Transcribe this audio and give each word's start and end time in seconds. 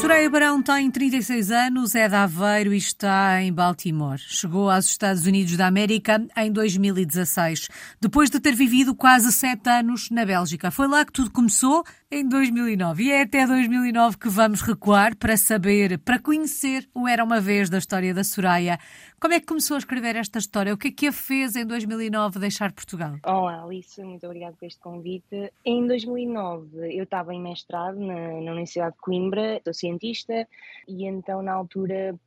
Soraya 0.00 0.28
Barão 0.28 0.62
tem 0.62 0.90
36 0.90 1.50
anos, 1.50 1.94
é 1.94 2.06
de 2.06 2.14
Aveiro 2.14 2.74
e 2.74 2.76
está 2.76 3.42
em 3.42 3.50
Baltimore. 3.50 4.18
Chegou 4.18 4.70
aos 4.70 4.84
Estados 4.84 5.24
Unidos 5.24 5.56
da 5.56 5.66
América 5.66 6.22
em 6.36 6.52
2016, 6.52 7.68
depois 7.98 8.28
de 8.28 8.38
ter 8.38 8.54
vivido 8.54 8.94
quase 8.94 9.32
sete 9.32 9.70
anos 9.70 10.10
na 10.10 10.26
Bélgica. 10.26 10.70
Foi 10.70 10.86
lá 10.86 11.02
que 11.02 11.12
tudo 11.12 11.30
começou, 11.30 11.82
em 12.10 12.28
2009. 12.28 13.02
E 13.02 13.10
é 13.10 13.22
até 13.22 13.46
2009 13.46 14.16
que 14.18 14.28
vamos 14.28 14.62
recuar 14.62 15.16
para 15.16 15.36
saber, 15.36 15.98
para 15.98 16.20
conhecer 16.20 16.88
o 16.94 17.08
Era 17.08 17.24
Uma 17.24 17.40
Vez 17.40 17.68
da 17.68 17.78
história 17.78 18.14
da 18.14 18.22
Soraya. 18.22 18.78
Como 19.20 19.34
é 19.34 19.40
que 19.40 19.46
começou 19.46 19.74
a 19.74 19.78
escrever 19.78 20.14
esta 20.14 20.38
história? 20.38 20.72
O 20.72 20.78
que 20.78 20.88
é 20.88 20.92
que 20.92 21.06
a 21.08 21.12
fez 21.12 21.56
em 21.56 21.66
2009 21.66 22.38
deixar 22.38 22.72
Portugal? 22.72 23.16
Olá, 23.24 23.64
Alice, 23.64 24.02
muito 24.04 24.24
obrigada 24.26 24.54
por 24.58 24.66
este 24.66 24.80
convite. 24.80 25.52
Em 25.64 25.86
2009 25.86 26.96
eu 26.96 27.04
estava 27.04 27.34
em 27.34 27.42
mestrado 27.42 27.98
na, 27.98 28.14
na 28.14 28.52
Universidade 28.52 28.94
de 28.94 29.00
Coimbra, 29.00 29.60
sou 29.64 29.74
cientista, 29.74 30.46
e 30.86 31.06
então 31.06 31.42
na 31.42 31.52
altura 31.52 32.18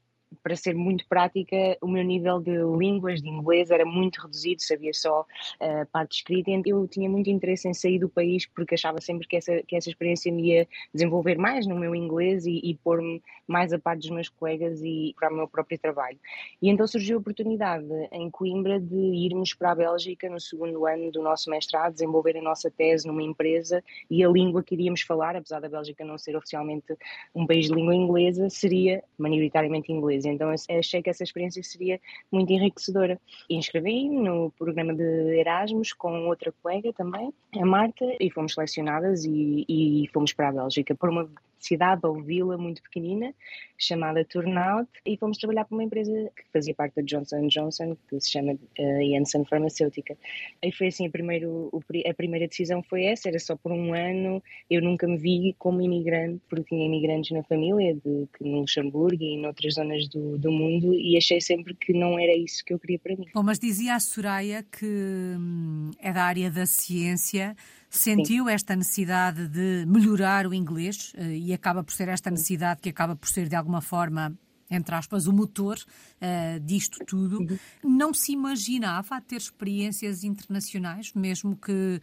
para 0.44 0.56
ser 0.56 0.76
muito 0.76 1.08
prática, 1.08 1.78
o 1.82 1.88
meu 1.88 2.04
nível 2.04 2.40
de 2.40 2.52
línguas, 2.78 3.22
de 3.22 3.30
inglês, 3.30 3.72
era 3.72 3.86
muito 3.86 4.22
reduzido, 4.22 4.62
sabia 4.62 4.94
só 4.94 5.26
a 5.60 5.84
uh, 5.84 5.86
parte 5.92 6.18
escrita. 6.18 6.52
Eu 6.66 6.88
tinha 6.88 7.10
muito 7.10 7.30
interesse 7.30 7.68
em 7.68 7.74
sair 7.74 8.00
do 8.00 8.10
país 8.10 8.46
porque 8.46 8.76
achava 8.76 9.02
sempre 9.02 9.28
que 9.28 9.36
essa, 9.36 9.62
que 9.64 9.76
essa 9.76 9.90
experiência 9.90 10.32
me 10.32 10.50
ia 10.50 10.68
desenvolver 10.94 11.38
mais 11.38 11.68
no 11.68 11.76
meu 11.76 11.96
inglês 11.96 12.46
e, 12.46 12.60
e 12.64 12.76
pôr-me 12.76 13.22
mais 13.48 13.74
a 13.74 13.80
par 13.80 13.98
dos 13.98 14.10
meus 14.10 14.30
colegas 14.30 14.82
e 14.84 15.14
para 15.20 15.34
o 15.34 15.36
meu 15.36 15.48
próprio 15.48 15.78
trabalho. 15.78 16.20
E 16.62 16.70
então 16.70 16.86
surgiu 16.88 17.18
a 17.18 17.20
oportunidade 17.20 17.86
em 18.12 18.30
Coimbra 18.30 18.80
de 18.80 18.96
irmos 18.96 19.54
para 19.54 19.72
a 19.72 19.76
Bélgica 19.76 20.30
no 20.30 20.40
segundo 20.40 20.86
ano 20.86 21.12
do 21.12 21.22
nosso 21.22 21.50
mestrado, 21.50 21.94
desenvolver 21.94 22.38
a 22.38 22.42
nossa 22.42 22.70
tese 22.70 23.08
numa 23.08 23.24
empresa 23.24 23.84
e 24.10 24.24
a 24.24 24.30
língua 24.30 24.64
que 24.64 24.76
iríamos 24.76 25.02
falar, 25.02 25.36
apesar 25.36 25.60
da 25.60 25.70
Bélgica 25.70 26.06
não 26.06 26.18
ser 26.18 26.36
oficialmente 26.36 26.96
um 27.34 27.48
país 27.48 27.66
de 27.66 27.74
língua 27.74 27.96
inglesa, 27.96 28.50
seria 28.50 29.04
maioritariamente 29.18 29.92
inglês. 29.92 30.19
Então 30.26 30.50
achei 30.50 31.02
que 31.02 31.10
essa 31.10 31.24
experiência 31.24 31.62
seria 31.64 32.00
muito 32.32 32.52
enriquecedora. 32.52 33.20
Inscrevi-me 33.50 34.20
no 34.20 34.52
programa 34.52 34.94
de 34.94 35.40
Erasmus 35.40 35.94
com 35.94 36.28
outra 36.28 36.54
colega 36.62 36.92
também, 36.94 37.34
a 37.56 37.66
Marta, 37.66 38.06
e 38.20 38.30
fomos 38.32 38.54
selecionadas 38.54 39.26
e, 39.26 39.66
e 39.68 40.10
fomos 40.14 40.34
para 40.34 40.50
a 40.50 40.52
Bélgica 40.52 40.96
por 40.96 41.10
uma 41.10 41.30
cidade 41.60 42.06
ou 42.06 42.22
vila 42.22 42.58
muito 42.58 42.82
pequenina 42.82 43.34
chamada 43.78 44.26
Turnout 44.26 44.90
e 45.06 45.18
fomos 45.18 45.38
trabalhar 45.38 45.66
para 45.66 45.76
uma 45.76 45.84
empresa 45.84 46.12
que 46.36 46.44
fazia 46.52 46.74
parte 46.74 46.96
da 46.96 47.02
Johnson 47.02 47.48
Johnson 47.48 47.98
que 48.10 48.20
se 48.20 48.32
chama 48.32 48.54
uh, 48.54 49.10
Janssen 49.10 49.46
Farmacêutica 49.46 50.18
e 50.62 50.72
foi 50.72 50.88
assim 50.88 51.08
a, 51.08 51.10
primeiro, 51.10 51.72
a 52.06 52.14
primeira 52.14 52.48
decisão 52.48 52.84
foi 52.84 53.06
essa, 53.06 53.30
era 53.30 53.40
só 53.40 53.56
por 53.56 53.72
um 53.72 53.94
ano 53.94 54.44
eu 54.70 54.82
nunca 54.82 55.08
me 55.08 55.18
vi 55.18 55.56
como 55.58 55.82
imigrante 55.82 56.42
porque 56.50 56.70
tinha 56.70 56.86
imigrantes 56.86 57.32
na 57.32 57.44
família 57.44 57.96
de, 57.96 58.28
no 58.42 58.60
Luxemburgo 58.62 59.24
e 59.24 59.36
em 59.36 59.46
outras 59.46 59.76
zonas 59.76 60.08
do, 60.10 60.38
do 60.38 60.52
mundo 60.52 60.94
e 60.94 61.18
achei 61.18 61.40
sempre 61.40 61.74
que 61.74 61.94
não 61.94 62.20
era 62.20 62.36
isso 62.36 62.64
que 62.66 62.74
eu 62.74 62.80
queria 62.80 63.00
para 63.00 63.16
mim. 63.16 63.28
Bom, 63.34 63.44
mas 63.44 63.60
dizia 63.60 63.96
a 63.96 64.00
Soraya 64.00 64.64
que 64.64 64.86
hum, 64.86 65.92
é 66.00 66.12
da 66.12 66.24
área 66.24 66.52
da 66.52 66.66
ciência 66.66 67.56
sentiu 67.90 68.46
Sim. 68.46 68.52
esta 68.52 68.76
necessidade 68.76 69.48
de 69.48 69.86
melhorar 69.88 70.46
o 70.46 70.54
inglês 70.54 71.12
eh, 71.16 71.38
e 71.38 71.54
acaba 71.54 71.84
por 71.84 71.94
ser 71.94 72.08
esta 72.08 72.30
necessidade 72.30 72.82
que 72.82 72.90
acaba 72.90 73.16
por 73.16 73.28
ser 73.28 73.50
de 73.50 73.56
alguma 73.56 73.82
forma 73.82 74.38
entre 74.72 74.94
aspas, 74.94 75.26
o 75.26 75.34
motor 75.34 75.78
uh, 75.78 76.60
disto 76.60 77.04
tudo. 77.04 77.40
Uhum. 77.40 77.58
Não 77.84 78.14
se 78.14 78.34
imaginava 78.34 79.20
ter 79.20 79.38
experiências 79.38 80.24
internacionais, 80.24 81.12
mesmo 81.14 81.56
que 81.58 82.00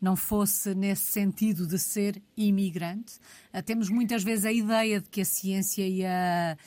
não 0.00 0.14
fosse 0.14 0.74
nesse 0.74 1.10
sentido 1.12 1.66
de 1.66 1.78
ser 1.78 2.22
imigrante. 2.36 3.14
Uh, 3.54 3.62
temos 3.62 3.88
muitas 3.88 4.22
vezes 4.22 4.44
a 4.44 4.52
ideia 4.52 5.00
de 5.00 5.08
que 5.08 5.22
a 5.22 5.24
ciência 5.24 5.86
e 5.88 6.04
a, 6.04 6.58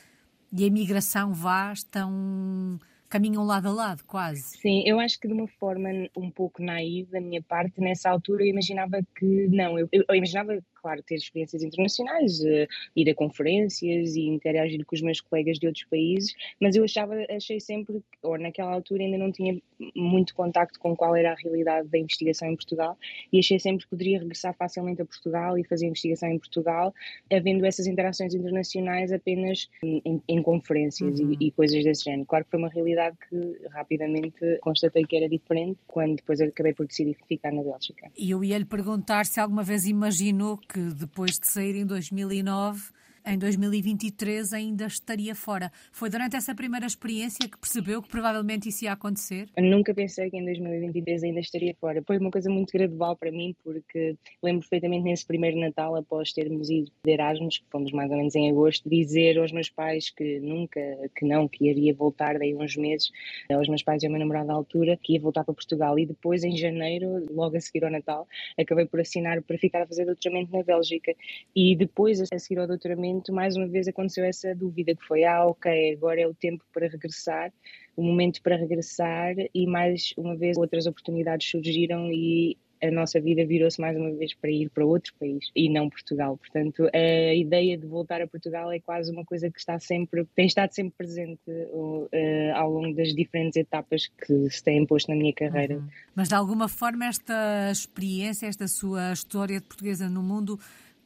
e 0.51 0.63
a 0.63 0.67
imigração 0.67 1.33
vá 1.33 1.71
estão 1.71 2.79
caminham 3.13 3.45
lado 3.45 3.67
a 3.67 3.71
lado, 3.71 4.03
quase. 4.05 4.41
Sim, 4.41 4.81
eu 4.87 4.99
acho 4.99 5.19
que 5.19 5.27
de 5.27 5.35
uma 5.35 5.47
forma 5.47 5.87
um 6.17 6.31
pouco 6.31 6.63
naiva 6.63 7.11
da 7.11 7.21
minha 7.21 7.43
parte, 7.43 7.79
nessa 7.79 8.09
altura 8.09 8.41
eu 8.43 8.47
imaginava 8.47 8.99
que 9.15 9.47
não, 9.49 9.77
eu, 9.77 9.87
eu, 9.91 10.15
imaginava 10.15 10.57
claro, 10.83 11.01
ter 11.01 11.15
experiências 11.15 11.63
internacionais, 11.63 12.41
uh, 12.41 12.67
ir 12.93 13.09
a 13.09 13.15
conferências 13.15 14.15
e 14.15 14.27
interagir 14.27 14.85
com 14.85 14.95
os 14.95 15.01
meus 15.01 15.21
colegas 15.21 15.57
de 15.57 15.65
outros 15.65 15.85
países, 15.85 16.35
mas 16.59 16.75
eu 16.75 16.83
achava, 16.83 17.15
achei 17.29 17.59
sempre, 17.59 18.03
ou 18.21 18.37
naquela 18.37 18.73
altura 18.73 19.03
ainda 19.03 19.17
não 19.17 19.31
tinha 19.31 19.59
muito 19.95 20.35
contacto 20.35 20.79
com 20.79 20.95
qual 20.95 21.15
era 21.15 21.31
a 21.31 21.35
realidade 21.35 21.87
da 21.87 21.97
investigação 21.97 22.49
em 22.49 22.55
Portugal 22.55 22.97
e 23.31 23.39
achei 23.39 23.59
sempre 23.59 23.85
que 23.85 23.89
poderia 23.89 24.19
regressar 24.19 24.53
facilmente 24.55 25.01
a 25.01 25.05
Portugal 25.05 25.57
e 25.57 25.63
fazer 25.63 25.87
investigação 25.87 26.29
em 26.29 26.37
Portugal, 26.37 26.93
havendo 27.31 27.65
essas 27.65 27.87
interações 27.87 28.33
internacionais 28.33 29.11
apenas 29.11 29.69
em, 29.83 30.21
em 30.27 30.41
conferências 30.41 31.19
uhum. 31.19 31.35
e, 31.39 31.47
e, 31.47 31.51
coisas 31.51 31.83
desse 31.83 32.03
género. 32.03 32.25
Claro 32.25 32.45
que 32.45 32.51
foi 32.51 32.59
uma 32.59 32.69
realidade 32.69 33.17
que 33.29 33.67
rapidamente 33.69 34.59
constatei 34.61 35.03
que 35.05 35.15
era 35.15 35.29
diferente 35.29 35.79
quando 35.87 36.17
depois 36.17 36.41
acabei 36.41 36.73
por 36.73 36.85
decidir 36.85 37.17
ficar 37.27 37.51
na 37.51 37.63
Bélgica. 37.63 38.11
E 38.17 38.31
eu 38.31 38.43
ia 38.43 38.57
lhe 38.57 38.65
perguntar 38.65 39.25
se 39.25 39.39
alguma 39.39 39.63
vez 39.63 39.85
imaginou 39.85 40.57
que 40.57 40.72
depois 40.79 41.31
de 41.39 41.47
sair 41.47 41.75
em 41.75 41.85
2009 41.85 42.91
em 43.25 43.37
2023 43.37 44.53
ainda 44.53 44.85
estaria 44.85 45.33
fora. 45.35 45.71
Foi 45.91 46.09
durante 46.09 46.35
essa 46.35 46.53
primeira 46.53 46.85
experiência 46.85 47.47
que 47.47 47.57
percebeu 47.57 48.01
que 48.01 48.09
provavelmente 48.09 48.69
isso 48.69 48.83
ia 48.85 48.91
acontecer? 48.91 49.49
Eu 49.55 49.63
nunca 49.63 49.93
pensei 49.93 50.29
que 50.29 50.37
em 50.37 50.45
2023 50.45 51.23
ainda 51.23 51.39
estaria 51.39 51.75
fora. 51.79 52.03
Foi 52.05 52.17
uma 52.17 52.31
coisa 52.31 52.49
muito 52.49 52.71
gradual 52.71 53.15
para 53.15 53.31
mim, 53.31 53.55
porque 53.63 54.15
lembro 54.41 54.61
perfeitamente 54.61 55.03
nesse 55.03 55.25
primeiro 55.25 55.59
Natal, 55.59 55.95
após 55.95 56.33
termos 56.33 56.69
ido 56.69 56.91
de 57.05 57.11
Erasmus, 57.11 57.59
que 57.59 57.65
fomos 57.69 57.91
mais 57.91 58.11
ou 58.11 58.17
menos 58.17 58.35
em 58.35 58.49
agosto, 58.49 58.89
dizer 58.89 59.37
aos 59.37 59.51
meus 59.51 59.69
pais 59.69 60.09
que 60.09 60.39
nunca, 60.39 60.81
que 61.15 61.25
não, 61.25 61.47
que 61.47 61.69
iria 61.69 61.93
voltar 61.93 62.37
daí 62.37 62.53
uns 62.55 62.75
meses, 62.75 63.11
aos 63.49 63.67
meus 63.67 63.83
pais 63.83 64.03
e 64.03 64.05
ao 64.05 64.11
meu 64.11 64.19
namorado 64.19 64.51
à 64.51 64.53
altura, 64.53 64.97
que 65.01 65.13
ia 65.13 65.19
voltar 65.19 65.43
para 65.43 65.53
Portugal. 65.53 65.97
E 65.97 66.05
depois, 66.05 66.43
em 66.43 66.57
janeiro, 66.57 67.25
logo 67.31 67.55
a 67.55 67.61
seguir 67.61 67.85
ao 67.85 67.91
Natal, 67.91 68.27
acabei 68.57 68.85
por 68.85 68.99
assinar 68.99 69.41
para 69.41 69.57
ficar 69.57 69.81
a 69.83 69.87
fazer 69.87 70.05
doutoramento 70.05 70.51
na 70.51 70.63
Bélgica. 70.63 71.13
E 71.55 71.75
depois, 71.75 72.21
a 72.21 72.39
seguir 72.39 72.59
ao 72.59 72.67
doutoramento, 72.67 73.12
momento, 73.13 73.33
mais 73.33 73.55
uma 73.55 73.67
vez 73.67 73.87
aconteceu 73.87 74.25
essa 74.25 74.53
dúvida 74.55 74.95
que 74.95 75.05
foi, 75.05 75.23
ah, 75.23 75.45
ok, 75.45 75.93
agora 75.93 76.21
é 76.21 76.27
o 76.27 76.33
tempo 76.33 76.63
para 76.73 76.87
regressar, 76.87 77.51
o 77.95 78.03
momento 78.03 78.41
para 78.41 78.55
regressar 78.55 79.35
e 79.53 79.67
mais 79.67 80.13
uma 80.17 80.35
vez 80.35 80.57
outras 80.57 80.87
oportunidades 80.87 81.49
surgiram 81.49 82.11
e 82.11 82.57
a 82.83 82.91
nossa 82.91 83.19
vida 83.21 83.45
virou-se 83.45 83.79
mais 83.79 83.95
uma 83.95 84.11
vez 84.11 84.33
para 84.33 84.51
ir 84.51 84.69
para 84.69 84.85
outro 84.85 85.13
país 85.17 85.49
e 85.55 85.69
não 85.69 85.89
Portugal. 85.89 86.37
Portanto, 86.37 86.89
a 86.93 87.33
ideia 87.33 87.77
de 87.77 87.87
voltar 87.87 88.21
a 88.21 88.27
Portugal 88.27 88.71
é 88.71 88.79
quase 88.79 89.09
uma 89.09 89.23
coisa 89.23 89.49
que 89.49 89.57
está 89.57 89.79
sempre, 89.79 90.25
tem 90.35 90.45
estado 90.45 90.73
sempre 90.73 90.93
presente 90.97 91.39
uh, 91.47 92.09
ao 92.55 92.69
longo 92.69 92.93
das 92.93 93.15
diferentes 93.15 93.55
etapas 93.55 94.07
que 94.07 94.49
se 94.49 94.61
têm 94.61 94.85
posto 94.85 95.09
na 95.09 95.15
minha 95.15 95.33
carreira. 95.33 95.75
Uhum. 95.77 95.87
Mas 96.13 96.27
de 96.27 96.35
alguma 96.35 96.67
forma 96.67 97.05
esta 97.05 97.71
experiência, 97.71 98.47
esta 98.47 98.67
sua 98.67 99.13
história 99.13 99.61
de 99.61 99.65
portuguesa 99.65 100.09
no 100.09 100.21
mundo 100.21 100.59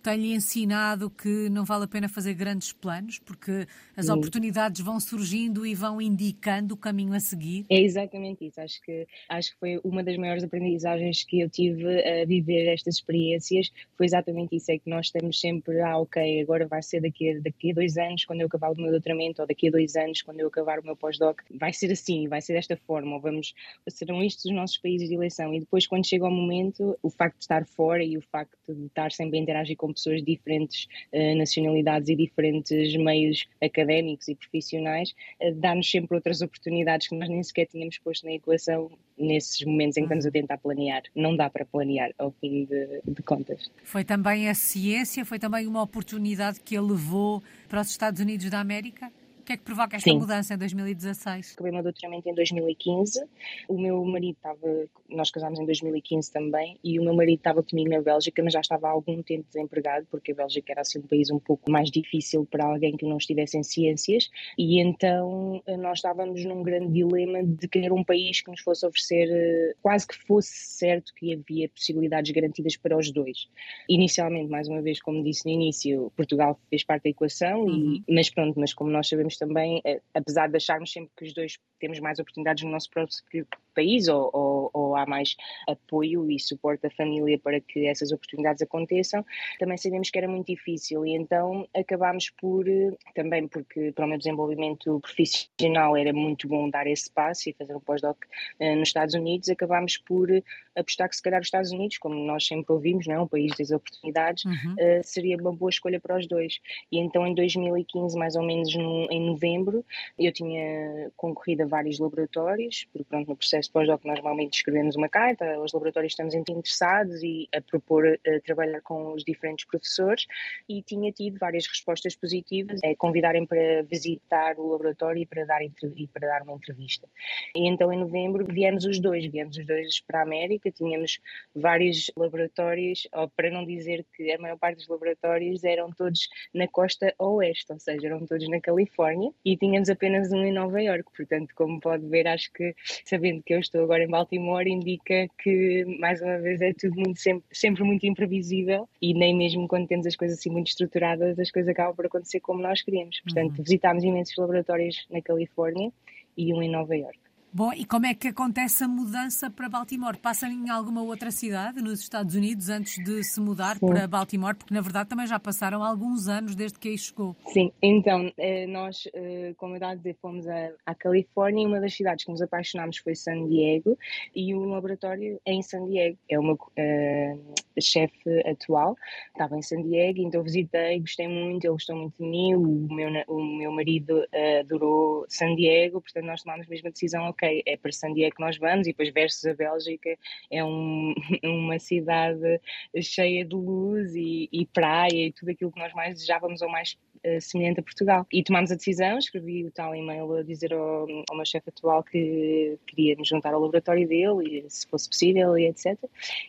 tem-lhe 0.07 0.31
ensinado 0.31 1.09
que 1.09 1.49
não 1.49 1.65
vale 1.65 1.83
a 1.83 1.87
pena 1.87 2.07
fazer 2.07 2.33
grandes 2.33 2.71
planos, 2.71 3.19
porque 3.19 3.67
as 3.93 4.05
Sim. 4.05 4.13
oportunidades 4.13 4.79
vão 4.79 5.01
surgindo 5.01 5.65
e 5.65 5.75
vão 5.75 6.01
indicando 6.01 6.75
o 6.75 6.77
caminho 6.77 7.13
a 7.13 7.19
seguir? 7.19 7.65
É 7.69 7.81
exatamente 7.81 8.47
isso. 8.47 8.61
Acho 8.61 8.81
que, 8.83 9.05
acho 9.27 9.51
que 9.51 9.59
foi 9.59 9.81
uma 9.83 10.01
das 10.01 10.15
maiores 10.15 10.45
aprendizagens 10.45 11.25
que 11.25 11.41
eu 11.41 11.49
tive 11.49 11.83
a 11.83 12.25
viver 12.25 12.71
estas 12.71 12.95
experiências. 12.95 13.69
Foi 13.97 14.05
exatamente 14.05 14.55
isso. 14.55 14.71
É 14.71 14.77
que 14.77 14.89
nós 14.89 15.07
estamos 15.07 15.41
sempre, 15.41 15.81
ah, 15.81 15.97
ok, 15.97 16.41
agora 16.41 16.65
vai 16.65 16.81
ser 16.81 17.01
daqui 17.01 17.31
a, 17.31 17.39
daqui 17.41 17.71
a 17.71 17.73
dois 17.73 17.97
anos, 17.97 18.23
quando 18.23 18.39
eu 18.39 18.47
acabar 18.47 18.71
o 18.71 18.77
meu 18.77 18.91
doutoramento, 18.91 19.41
ou 19.41 19.47
daqui 19.47 19.67
a 19.67 19.71
dois 19.71 19.97
anos, 19.97 20.21
quando 20.21 20.39
eu 20.39 20.47
acabar 20.47 20.79
o 20.79 20.85
meu 20.85 20.95
pós-doc. 20.95 21.41
Vai 21.53 21.73
ser 21.73 21.91
assim, 21.91 22.29
vai 22.29 22.41
ser 22.41 22.53
desta 22.53 22.77
forma. 22.77 23.13
Ou 23.15 23.19
vamos, 23.19 23.53
serão 23.89 24.23
estes 24.23 24.45
os 24.45 24.53
nossos 24.53 24.77
países 24.77 25.09
de 25.09 25.15
eleição. 25.15 25.53
E 25.53 25.59
depois, 25.59 25.85
quando 25.85 26.07
chega 26.07 26.23
o 26.23 26.31
momento, 26.31 26.97
o 27.03 27.09
facto 27.09 27.39
de 27.39 27.43
estar 27.43 27.65
fora 27.65 28.01
e 28.01 28.17
o 28.17 28.21
facto 28.21 28.73
de 28.73 28.85
estar 28.85 29.11
sempre 29.11 29.37
a 29.37 29.41
interagir 29.41 29.75
com 29.75 29.96
pessoas 29.97 30.23
de 30.23 30.35
diferentes 30.35 30.87
uh, 31.13 31.37
nacionalidades 31.37 32.09
e 32.09 32.15
diferentes 32.15 32.95
meios 32.95 33.45
académicos 33.61 34.27
e 34.27 34.35
profissionais, 34.35 35.13
uh, 35.41 35.53
dá-nos 35.55 35.89
sempre 35.89 36.15
outras 36.15 36.41
oportunidades 36.41 37.07
que 37.07 37.15
nós 37.15 37.29
nem 37.29 37.43
sequer 37.43 37.67
tínhamos 37.67 37.97
posto 37.97 38.25
na 38.25 38.33
equação 38.33 38.89
nesses 39.17 39.65
momentos 39.65 39.97
em 39.97 40.01
que 40.01 40.05
estamos 40.05 40.25
a 40.25 40.31
tentar 40.31 40.57
planear. 40.57 41.03
Não 41.15 41.35
dá 41.35 41.49
para 41.49 41.65
planear, 41.65 42.11
ao 42.17 42.31
fim 42.39 42.65
de, 42.65 43.01
de 43.05 43.23
contas. 43.23 43.71
Foi 43.83 44.03
também 44.03 44.47
a 44.47 44.53
ciência, 44.53 45.25
foi 45.25 45.39
também 45.39 45.67
uma 45.67 45.81
oportunidade 45.81 46.59
que 46.59 46.75
a 46.75 46.81
levou 46.81 47.41
para 47.67 47.81
os 47.81 47.89
Estados 47.89 48.21
Unidos 48.21 48.49
da 48.49 48.59
América? 48.59 49.11
Que 49.47 49.53
é 49.53 49.57
que 49.57 49.63
provoca 49.63 49.95
esta 49.95 50.09
Sim. 50.09 50.19
mudança 50.19 50.53
em 50.53 50.57
2016? 50.57 51.53
Acabei 51.53 51.71
o 51.71 51.75
meu 51.75 51.83
doutoramento 51.83 52.27
em 52.27 52.35
2015. 52.35 53.23
O 53.69 53.79
meu 53.79 54.03
marido 54.03 54.35
estava, 54.35 54.89
nós 55.09 55.31
casámos 55.31 55.57
em 55.57 55.65
2015 55.65 56.33
também, 56.33 56.77
e 56.83 56.99
o 56.99 57.03
meu 57.03 57.15
marido 57.15 57.37
estava 57.37 57.63
comigo 57.63 57.89
na 57.89 58.01
Bélgica, 58.01 58.43
mas 58.43 58.51
já 58.51 58.59
estava 58.59 58.87
há 58.87 58.91
algum 58.91 59.23
tempo 59.23 59.45
desempregado, 59.47 60.05
porque 60.11 60.33
a 60.33 60.35
Bélgica 60.35 60.73
era 60.73 60.81
assim 60.81 60.99
um 60.99 61.03
país 61.03 61.31
um 61.31 61.39
pouco 61.39 61.71
mais 61.71 61.89
difícil 61.89 62.45
para 62.45 62.65
alguém 62.65 62.97
que 62.97 63.05
não 63.05 63.17
estivesse 63.17 63.57
em 63.57 63.63
ciências, 63.63 64.29
e 64.57 64.81
então 64.81 65.63
eh, 65.65 65.77
nós 65.77 65.99
estávamos 65.99 66.43
num 66.43 66.61
grande 66.61 66.91
dilema 66.91 67.41
de 67.41 67.69
querer 67.69 67.93
um 67.93 68.03
país 68.03 68.41
que 68.41 68.51
nos 68.51 68.59
fosse 68.59 68.85
oferecer, 68.85 69.29
eh, 69.31 69.75
quase 69.81 70.05
que 70.05 70.15
fosse 70.25 70.51
certo 70.51 71.13
que 71.15 71.33
havia 71.33 71.69
possibilidades 71.69 72.31
garantidas 72.31 72.75
para 72.75 72.97
os 72.97 73.11
dois. 73.11 73.47
Inicialmente, 73.87 74.51
mais 74.51 74.67
uma 74.67 74.81
vez, 74.81 75.01
como 75.01 75.23
disse 75.23 75.45
no 75.45 75.51
início, 75.51 76.11
Portugal 76.17 76.59
fez 76.69 76.83
parte 76.83 77.03
da 77.03 77.11
equação, 77.11 77.61
uhum. 77.61 78.03
e, 78.05 78.13
mas 78.13 78.29
pronto, 78.29 78.59
mas 78.59 78.73
como 78.73 78.91
nós 78.91 79.07
sabemos 79.07 79.36
também, 79.37 79.81
eh, 79.85 80.01
apesar 80.13 80.47
de 80.47 80.57
acharmos 80.57 80.91
sempre 80.91 81.11
que 81.15 81.25
os 81.25 81.33
dois 81.33 81.57
temos 81.79 81.99
mais 81.99 82.19
oportunidades 82.19 82.63
no 82.63 82.71
nosso 82.71 82.89
próprio 82.89 83.47
país 83.77 84.07
ou, 84.07 84.29
ou, 84.33 84.69
ou, 84.73 84.95
há 84.95 85.05
mais 85.05 85.35
apoio 85.67 86.31
e 86.31 86.39
suporte 86.39 86.81
da 86.81 86.89
família 86.89 87.37
para 87.37 87.61
que 87.61 87.85
essas 87.85 88.11
oportunidades 88.11 88.63
aconteçam, 88.63 89.23
também 89.59 89.77
sabemos 89.77 90.09
que 90.09 90.17
era 90.17 90.27
muito 90.27 90.47
difícil 90.47 91.05
e 91.05 91.15
então 91.15 91.67
acabámos 91.75 92.31
por, 92.31 92.65
também 93.13 93.47
porque 93.47 93.91
para 93.91 94.05
o 94.05 94.09
meu 94.09 94.17
desenvolvimento 94.17 94.99
profissional 94.99 95.95
era 95.95 96.11
muito 96.11 96.47
bom 96.47 96.67
dar 96.69 96.87
esse 96.87 97.11
passo 97.11 97.49
e 97.49 97.53
fazer 97.53 97.75
um 97.75 97.79
pós-doc 97.79 98.17
uh, 98.59 98.75
nos 98.75 98.89
Estados 98.89 99.13
Unidos, 99.13 99.47
acabámos 99.49 99.97
por 99.97 100.27
apostar 100.75 101.07
que 101.09 101.15
se 101.15 101.21
calhar 101.21 101.39
os 101.39 101.47
Estados 101.47 101.71
Unidos, 101.71 101.99
como 101.99 102.15
nós 102.15 102.47
sempre 102.47 102.73
ouvimos, 102.73 103.05
não 103.05 103.15
é? 103.15 103.19
um 103.19 103.27
país 103.27 103.51
das 103.57 103.69
oportunidades, 103.69 104.45
uhum. 104.45 104.73
uh, 104.73 105.03
seria 105.03 105.37
uma 105.37 105.53
boa 105.53 105.69
escolha 105.69 105.99
para 105.99 106.17
os 106.17 106.27
dois. 106.27 106.59
E 106.91 106.97
então 106.97 107.27
em 107.27 107.35
2015, 107.35 108.17
mais 108.17 108.35
ou 108.35 108.43
menos 108.43 108.73
no, 108.75 109.07
em 109.11 109.21
novembro, 109.21 109.85
eu 110.17 110.31
tinha 110.31 111.11
concorrido 111.15 111.63
a 111.63 111.66
vários 111.67 111.99
laboratórios, 111.99 112.85
porque 112.91 113.05
pronto, 113.09 113.27
no 113.27 113.35
processo 113.35 113.71
pós-doc 113.71 114.03
nós 114.05 114.15
normalmente 114.15 114.55
escrevemos 114.55 114.95
uma 114.95 115.09
carta 115.09 115.55
aos 115.55 115.73
laboratórios 115.73 116.13
estamos 116.13 116.33
interessados 116.33 117.21
e 117.23 117.47
a 117.53 117.61
propor 117.61 118.07
a 118.07 118.39
trabalhar 118.41 118.81
com 118.81 119.13
os 119.13 119.23
diferentes 119.23 119.65
professores 119.65 120.25
e 120.67 120.81
tinha 120.81 121.11
tido 121.11 121.37
várias 121.37 121.67
respostas 121.67 122.15
positivas, 122.15 122.79
é 122.83 122.95
convidarem 122.95 123.45
para 123.45 123.83
visitar 123.83 124.57
o 124.57 124.71
laboratório 124.71 125.21
e 125.21 125.25
para 125.25 125.45
dar, 125.45 125.61
e 125.63 126.07
para 126.07 126.27
dar 126.27 126.41
uma 126.43 126.53
entrevista. 126.53 127.07
E 127.55 127.67
então 127.67 127.91
em 127.91 127.99
novembro 127.99 128.45
viemos 128.45 128.85
os 128.85 128.99
dois, 128.99 129.25
viemos 129.25 129.57
os 129.57 129.65
dois 129.65 129.99
para 130.01 130.19
a 130.19 130.23
América, 130.23 130.71
tínhamos 130.71 131.19
vários 131.55 132.11
laboratórios, 132.15 133.07
ou 133.13 133.29
para 133.29 133.49
não 133.49 133.65
dizer 133.65 134.05
que 134.15 134.31
a 134.31 134.39
maior 134.39 134.57
parte 134.57 134.77
dos 134.77 134.87
laboratórios 134.87 135.63
eram 135.63 135.91
todos 135.91 136.27
na 136.53 136.67
costa 136.67 137.13
oeste, 137.19 137.71
ou 137.71 137.79
seja, 137.79 138.07
eram 138.07 138.25
todos 138.25 138.47
na 138.49 138.59
Califórnia 138.59 139.31
e 139.43 139.55
tínhamos 139.57 139.89
apenas 139.89 140.31
um 140.31 140.43
em 140.43 140.51
Nova 140.51 140.81
York, 140.81 141.05
portanto 141.15 141.53
como 141.57 141.79
pode 141.79 142.07
ver, 142.07 142.27
acho 142.27 142.51
que 142.53 142.75
sabendo 143.03 143.41
que 143.43 143.53
eu 143.53 143.59
estou 143.59 143.83
agora 143.83 144.03
em 144.03 144.07
Baltimore, 144.07 144.67
indica 144.67 145.27
que, 145.41 145.83
mais 145.99 146.21
uma 146.21 146.37
vez, 146.37 146.61
é 146.61 146.71
tudo 146.73 146.95
muito, 146.95 147.19
sempre, 147.19 147.43
sempre 147.51 147.83
muito 147.83 148.05
imprevisível 148.05 148.87
e 149.01 149.13
nem 149.13 149.35
mesmo 149.35 149.67
quando 149.67 149.87
temos 149.87 150.05
as 150.05 150.15
coisas 150.15 150.37
assim 150.37 150.51
muito 150.51 150.67
estruturadas, 150.67 151.39
as 151.39 151.51
coisas 151.51 151.69
acabam 151.69 151.95
por 151.95 152.05
acontecer 152.05 152.39
como 152.39 152.61
nós 152.61 152.81
queríamos. 152.81 153.19
Portanto, 153.21 153.57
uhum. 153.57 153.63
visitámos 153.63 154.03
imensos 154.03 154.35
laboratórios 154.37 155.07
na 155.09 155.21
Califórnia 155.21 155.91
e 156.37 156.53
um 156.53 156.61
em 156.61 156.69
Nova 156.69 156.95
York. 156.95 157.26
Bom, 157.53 157.71
e 157.73 157.85
como 157.85 158.05
é 158.05 158.13
que 158.13 158.27
acontece 158.27 158.83
a 158.83 158.87
mudança 158.87 159.49
para 159.49 159.69
Baltimore? 159.69 160.17
Passa 160.17 160.47
em 160.47 160.69
alguma 160.69 161.01
outra 161.01 161.31
cidade 161.31 161.81
nos 161.81 162.01
Estados 162.01 162.35
Unidos 162.35 162.69
antes 162.69 163.01
de 163.03 163.23
se 163.23 163.39
mudar 163.39 163.77
Sim. 163.77 163.87
para 163.87 164.05
Baltimore? 164.05 164.53
Porque 164.53 164.73
na 164.73 164.81
verdade 164.81 165.09
também 165.09 165.25
já 165.25 165.39
passaram 165.39 165.81
alguns 165.81 166.27
anos 166.27 166.55
desde 166.55 166.77
que 166.77 166.89
aí 166.89 166.97
chegou. 166.97 167.35
Sim, 167.47 167.71
então 167.81 168.31
eh, 168.37 168.67
nós, 168.67 169.07
eh, 169.13 169.53
como 169.57 169.73
eu 169.73 169.77
estava 169.77 169.93
a 169.93 169.95
dizer, 169.95 170.17
fomos 170.21 170.45
à 170.85 170.93
Califórnia 170.93 171.63
e 171.63 171.67
uma 171.67 171.79
das 171.79 171.93
cidades 171.95 172.25
que 172.25 172.31
nos 172.31 172.41
apaixonámos 172.41 172.97
foi 172.97 173.15
San 173.15 173.47
Diego 173.47 173.97
e 174.35 174.53
o 174.53 174.65
laboratório 174.65 175.39
é 175.45 175.53
em 175.53 175.61
San 175.61 175.85
Diego. 175.87 176.17
É 176.29 176.37
o 176.37 176.43
meu 176.43 176.55
uh, 176.55 177.81
chefe 177.81 178.41
atual, 178.45 178.95
estava 179.31 179.57
em 179.57 179.61
San 179.61 179.81
Diego, 179.83 180.19
então 180.19 180.43
visitei, 180.43 180.99
gostei 180.99 181.27
muito, 181.27 181.63
ele 181.63 181.73
gostou 181.73 181.95
muito 181.95 182.21
de 182.21 182.29
mim, 182.29 182.55
o 182.55 182.93
meu, 182.93 183.09
o 183.27 183.57
meu 183.57 183.71
marido 183.71 184.23
adorou 184.59 185.25
San 185.29 185.55
Diego, 185.55 186.01
portanto 186.01 186.25
nós 186.25 186.43
tomámos 186.43 186.67
a 186.67 186.69
mesma 186.69 186.91
decisão 186.91 187.25
ok, 187.37 187.63
é 187.65 187.77
para 187.77 187.91
San 187.91 188.13
Diego 188.13 188.35
que 188.35 188.41
nós 188.41 188.57
vamos 188.57 188.87
e 188.87 188.91
depois 188.91 189.09
versus 189.09 189.45
a 189.45 189.53
Bélgica 189.53 190.17
é 190.49 190.63
um, 190.63 191.13
uma 191.45 191.77
cidade 191.77 192.59
cheia 193.01 193.45
de 193.45 193.55
luz 193.55 194.15
e, 194.15 194.49
e, 194.51 194.65
praia 194.65 195.27
e 195.27 195.31
tudo 195.31 195.51
aquilo 195.51 195.71
que 195.71 195.79
nós 195.79 195.93
mais 195.93 196.15
desejávamos 196.15 196.61
ou 196.61 196.69
mais 196.69 196.97
semelhante 197.41 197.79
a 197.79 197.83
Portugal. 197.83 198.25
E 198.31 198.43
tomámos 198.43 198.71
a 198.71 198.75
decisão, 198.75 199.17
escrevi 199.17 199.65
o 199.65 199.71
tal 199.71 199.95
e-mail 199.95 200.31
a 200.33 200.43
dizer 200.43 200.73
ao, 200.73 201.07
ao 201.29 201.35
meu 201.35 201.45
chefe 201.45 201.69
atual 201.69 202.03
que 202.03 202.77
queria 202.85 203.15
me 203.15 203.25
juntar 203.25 203.53
ao 203.53 203.61
laboratório 203.61 204.07
dele 204.07 204.65
e 204.65 204.69
se 204.69 204.87
fosse 204.87 205.09
possível 205.09 205.57
e 205.57 205.67
etc. 205.67 205.97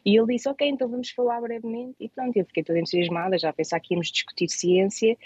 E 0.04 0.16
ele 0.16 0.34
disse, 0.34 0.48
ok, 0.48 0.69
então 0.69 0.88
vamos 0.88 1.10
falar 1.10 1.40
brevemente 1.40 1.96
e 2.00 2.08
pronto, 2.08 2.36
eu 2.36 2.44
fiquei 2.44 2.62
toda 2.62 2.78
entusiasmada, 2.78 3.38
já 3.38 3.50
a 3.50 3.52
pensar 3.52 3.80
que 3.80 3.94
íamos 3.94 4.08
discutir 4.08 4.48
ciência 4.48 5.16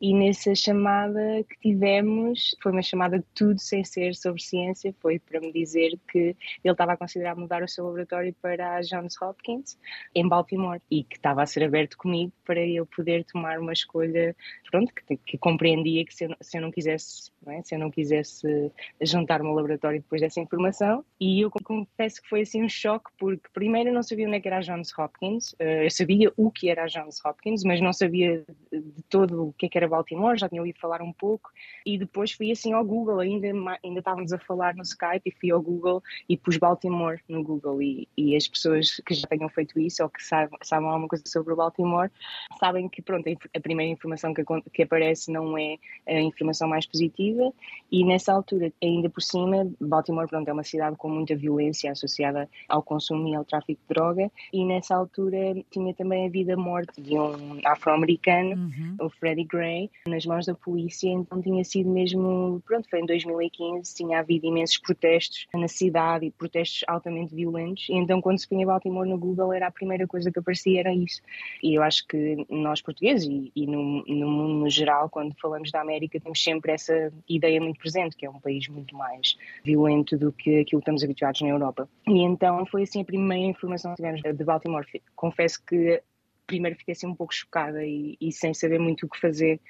e 0.00 0.14
nessa 0.14 0.54
chamada 0.54 1.20
que 1.42 1.58
tivemos, 1.58 2.54
foi 2.62 2.70
uma 2.70 2.82
chamada 2.82 3.18
de 3.18 3.24
tudo 3.34 3.58
sem 3.58 3.82
ser 3.82 4.14
sobre 4.14 4.40
ciência, 4.40 4.94
foi 5.00 5.18
para 5.18 5.40
me 5.40 5.52
dizer 5.52 5.98
que 6.10 6.18
ele 6.18 6.36
estava 6.72 6.92
a 6.92 6.96
considerar 6.96 7.34
mudar 7.34 7.64
o 7.64 7.68
seu 7.68 7.84
laboratório 7.84 8.32
para 8.40 8.76
a 8.76 8.80
Johns 8.80 9.20
Hopkins, 9.20 9.76
em 10.14 10.28
Baltimore, 10.28 10.80
e 10.88 11.02
que 11.02 11.16
estava 11.16 11.42
a 11.42 11.46
ser 11.46 11.64
aberto 11.64 11.98
comigo 11.98 12.32
para 12.44 12.64
eu 12.64 12.86
poder 12.86 13.24
tomar 13.24 13.58
uma 13.58 13.72
escolha, 13.72 14.36
pronto, 14.70 14.92
que, 15.04 15.16
que 15.16 15.38
compreendia 15.38 16.04
que 16.04 16.14
se 16.14 16.24
eu, 16.24 16.36
se 16.40 16.58
eu 16.58 16.62
não 16.62 16.70
quisesse, 16.70 17.30
não 17.44 17.52
é? 17.52 17.62
se 17.62 17.74
eu 17.74 17.78
não 17.78 17.90
quisesse 17.90 18.72
juntar-me 19.00 19.48
ao 19.48 19.54
laboratório 19.54 20.00
depois 20.00 20.20
dessa 20.20 20.40
informação, 20.40 21.04
e 21.20 21.40
eu 21.40 21.50
confesso 21.50 22.22
que 22.22 22.28
foi 22.28 22.42
assim 22.42 22.62
um 22.62 22.68
choque, 22.68 23.10
porque 23.18 23.48
primeiro 23.52 23.90
eu 23.90 23.94
não 23.94 24.02
sabia 24.02 24.26
onde 24.26 24.36
é 24.36 24.40
que 24.40 24.48
era 24.48 24.58
a 24.58 24.60
Johns 24.60 24.96
Hopkins, 24.96 25.54
eh, 25.58 25.86
eu 25.86 25.90
sabia 25.90 26.32
o 26.36 26.50
que 26.50 26.68
era 26.68 26.84
a 26.84 26.86
Johns 26.86 27.24
Hopkins, 27.24 27.64
mas 27.64 27.80
não 27.80 27.92
sabia 27.92 28.44
de 28.80 29.02
todo 29.02 29.48
o 29.48 29.52
que, 29.52 29.66
é 29.66 29.68
que 29.68 29.78
era 29.78 29.88
Baltimore, 29.88 30.38
já 30.38 30.48
tinha 30.48 30.60
ouvido 30.60 30.78
falar 30.78 31.02
um 31.02 31.12
pouco, 31.12 31.50
e 31.84 31.98
depois 31.98 32.32
fui 32.32 32.50
assim 32.50 32.72
ao 32.72 32.84
Google, 32.84 33.20
ainda, 33.20 33.48
ainda 33.84 33.98
estávamos 33.98 34.32
a 34.32 34.38
falar 34.38 34.74
no 34.74 34.82
Skype 34.82 35.22
e 35.26 35.30
fui 35.30 35.50
ao 35.50 35.60
Google 35.60 36.02
e 36.28 36.36
pus 36.36 36.56
Baltimore 36.56 37.20
no 37.28 37.42
Google, 37.42 37.82
e, 37.82 38.08
e 38.16 38.36
as 38.36 38.46
pessoas 38.46 39.00
que 39.04 39.14
já 39.14 39.26
tenham 39.26 39.48
feito 39.48 39.78
isso 39.78 40.02
ou 40.02 40.08
que 40.08 40.22
sabem, 40.22 40.58
alguma 40.72 41.08
coisa 41.08 41.24
sobre 41.26 41.52
o 41.52 41.56
Baltimore 41.56 42.10
sabem 42.58 42.88
que, 42.88 43.02
pronto, 43.02 43.28
a 43.28 43.60
primeira 43.60 43.92
informação 43.92 44.32
que, 44.34 44.42
que 44.72 44.82
aparece 44.82 45.30
não 45.30 45.56
é 45.56 45.76
a 46.06 46.20
informação 46.20 46.68
mais 46.68 46.86
positiva, 46.86 47.52
e 47.90 48.04
nessa 48.04 48.32
altura, 48.32 48.72
ainda 48.82 49.08
por 49.08 49.22
cima, 49.22 49.70
Baltimore, 49.80 50.28
pronto, 50.28 50.48
é 50.48 50.52
uma 50.52 50.64
cidade 50.64 50.96
com 50.96 51.08
muita 51.08 51.34
violência 51.34 51.90
associada 51.90 52.48
ao 52.68 52.82
consumo 52.82 53.28
e 53.28 53.34
ao 53.34 53.44
tráfico 53.44 53.80
de 53.80 53.94
droga, 53.94 54.30
e 54.52 54.64
nessa 54.64 54.94
altura 54.94 55.38
tinha 55.70 55.94
também 55.94 56.26
a 56.26 56.30
vida-morte 56.30 57.00
de 57.00 57.18
um 57.18 57.60
afro-americano, 57.64 58.67
uhum. 58.68 58.96
o 59.00 59.10
Freddie 59.10 59.44
Gray, 59.44 59.90
nas 60.06 60.24
mãos 60.26 60.46
da 60.46 60.54
polícia, 60.54 61.08
então 61.08 61.40
tinha 61.40 61.64
sido 61.64 61.90
mesmo, 61.90 62.62
pronto, 62.66 62.88
foi 62.88 63.00
em 63.00 63.06
2015, 63.06 63.94
tinha 63.94 64.20
havido 64.20 64.46
imensos 64.46 64.78
protestos 64.78 65.46
na 65.54 65.68
cidade 65.68 66.26
e 66.26 66.30
protestos 66.30 66.84
altamente 66.86 67.34
violentos, 67.34 67.88
e 67.88 67.94
então 67.94 68.20
quando 68.20 68.38
se 68.38 68.48
punha 68.48 68.66
Baltimore 68.66 69.08
no 69.08 69.18
Google 69.18 69.52
era 69.52 69.66
a 69.68 69.70
primeira 69.70 70.06
coisa 70.06 70.30
que 70.30 70.38
aparecia, 70.38 70.80
era 70.80 70.94
isso. 70.94 71.20
E 71.62 71.74
eu 71.74 71.82
acho 71.82 72.06
que 72.06 72.46
nós 72.50 72.82
portugueses 72.82 73.26
e, 73.28 73.52
e 73.54 73.66
no, 73.66 74.04
no 74.04 74.28
mundo 74.28 74.54
no 74.54 74.70
geral, 74.70 75.08
quando 75.08 75.34
falamos 75.40 75.70
da 75.70 75.80
América, 75.80 76.20
temos 76.20 76.42
sempre 76.42 76.72
essa 76.72 77.12
ideia 77.28 77.60
muito 77.60 77.78
presente, 77.78 78.16
que 78.16 78.26
é 78.26 78.30
um 78.30 78.40
país 78.40 78.68
muito 78.68 78.96
mais 78.96 79.36
violento 79.64 80.16
do 80.16 80.32
que 80.32 80.60
aquilo 80.60 80.80
que 80.80 80.84
estamos 80.84 81.04
habituados 81.04 81.40
na 81.40 81.48
Europa. 81.48 81.88
E 82.06 82.20
então 82.20 82.64
foi 82.66 82.82
assim 82.82 83.02
a 83.02 83.04
primeira 83.04 83.46
informação 83.46 83.92
que 83.92 83.96
tivemos 83.96 84.22
de 84.22 84.44
Baltimore. 84.44 84.86
Confesso 85.14 85.64
que 85.64 86.02
primeiro 86.48 86.76
fiquei 86.76 86.92
assim 86.92 87.06
um 87.06 87.14
pouco 87.14 87.32
chocada 87.32 87.84
e, 87.84 88.16
e, 88.20 88.32
sem 88.32 88.52
saber 88.52 88.80
muito 88.80 89.06
o 89.06 89.08
que 89.08 89.20
fazer 89.20 89.60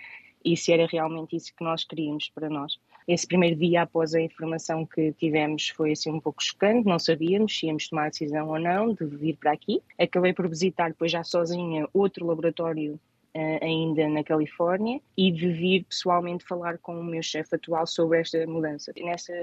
e 0.42 0.56
se 0.56 0.72
era 0.72 0.86
realmente 0.86 1.36
isso 1.36 1.52
que 1.54 1.64
nós 1.64 1.84
queríamos 1.84 2.30
para 2.30 2.48
nós. 2.48 2.78
Esse 3.06 3.26
primeiro 3.26 3.56
dia 3.56 3.82
após 3.82 4.14
a 4.14 4.20
informação 4.20 4.86
que 4.86 5.12
tivemos 5.14 5.68
foi 5.70 5.92
assim 5.92 6.10
um 6.10 6.20
pouco 6.20 6.42
chocante, 6.42 6.86
não 6.86 6.98
sabíamos 6.98 7.58
se 7.58 7.66
íamos 7.66 7.88
tomar 7.88 8.06
a 8.06 8.08
decisão 8.10 8.48
ou 8.48 8.58
não 8.58 8.94
de 8.94 9.04
vir 9.04 9.36
para 9.36 9.52
aqui. 9.52 9.82
Acabei 9.98 10.32
por 10.32 10.48
visitar 10.48 10.88
depois 10.88 11.10
já 11.10 11.24
sozinha 11.24 11.88
outro 11.92 12.26
laboratório 12.26 12.98
Uh, 13.36 13.62
ainda 13.62 14.08
na 14.08 14.24
Califórnia 14.24 15.00
e 15.16 15.30
de 15.30 15.52
vir 15.52 15.84
pessoalmente 15.84 16.42
falar 16.44 16.78
com 16.78 16.98
o 16.98 17.04
meu 17.04 17.22
chefe 17.22 17.54
atual 17.54 17.86
sobre 17.86 18.20
esta 18.20 18.44
mudança. 18.46 18.90
Nessa 18.98 19.34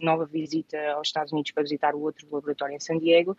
nova 0.00 0.24
visita 0.24 0.76
aos 0.92 1.08
Estados 1.08 1.30
Unidos 1.30 1.52
para 1.52 1.62
visitar 1.62 1.94
o 1.94 2.00
outro 2.00 2.26
laboratório 2.32 2.74
em 2.74 2.80
San 2.80 2.98
Diego, 2.98 3.36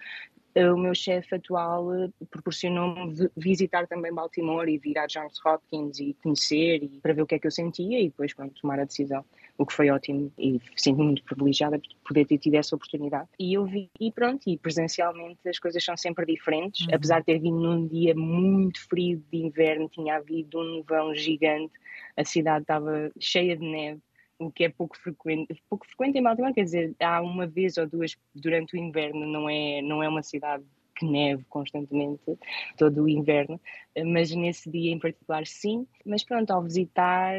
o 0.56 0.78
meu 0.78 0.94
chefe 0.94 1.36
atual 1.36 1.88
proporcionou-me 2.30 3.30
visitar 3.38 3.88
também 3.88 4.14
Baltimore 4.14 4.68
e 4.70 4.78
vir 4.78 4.98
a 4.98 5.08
Johns 5.08 5.40
Hopkins 5.46 6.00
e 6.00 6.16
conhecer 6.22 6.84
e 6.84 7.00
para 7.02 7.14
ver 7.14 7.22
o 7.22 7.26
que 7.26 7.36
é 7.36 7.40
que 7.40 7.48
eu 7.48 7.52
sentia 7.52 8.00
e 8.00 8.10
depois 8.10 8.34
pronto, 8.34 8.60
tomar 8.62 8.80
a 8.80 8.86
decisão, 8.86 9.24
o 9.58 9.66
que 9.66 9.74
foi 9.74 9.90
ótimo 9.90 10.32
e 10.38 10.60
sinto-me 10.76 11.06
muito 11.06 11.24
privilegiada 11.24 11.80
por 11.80 12.10
poder 12.10 12.26
ter 12.26 12.38
tido 12.38 12.56
essa 12.56 12.76
oportunidade. 12.76 13.30
E 13.40 13.54
eu 13.54 13.66
vi 13.66 13.90
e 14.00 14.12
pronto, 14.12 14.50
e 14.50 14.58
presencialmente 14.58 15.40
as 15.48 15.60
coisas 15.60 15.84
são 15.84 15.96
sempre 15.96 16.26
diferentes, 16.26 16.86
uhum. 16.88 16.96
apesar 16.96 17.20
de 17.20 17.26
ter 17.26 17.40
vindo 17.40 17.60
num 17.60 17.88
dia 17.88 18.14
muito 18.16 18.86
frio 18.88 19.24
de 19.32 19.38
inverno, 19.38 19.90
tinha 19.90 20.18
havido 20.18 20.60
um 20.60 20.78
nevão 20.78 21.16
gigante, 21.16 21.74
a 22.18 22.26
cidade 22.26 22.64
estava 22.64 23.12
cheia 23.20 23.56
de 23.56 23.66
neve 23.66 24.02
o 24.46 24.52
que 24.52 24.64
é 24.66 24.70
pouco 24.70 24.98
frequente, 24.98 25.56
pouco 25.70 25.86
frequente 25.86 26.18
em 26.18 26.24
Baltimore, 26.24 26.54
quer 26.54 26.64
dizer, 26.64 26.96
há 27.00 27.22
uma 27.22 27.46
vez 27.46 27.78
ou 27.78 27.88
duas 27.88 28.18
durante 28.34 28.76
o 28.76 28.78
inverno, 28.78 29.26
não 29.26 29.50
é, 29.50 29.82
não 29.82 30.02
é 30.02 30.10
uma 30.10 30.24
cidade 30.24 30.64
que 30.96 31.06
neve 31.06 31.44
constantemente 31.50 32.38
todo 32.78 33.04
o 33.04 33.10
inverno, 33.10 33.60
mas 34.06 34.32
nesse 34.32 34.70
dia 34.70 34.92
em 34.92 35.00
particular 35.00 35.46
sim. 35.48 35.88
Mas 36.06 36.24
pronto, 36.24 36.52
ao 36.52 36.62
visitar 36.62 37.34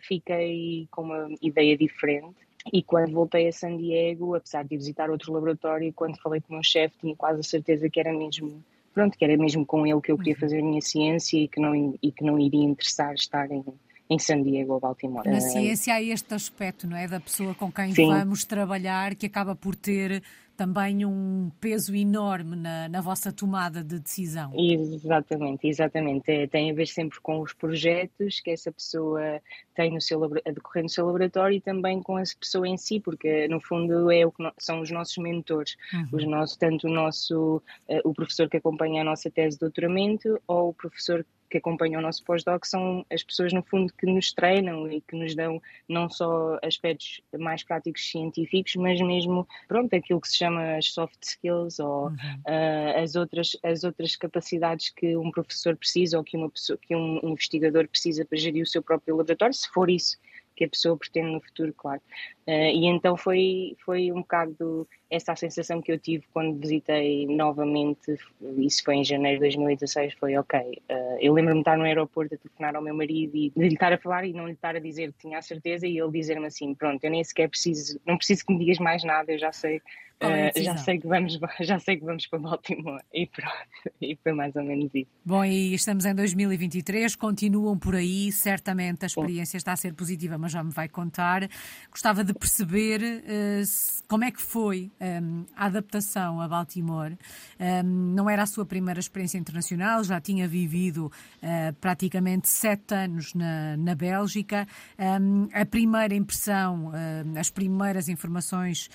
fiquei 0.00 0.86
com 0.90 1.02
uma 1.02 1.28
ideia 1.40 1.76
diferente. 1.76 2.36
E 2.72 2.82
quando 2.82 3.12
voltei 3.12 3.48
a 3.48 3.52
San 3.52 3.76
Diego, 3.78 4.34
apesar 4.34 4.64
de 4.64 4.76
visitar 4.76 5.08
outro 5.08 5.32
laboratório, 5.32 5.92
quando 5.94 6.20
falei 6.20 6.42
com 6.42 6.50
o 6.50 6.56
meu 6.56 6.62
chefe, 6.62 6.98
tinha 6.98 7.16
quase 7.16 7.40
a 7.40 7.42
certeza 7.42 7.88
que 7.88 7.98
era 7.98 8.12
mesmo 8.12 8.62
pronto, 8.92 9.16
que 9.16 9.24
era 9.24 9.36
mesmo 9.36 9.64
com 9.64 9.86
ele 9.86 10.00
que 10.00 10.12
eu 10.12 10.18
queria 10.18 10.34
uhum. 10.34 10.40
fazer 10.40 10.58
a 10.58 10.64
minha 10.64 10.80
ciência 10.80 11.38
e 11.38 11.48
que 11.48 11.60
não, 11.60 11.98
e 12.02 12.12
que 12.12 12.24
não 12.24 12.38
iria 12.38 12.64
interessar 12.64 13.14
estar 13.14 13.50
em, 13.50 13.64
em 14.10 14.18
San 14.18 14.42
Diego 14.42 14.74
ou 14.74 14.80
Baltimore. 14.80 15.26
Na 15.26 15.40
ciência 15.40 15.94
há 15.94 16.02
este 16.02 16.34
aspecto, 16.34 16.86
não 16.86 16.96
é? 16.96 17.06
Da 17.06 17.20
pessoa 17.20 17.54
com 17.54 17.70
quem 17.70 17.94
Sim. 17.94 18.08
vamos 18.08 18.44
trabalhar 18.44 19.14
que 19.14 19.26
acaba 19.26 19.54
por 19.54 19.76
ter 19.76 20.20
também 20.60 21.06
um 21.06 21.50
peso 21.58 21.94
enorme 21.94 22.54
na, 22.54 22.86
na 22.86 23.00
vossa 23.00 23.32
tomada 23.32 23.82
de 23.82 23.98
decisão. 23.98 24.52
Exatamente, 24.54 25.66
exatamente. 25.66 26.30
É, 26.30 26.46
tem 26.46 26.70
a 26.70 26.74
ver 26.74 26.86
sempre 26.86 27.18
com 27.22 27.40
os 27.40 27.54
projetos 27.54 28.40
que 28.40 28.50
essa 28.50 28.70
pessoa 28.70 29.40
tem 29.74 29.90
no 29.90 30.02
seu, 30.02 30.22
a 30.22 30.50
decorrer 30.50 30.82
no 30.82 30.90
seu 30.90 31.06
laboratório 31.06 31.56
e 31.56 31.60
também 31.62 32.02
com 32.02 32.18
essa 32.18 32.34
pessoa 32.38 32.68
em 32.68 32.76
si, 32.76 33.00
porque 33.00 33.48
no 33.48 33.58
fundo 33.58 34.10
é 34.10 34.26
o 34.26 34.30
que 34.30 34.42
são 34.58 34.82
os 34.82 34.90
nossos 34.90 35.16
mentores, 35.16 35.76
uhum. 35.94 36.08
os 36.12 36.26
nossos, 36.26 36.56
tanto 36.58 36.88
o 36.88 36.90
nosso 36.90 37.62
uh, 37.88 38.00
o 38.04 38.12
professor 38.12 38.46
que 38.46 38.58
acompanha 38.58 39.00
a 39.00 39.04
nossa 39.04 39.30
tese 39.30 39.56
de 39.56 39.60
doutoramento 39.60 40.38
ou 40.46 40.68
o 40.68 40.74
professor 40.74 41.24
que 41.50 41.58
acompanham 41.58 41.98
o 41.98 42.02
nosso 42.02 42.24
pós-doc 42.24 42.64
são 42.64 43.04
as 43.10 43.22
pessoas, 43.22 43.52
no 43.52 43.62
fundo, 43.62 43.92
que 43.92 44.06
nos 44.06 44.32
treinam 44.32 44.90
e 44.90 45.00
que 45.00 45.16
nos 45.16 45.34
dão 45.34 45.60
não 45.88 46.08
só 46.08 46.58
aspectos 46.62 47.20
mais 47.38 47.64
práticos 47.64 48.08
científicos, 48.08 48.76
mas 48.76 49.00
mesmo, 49.00 49.46
pronto, 49.66 49.94
aquilo 49.94 50.20
que 50.20 50.28
se 50.28 50.38
chama 50.38 50.76
as 50.76 50.92
soft 50.92 51.20
skills 51.22 51.80
ou 51.80 52.06
uhum. 52.06 52.14
uh, 52.14 53.02
as, 53.02 53.16
outras, 53.16 53.56
as 53.62 53.82
outras 53.82 54.14
capacidades 54.14 54.90
que 54.90 55.16
um 55.16 55.30
professor 55.30 55.76
precisa 55.76 56.16
ou 56.16 56.24
que, 56.24 56.36
uma 56.36 56.48
pessoa, 56.48 56.78
que 56.80 56.94
um 56.94 57.18
investigador 57.24 57.88
precisa 57.88 58.24
para 58.24 58.38
gerir 58.38 58.62
o 58.62 58.66
seu 58.66 58.82
próprio 58.82 59.16
laboratório, 59.16 59.54
se 59.54 59.68
for 59.70 59.90
isso 59.90 60.16
que 60.60 60.64
a 60.64 60.68
pessoa 60.68 60.94
pretende 60.94 61.32
no 61.32 61.40
futuro, 61.40 61.72
claro. 61.74 62.02
Uh, 62.50 62.74
e 62.74 62.86
então 62.86 63.16
foi, 63.16 63.76
foi 63.84 64.10
um 64.10 64.22
bocado 64.22 64.84
essa 65.08 65.30
a 65.30 65.36
sensação 65.36 65.80
que 65.80 65.92
eu 65.92 65.98
tive 66.00 66.24
quando 66.32 66.58
visitei 66.58 67.24
novamente, 67.24 68.18
isso 68.58 68.82
foi 68.82 68.96
em 68.96 69.04
janeiro 69.04 69.36
de 69.36 69.44
2016, 69.44 70.14
foi 70.14 70.36
ok. 70.36 70.58
Uh, 70.58 71.16
eu 71.20 71.32
lembro-me 71.32 71.58
de 71.58 71.60
estar 71.60 71.78
no 71.78 71.84
aeroporto 71.84 72.34
a 72.34 72.38
telefonar 72.38 72.74
ao 72.74 72.82
meu 72.82 72.92
marido 72.92 73.36
e 73.36 73.50
de 73.50 73.68
lhe 73.68 73.74
estar 73.74 73.92
a 73.92 73.98
falar 73.98 74.24
e 74.24 74.32
não 74.32 74.48
lhe 74.48 74.54
estar 74.54 74.74
a 74.74 74.80
dizer 74.80 75.12
que 75.12 75.20
tinha 75.20 75.38
a 75.38 75.42
certeza 75.42 75.86
e 75.86 75.96
ele 75.96 76.10
dizer-me 76.10 76.46
assim, 76.46 76.74
pronto, 76.74 77.04
eu 77.04 77.10
nem 77.12 77.22
sequer 77.22 77.48
preciso, 77.48 78.00
não 78.04 78.16
preciso 78.16 78.44
que 78.44 78.52
me 78.52 78.58
digas 78.58 78.80
mais 78.80 79.04
nada, 79.04 79.30
eu 79.30 79.38
já 79.38 79.52
sei 79.52 79.80
Uh, 80.22 80.62
já 80.62 80.76
sei 80.76 80.98
que 80.98 81.06
vamos 81.06 81.38
já 81.60 81.78
sei 81.78 81.96
que 81.96 82.04
vamos 82.04 82.26
para 82.26 82.38
Baltimore. 82.38 83.00
E 83.12 83.26
pronto 83.26 83.54
e 84.02 84.14
foi 84.22 84.32
mais 84.32 84.54
ou 84.54 84.62
menos 84.62 84.90
isso. 84.94 85.10
Bom 85.24 85.42
e 85.42 85.72
estamos 85.72 86.04
em 86.04 86.14
2023 86.14 87.16
continuam 87.16 87.78
por 87.78 87.94
aí 87.94 88.30
certamente 88.30 89.02
a 89.02 89.06
experiência 89.06 89.56
está 89.56 89.72
a 89.72 89.76
ser 89.76 89.94
positiva 89.94 90.36
mas 90.36 90.52
já 90.52 90.62
me 90.62 90.72
vai 90.72 90.90
contar. 90.90 91.48
Gostava 91.90 92.22
de 92.22 92.34
perceber 92.40 93.02
uh, 93.02 94.02
como 94.08 94.24
é 94.24 94.30
que 94.30 94.40
foi 94.40 94.90
um, 94.98 95.04
ehm, 95.04 95.44
a 95.54 95.66
adaptação 95.66 96.40
a 96.40 96.48
Baltimore. 96.48 97.12
Um, 97.12 97.64
ehm, 97.64 97.86
não 98.14 98.30
era 98.30 98.42
a 98.42 98.46
sua 98.46 98.64
primeira 98.64 98.98
experiência 98.98 99.36
internacional 99.36 100.02
já 100.02 100.18
tinha 100.20 100.48
vivido 100.48 101.06
uh, 101.06 101.74
praticamente 101.80 102.48
sete 102.48 102.94
anos 102.94 103.34
na, 103.34 103.76
na 103.76 103.94
Bélgica. 103.94 104.66
Um, 104.98 105.48
a 105.52 105.66
primeira 105.66 106.14
impressão 106.14 106.90
as 107.38 107.50
primeiras 107.50 108.08
informações 108.08 108.88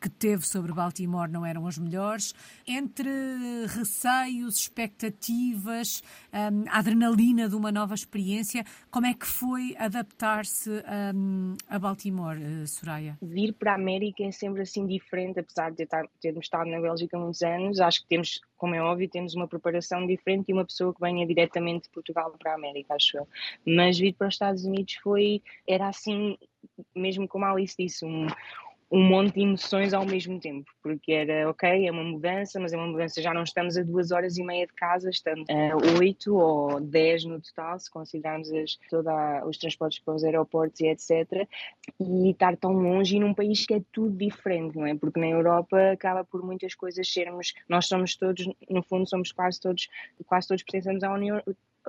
que 0.00 0.08
teve 0.08 0.46
sobre 0.46 0.72
Baltimore 0.72 1.28
não 1.28 1.44
eram 1.44 1.66
as 1.66 1.76
melhores. 1.78 2.32
Entre 2.66 3.10
receios, 3.66 4.58
expectativas, 4.58 6.02
a 6.32 6.78
adrenalina 6.78 7.48
de 7.48 7.56
uma 7.56 7.72
nova 7.72 7.94
experiência, 7.94 8.64
como 8.90 9.06
é 9.06 9.14
que 9.14 9.26
foi 9.26 9.74
adaptar-se 9.78 10.70
a 11.68 11.78
Baltimore, 11.78 12.38
Soraya? 12.76 13.18
Vir 13.22 13.52
para 13.52 13.72
a 13.72 13.74
América 13.74 14.22
é 14.24 14.30
sempre 14.30 14.62
assim 14.62 14.86
diferente, 14.86 15.40
apesar 15.40 15.70
de 15.72 15.86
termos 16.20 16.44
estado 16.44 16.68
na 16.70 16.80
Bélgica 16.80 17.16
há 17.16 17.20
muitos 17.20 17.42
anos. 17.42 17.80
Acho 17.80 18.02
que 18.02 18.08
temos, 18.08 18.40
como 18.56 18.74
é 18.74 18.82
óbvio, 18.82 19.08
temos 19.08 19.34
uma 19.34 19.48
preparação 19.48 20.06
diferente 20.06 20.48
e 20.48 20.52
uma 20.52 20.64
pessoa 20.64 20.94
que 20.94 21.00
venha 21.00 21.26
diretamente 21.26 21.84
de 21.84 21.90
Portugal 21.90 22.34
para 22.38 22.52
a 22.52 22.54
América, 22.54 22.94
acho 22.94 23.18
eu. 23.18 23.28
Mas 23.66 23.98
vir 23.98 24.12
para 24.14 24.28
os 24.28 24.34
Estados 24.34 24.64
Unidos 24.64 24.94
foi, 25.02 25.42
era 25.66 25.88
assim, 25.88 26.36
mesmo 26.94 27.26
como 27.26 27.44
a 27.44 27.52
Alice 27.52 27.76
disse, 27.78 28.04
um, 28.04 28.26
um 28.90 29.02
monte 29.02 29.34
de 29.34 29.40
emoções 29.40 29.92
ao 29.92 30.06
mesmo 30.06 30.38
tempo, 30.38 30.70
porque 30.80 31.12
era 31.12 31.50
ok, 31.50 31.86
é 31.86 31.90
uma 31.90 32.04
mudança, 32.04 32.60
mas 32.60 32.72
é 32.72 32.76
uma 32.76 32.86
mudança, 32.86 33.20
já 33.20 33.34
não 33.34 33.42
estamos 33.42 33.76
a 33.76 33.82
duas 33.82 34.12
horas 34.12 34.36
e 34.36 34.44
meia 34.44 34.66
de 34.66 34.72
casa, 34.74 35.10
estamos 35.10 35.48
a 35.50 35.98
oito 35.98 36.36
ou 36.36 36.80
dez 36.80 37.24
no 37.24 37.40
total, 37.40 37.78
se 37.80 37.90
considerarmos 37.90 38.52
as, 38.52 38.76
toda 38.88 39.44
os 39.44 39.58
transportes 39.58 39.98
para 39.98 40.14
os 40.14 40.22
aeroportos 40.22 40.80
e 40.80 40.86
etc. 40.86 41.48
E 41.98 42.30
estar 42.30 42.56
tão 42.56 42.72
longe 42.72 43.16
e 43.16 43.20
num 43.20 43.34
país 43.34 43.66
que 43.66 43.74
é 43.74 43.82
tudo 43.90 44.16
diferente, 44.16 44.76
não 44.76 44.86
é? 44.86 44.94
Porque 44.94 45.18
na 45.18 45.28
Europa 45.28 45.90
acaba 45.90 46.24
por 46.24 46.44
muitas 46.44 46.74
coisas 46.74 47.12
sermos, 47.12 47.54
nós 47.68 47.86
somos 47.86 48.14
todos, 48.14 48.48
no 48.70 48.82
fundo, 48.84 49.08
somos 49.08 49.32
quase 49.32 49.60
todos, 49.60 49.88
quase 50.26 50.46
todos 50.46 50.62
pertencemos 50.62 51.02
à 51.02 51.12
União 51.12 51.42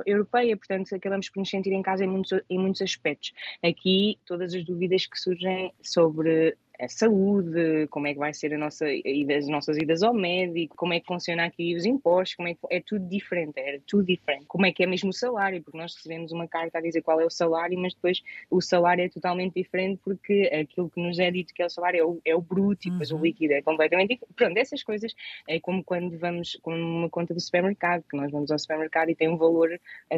europeia, 0.05 0.55
portanto 0.55 0.93
acabamos 0.93 1.29
por 1.29 1.39
nos 1.39 1.49
sentir 1.49 1.71
em 1.71 1.81
casa 1.81 2.03
em 2.03 2.07
muitos, 2.07 2.39
em 2.49 2.59
muitos 2.59 2.81
aspectos. 2.81 3.33
Aqui, 3.63 4.19
todas 4.25 4.53
as 4.53 4.63
dúvidas 4.63 5.05
que 5.05 5.19
surgem 5.19 5.73
sobre 5.81 6.55
a 6.79 6.87
saúde, 6.87 7.87
como 7.89 8.07
é 8.07 8.13
que 8.13 8.19
vai 8.19 8.33
ser 8.33 8.53
a 8.53 8.57
nossa, 8.57 8.85
as 8.85 9.47
nossas 9.47 9.77
idas 9.77 10.03
ao 10.03 10.13
médico, 10.13 10.75
como 10.75 10.93
é 10.93 10.99
que 10.99 11.07
funciona 11.07 11.45
aqui 11.45 11.75
os 11.75 11.85
impostos, 11.85 12.35
como 12.35 12.47
é 12.47 12.53
que, 12.53 12.59
é 12.69 12.81
tudo 12.81 13.07
diferente, 13.07 13.59
era 13.59 13.79
tudo 13.87 14.05
diferente. 14.05 14.45
Como 14.47 14.65
é 14.65 14.71
que 14.71 14.83
é 14.83 14.85
mesmo 14.85 15.09
o 15.09 15.13
salário, 15.13 15.61
porque 15.63 15.77
nós 15.77 15.95
recebemos 15.95 16.31
uma 16.31 16.47
carta 16.47 16.77
a 16.77 16.81
dizer 16.81 17.01
qual 17.01 17.19
é 17.19 17.25
o 17.25 17.29
salário, 17.29 17.77
mas 17.79 17.93
depois 17.93 18.21
o 18.49 18.61
salário 18.61 19.03
é 19.03 19.09
totalmente 19.09 19.55
diferente 19.55 19.99
porque 20.03 20.51
aquilo 20.53 20.89
que 20.89 21.01
nos 21.01 21.17
é 21.17 21.31
dito 21.31 21.53
que 21.53 21.63
é 21.63 21.65
o 21.65 21.69
salário 21.69 21.99
é 21.99 22.05
o, 22.05 22.21
é 22.23 22.35
o 22.35 22.41
bruto 22.41 22.87
e 22.87 22.91
depois 22.91 23.11
uhum. 23.11 23.19
o 23.19 23.23
líquido 23.23 23.53
é 23.53 23.61
completamente 23.61 24.09
diferente. 24.09 24.35
Pronto, 24.35 24.57
essas 24.57 24.83
coisas 24.83 25.13
é 25.47 25.59
como 25.59 25.83
quando 25.83 26.17
vamos 26.17 26.57
com 26.61 26.75
uma 26.75 27.09
conta 27.09 27.33
do 27.33 27.39
supermercado, 27.39 28.03
que 28.09 28.15
nós 28.15 28.31
vamos 28.31 28.51
ao 28.51 28.59
supermercado 28.59 29.09
e 29.09 29.15
tem 29.15 29.29
um 29.29 29.37
valor 29.37 29.69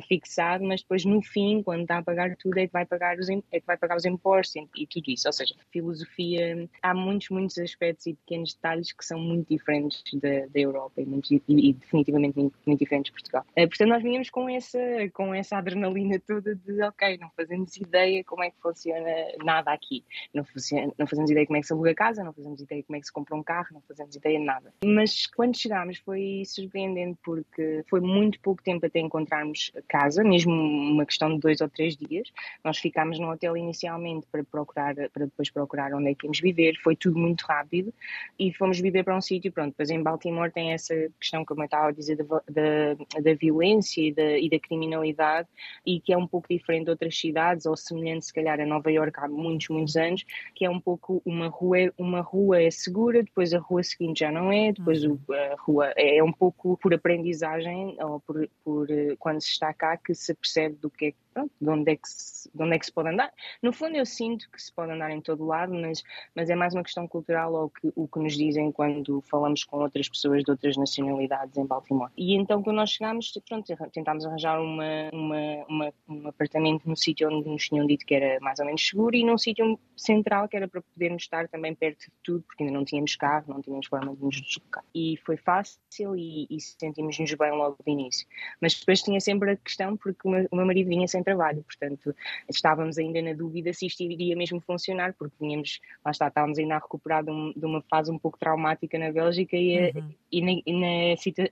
fixado, 0.08 0.64
mas 0.66 0.82
depois 0.82 1.06
no 1.06 1.22
fim, 1.22 1.64
quando 1.64 1.84
está 1.84 2.00
a 2.00 2.04
pagar 2.04 2.36
tudo, 2.36 2.58
é 2.58 2.68
que 2.68 2.74
vai 2.74 2.86
pagar 2.86 3.18
os, 3.18 3.30
é 3.30 3.60
que 3.60 3.66
vai 3.66 3.78
pagar 3.78 3.96
os 3.96 4.06
impostos 4.06 4.56
e, 4.56 4.84
e 4.84 4.88
tudo 4.88 5.10
isso. 5.10 5.28
Ou 5.28 5.34
seja, 5.34 5.56
filosofia 5.72 6.49
há 6.82 6.94
muitos, 6.94 7.30
muitos 7.30 7.58
aspectos 7.58 8.08
e 8.08 8.14
pequenos 8.14 8.54
detalhes 8.54 8.92
que 8.92 9.06
são 9.06 9.20
muito 9.20 9.50
diferentes 9.50 10.04
da, 10.14 10.46
da 10.48 10.60
Europa 10.60 11.02
e, 11.02 11.06
muito, 11.06 11.34
e, 11.34 11.42
e 11.48 11.74
definitivamente 11.74 12.38
muito, 12.38 12.58
muito, 12.66 12.80
diferentes 12.80 13.12
de 13.12 13.20
Portugal. 13.20 13.46
Uh, 13.52 13.68
portanto, 13.68 13.90
nós 13.90 14.04
vinhamos 14.04 14.30
com 14.30 14.50
essa, 14.50 14.80
com 15.14 15.34
essa 15.34 15.58
adrenalina 15.58 16.20
toda 16.20 16.56
de, 16.56 16.82
ok, 16.84 17.18
não 17.18 17.30
fazemos 17.36 17.76
ideia 17.78 18.24
como 18.24 18.44
é 18.44 18.52
que 18.52 18.58
funciona 18.62 19.10
nada 19.44 19.72
aqui. 19.72 20.04
Não, 20.34 20.44
funciona, 20.44 20.94
não 20.98 21.08
fazemos 21.08 21.32
ideia 21.32 21.46
como 21.46 21.58
é 21.58 21.62
que 21.62 21.68
se 21.68 21.74
aluga 21.74 21.94
casa, 21.94 22.24
não 22.24 22.34
fazemos 22.34 22.62
ideia 22.62 22.84
como 22.84 22.98
é 22.98 23.00
que 23.00 23.06
se 23.06 23.14
compra 23.14 23.36
um 23.36 23.44
carro, 23.44 23.68
não 23.72 23.82
fazemos 23.82 24.16
ideia 24.16 24.40
de 24.40 24.46
nada. 24.46 24.74
Mas 24.84 25.28
quando 25.28 25.58
chegámos 25.58 25.98
foi 26.00 26.44
surpreendente 26.46 27.20
porque 27.24 27.84
foi 27.90 28.00
muito 28.00 28.40
pouco 28.40 28.64
tempo 28.64 28.86
até 28.86 29.00
encontrarmos 29.00 29.72
casa, 29.88 30.24
mesmo 30.24 30.54
uma 30.54 31.06
questão 31.06 31.34
de 31.34 31.40
dois 31.40 31.62
ou 31.62 31.70
três 31.70 31.96
dias. 31.96 32.30
Nós 32.64 32.78
ficámos 32.78 33.20
no 33.20 33.32
hotel 33.32 33.58
inicialmente 33.58 34.28
para 34.32 34.44
procurar, 34.44 34.96
para 34.96 35.26
depois 35.26 35.50
procurar 35.50 35.94
onde 35.94 36.12
é 36.12 36.16
que 36.16 36.26
íamos 36.26 36.39
viver, 36.40 36.76
foi 36.84 36.96
tudo 36.96 37.18
muito 37.18 37.42
rápido 37.44 37.94
e 38.38 38.54
fomos 38.54 38.80
viver 38.80 39.04
para 39.04 39.16
um 39.16 39.22
sítio, 39.22 39.52
pronto, 39.52 39.70
depois 39.70 39.90
em 39.90 40.02
Baltimore 40.02 40.52
tem 40.52 40.72
essa 40.74 40.94
questão, 41.20 41.44
como 41.46 41.62
eu 41.62 41.66
estava 41.66 41.90
a 41.90 41.92
dizer, 41.92 42.16
da, 42.18 42.24
da, 42.50 43.22
da 43.22 43.34
violência 43.34 44.02
e 44.02 44.14
da, 44.14 44.38
e 44.38 44.50
da, 44.50 44.60
criminalidade 44.60 45.48
e 45.86 46.00
que 46.00 46.14
é 46.14 46.18
um 46.18 46.28
pouco 46.28 46.48
diferente 46.50 46.86
de 46.86 46.92
outras 46.92 47.18
cidades 47.18 47.66
ou 47.66 47.76
semelhante 47.76 48.26
se 48.26 48.34
calhar 48.34 48.60
a 48.60 48.66
Nova 48.66 48.92
York 48.92 49.18
há 49.20 49.28
muitos, 49.28 49.70
muitos 49.70 49.96
anos, 49.96 50.26
que 50.56 50.66
é 50.66 50.70
um 50.70 50.80
pouco 50.80 51.22
uma 51.26 51.48
rua, 51.48 51.78
uma 51.98 52.22
rua 52.22 52.62
é 52.62 52.72
segura, 52.72 53.24
depois 53.24 53.54
a 53.54 53.60
rua 53.60 53.84
seguinte 53.84 54.20
já 54.20 54.32
não 54.32 54.52
é, 54.52 54.72
depois 54.72 55.04
uhum. 55.04 55.20
a 55.30 55.56
rua 55.60 55.94
é, 55.96 56.18
é 56.18 56.24
um 56.24 56.32
pouco 56.32 56.78
por 56.78 56.94
aprendizagem 56.94 57.96
ou 58.00 58.20
por, 58.20 58.50
por 58.64 58.88
quando 59.18 59.42
se 59.42 59.50
está 59.50 59.74
cá 59.74 59.98
que 59.98 60.14
se 60.14 60.34
percebe 60.34 60.76
do 60.76 60.90
que 60.90 61.08
é 61.08 61.14
pronto, 61.40 61.52
de 61.60 61.70
onde, 61.70 61.92
é 61.92 61.96
que 61.96 62.10
se, 62.10 62.50
de 62.54 62.64
onde 62.64 62.76
é 62.76 62.80
que 62.80 62.86
se 62.86 62.92
pode 62.92 63.10
andar. 63.10 63.32
No 63.62 63.72
fundo, 63.72 63.96
eu 63.96 64.06
sinto 64.06 64.50
que 64.52 64.62
se 64.62 64.74
pode 64.74 64.92
andar 64.92 65.12
em 65.12 65.22
todo 65.22 65.46
lado, 65.46 65.74
mas, 65.74 66.04
mas 66.36 66.50
é 66.50 66.56
mais 66.56 66.74
uma 66.74 66.84
questão 66.84 67.08
cultural 67.08 67.54
ou 67.54 67.70
que, 67.70 67.92
o 67.96 68.08
que 68.08 68.20
nos 68.20 68.36
dizem 68.36 68.72
quando 68.72 69.22
falamos 69.22 69.64
com 69.64 69.78
outras 69.78 70.10
pessoas 70.10 70.44
de 70.44 70.52
outras 70.52 70.76
nacionalidades 70.78 71.58
em 71.58 71.66
Baltimore. 71.66 72.12
E 72.18 72.36
então, 72.36 72.62
quando 72.62 72.78
nós 72.78 72.92
chegámos, 72.92 73.32
pronto, 73.48 73.74
tentámos 73.92 74.26
arranjar 74.26 74.62
uma, 74.62 75.10
uma, 75.14 75.66
uma 75.68 75.94
um 76.08 76.28
apartamento 76.28 76.88
no 76.88 76.96
sítio 76.96 77.30
onde 77.30 77.48
nos 77.48 77.68
tinham 77.68 77.86
dito 77.86 78.06
que 78.06 78.16
era 78.16 78.40
mais 78.42 78.60
ou 78.60 78.66
menos 78.66 78.86
seguro 78.86 79.16
e 79.16 79.24
num 79.24 79.38
sítio 79.38 79.80
central 79.96 80.48
que 80.48 80.58
era 80.58 80.68
para 80.68 80.82
podermos 80.82 81.24
estar 81.24 81.48
também 81.48 81.74
perto 81.76 82.06
de 82.06 82.12
tudo, 82.24 82.44
porque 82.44 82.64
ainda 82.64 82.76
não 82.76 82.86
tínhamos 82.86 83.16
carro, 83.16 83.46
não 83.48 83.62
tínhamos 83.62 83.88
forma 83.88 84.16
de 84.16 84.24
nos 84.24 84.42
deslocar. 84.42 84.84
E 84.94 85.18
foi 85.26 85.38
fácil 85.38 86.16
e, 86.16 86.48
e 86.50 86.60
sentimos-nos 86.60 87.34
bem 87.34 87.52
logo 87.52 87.78
de 87.86 87.92
início. 87.92 88.28
Mas 88.62 88.80
depois 88.80 89.02
tinha 89.02 89.20
sempre 89.20 89.52
a 89.52 89.56
questão, 89.58 89.96
porque 89.96 90.28
o 90.28 90.32
meu, 90.32 90.48
o 90.52 90.56
meu 90.56 90.66
marido 90.66 90.88
vinha 90.88 91.08
sem 91.08 91.24
trabalho, 91.30 91.64
portanto 91.64 92.16
estávamos 92.50 92.98
ainda 92.98 93.22
na 93.22 93.34
dúvida 93.34 93.72
se 93.74 93.86
isto 93.86 94.02
iria 94.02 94.36
mesmo 94.36 94.60
funcionar, 94.60 95.14
porque 95.14 95.36
vinhamos, 95.40 95.80
lá 96.04 96.12
está, 96.12 96.28
estávamos 96.28 96.58
ainda 96.58 96.76
a 96.76 96.80
recuperar 96.80 97.24
de, 97.24 97.32
um, 97.32 97.54
de 97.56 97.66
uma 97.66 97.82
fase 97.84 98.12
um 98.12 98.18
pouco 98.18 98.38
traumática 98.40 98.98
na 98.98 99.12
Bélgica 99.12 99.56
e, 99.56 99.92
uhum. 99.92 100.14
e, 100.32 100.42
na, 100.42 100.62
e 100.66 100.74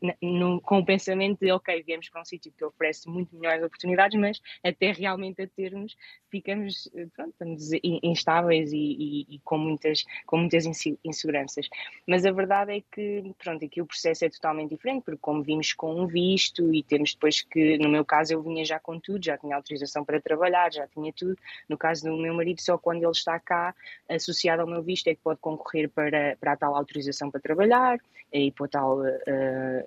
na, 0.01 0.13
no, 0.21 0.61
com 0.61 0.79
o 0.79 0.85
pensamento 0.85 1.39
de, 1.39 1.51
ok, 1.51 1.83
viemos 1.83 2.09
para 2.09 2.21
um 2.21 2.25
sítio 2.25 2.51
que 2.51 2.63
oferece 2.63 3.09
muito 3.09 3.35
melhores 3.35 3.63
oportunidades, 3.63 4.19
mas 4.19 4.41
até 4.63 4.91
realmente 4.91 5.41
a 5.41 5.47
termos, 5.47 5.95
ficamos, 6.29 6.89
pronto, 7.15 7.31
estamos 7.31 7.69
instáveis 7.83 8.71
e, 8.71 8.77
e, 8.77 9.35
e, 9.35 9.39
com 9.43 9.57
muitas, 9.57 10.03
com 10.25 10.37
muitas 10.37 10.65
inseguranças. 11.03 11.67
Mas 12.07 12.25
a 12.25 12.31
verdade 12.31 12.77
é 12.77 12.81
que, 12.91 13.33
pronto, 13.37 13.63
aqui 13.63 13.81
o 13.81 13.85
processo 13.85 14.25
é 14.25 14.29
totalmente 14.29 14.71
diferente, 14.71 15.03
porque 15.03 15.19
como 15.21 15.43
vimos 15.43 15.73
com 15.73 16.01
um 16.01 16.07
visto 16.07 16.73
e 16.73 16.83
temos 16.83 17.13
depois 17.13 17.41
que, 17.41 17.77
no 17.77 17.89
meu 17.89 18.03
caso, 18.03 18.33
eu 18.33 18.41
vinha 18.41 18.63
já 18.65 18.79
com 18.79 18.99
tudo, 18.99 19.23
já 19.23 19.37
tinha 19.37 19.56
autorização 19.57 20.03
para 20.03 20.21
trabalhar, 20.21 20.71
já 20.71 20.87
tinha 20.87 21.11
tudo. 21.13 21.37
No 21.67 21.77
caso 21.77 22.05
do 22.05 22.17
meu 22.17 22.33
marido, 22.33 22.61
só 22.61 22.77
quando 22.77 23.03
ele 23.03 23.11
está 23.11 23.39
cá, 23.39 23.75
associado 24.09 24.61
ao 24.61 24.67
meu 24.67 24.81
visto, 24.81 25.07
é 25.07 25.15
que 25.15 25.21
pode 25.21 25.39
concorrer 25.39 25.89
para, 25.89 26.35
para 26.39 26.53
a 26.53 26.57
tal 26.57 26.75
autorização 26.75 27.29
para 27.29 27.41
trabalhar 27.41 27.99
e 28.31 28.51
para 28.51 28.65
o 28.65 28.67
tal 28.67 28.99
uh, 28.99 29.05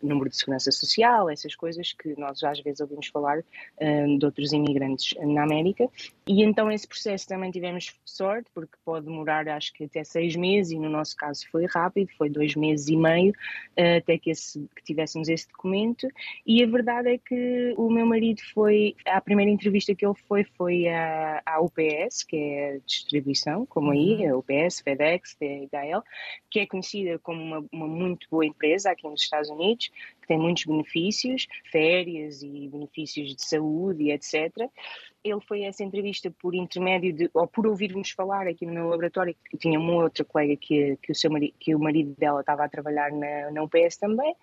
número 0.02 0.30
de 0.30 0.36
segurança 0.36 0.70
social, 0.72 1.28
essas 1.28 1.54
coisas 1.54 1.92
que 1.92 2.18
nós 2.18 2.42
às 2.42 2.60
vezes 2.60 2.80
ouvimos 2.80 3.08
falar 3.08 3.38
uh, 3.38 4.18
de 4.18 4.24
outros 4.24 4.52
imigrantes 4.52 5.14
na 5.20 5.42
América. 5.42 5.88
E 6.26 6.42
então 6.42 6.70
esse 6.70 6.88
processo 6.88 7.26
também 7.28 7.50
tivemos 7.50 7.94
sorte, 8.04 8.48
porque 8.54 8.76
pode 8.84 9.06
demorar 9.06 9.46
acho 9.48 9.72
que 9.74 9.84
até 9.84 10.04
seis 10.04 10.36
meses, 10.36 10.72
e 10.72 10.78
no 10.78 10.88
nosso 10.88 11.16
caso 11.16 11.46
foi 11.50 11.66
rápido, 11.66 12.10
foi 12.16 12.30
dois 12.30 12.54
meses 12.54 12.88
e 12.88 12.96
meio, 12.96 13.32
uh, 13.32 13.98
até 13.98 14.18
que, 14.18 14.30
esse, 14.30 14.66
que 14.74 14.82
tivéssemos 14.82 15.28
esse 15.28 15.46
documento. 15.48 16.08
E 16.46 16.62
a 16.62 16.66
verdade 16.66 17.10
é 17.10 17.18
que 17.18 17.74
o 17.76 17.90
meu 17.90 18.06
marido 18.06 18.40
foi, 18.54 18.96
a 19.06 19.20
primeira 19.20 19.50
entrevista 19.60 19.94
que 19.94 20.06
ele 20.06 20.14
foi, 20.26 20.44
foi 20.44 20.88
à, 20.88 21.42
à 21.44 21.60
UPS, 21.60 22.24
que 22.24 22.36
é 22.36 22.74
a 22.74 22.78
distribuição, 22.78 23.66
como 23.66 23.90
aí, 23.90 24.26
uhum. 24.26 24.34
a 24.34 24.38
UPS, 24.38 24.80
FedEx, 24.80 25.36
DHL, 25.38 26.02
que 26.50 26.60
é 26.60 26.66
conhecida 26.66 27.18
como 27.18 27.40
uma, 27.40 27.64
uma 27.70 27.86
muito 27.86 28.26
boa 28.30 28.46
empresa 28.46 28.90
aqui 28.90 29.06
nos 29.06 29.22
Estados 29.22 29.50
Unidos, 29.50 29.90
que 30.20 30.26
tem 30.26 30.38
muitos 30.38 30.64
benefícios, 30.64 31.46
férias 31.70 32.42
e 32.42 32.68
benefícios 32.68 33.36
de 33.36 33.44
saúde 33.44 34.04
e 34.04 34.12
etc 34.12 34.70
ele 35.22 35.40
foi 35.46 35.64
a 35.64 35.68
essa 35.68 35.84
entrevista 35.84 36.30
por 36.40 36.54
intermédio 36.54 37.12
de, 37.12 37.30
ou 37.34 37.46
por 37.46 37.66
ouvir-nos 37.66 38.10
falar 38.10 38.46
aqui 38.46 38.64
no 38.64 38.72
meu 38.72 38.88
laboratório, 38.88 39.34
que 39.50 39.56
tinha 39.58 39.78
uma 39.78 40.02
outra 40.02 40.24
colega 40.24 40.56
que, 40.56 40.96
que, 41.02 41.12
o, 41.12 41.14
seu 41.14 41.30
marido, 41.30 41.54
que 41.58 41.74
o 41.74 41.78
marido 41.78 42.14
dela 42.18 42.40
estava 42.40 42.64
a 42.64 42.68
trabalhar 42.68 43.10
na, 43.12 43.50
na 43.50 43.62
UPS 43.62 43.96
também, 43.98 44.34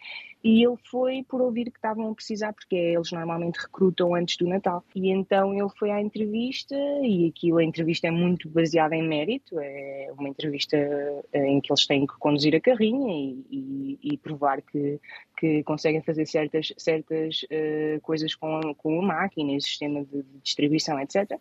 e 0.44 0.64
ele 0.64 0.78
foi 0.90 1.24
por 1.28 1.42
ouvir 1.42 1.66
que 1.66 1.78
estavam 1.78 2.12
a 2.12 2.16
precisar, 2.16 2.54
porque 2.54 2.76
eles 2.76 3.12
normalmente 3.12 3.58
recrutam 3.58 4.14
antes 4.14 4.38
do 4.38 4.48
Natal. 4.48 4.84
E 4.96 5.10
então 5.10 5.54
ele 5.54 5.70
foi 5.78 5.90
à 5.92 6.00
entrevista, 6.00 6.76
e 7.02 7.28
aquilo, 7.28 7.58
a 7.58 7.64
entrevista 7.64 8.08
é 8.08 8.12
muito 8.12 8.48
baseada 8.50 8.96
em 8.96 9.08
mérito, 9.08 9.60
é 9.60 10.10
uma 10.18 10.30
entrevista 10.30 10.78
eh, 11.34 11.48
em 11.48 11.60
que 11.60 11.72
eles 11.72 11.86
têm 11.88 12.06
que 12.06 12.18
conduzir 12.20 12.56
a 12.56 12.62
carrinha 12.62 13.14
e, 13.14 13.46
e, 13.52 14.00
e 14.14 14.18
provar 14.18 14.62
que, 14.62 15.00
que 15.38 15.64
conseguem 15.64 16.02
fazer 16.02 16.26
certas, 16.26 16.74
certas 16.78 17.44
uh, 17.44 18.02
coisas 18.02 18.34
com, 18.36 18.60
com 18.76 19.00
a 19.02 19.06
máquina 19.06 19.54
o 19.54 19.62
sistema 19.62 20.04
de, 20.04 20.24
de 20.24 20.40
distribuição, 20.44 21.00
etc. 21.00 21.40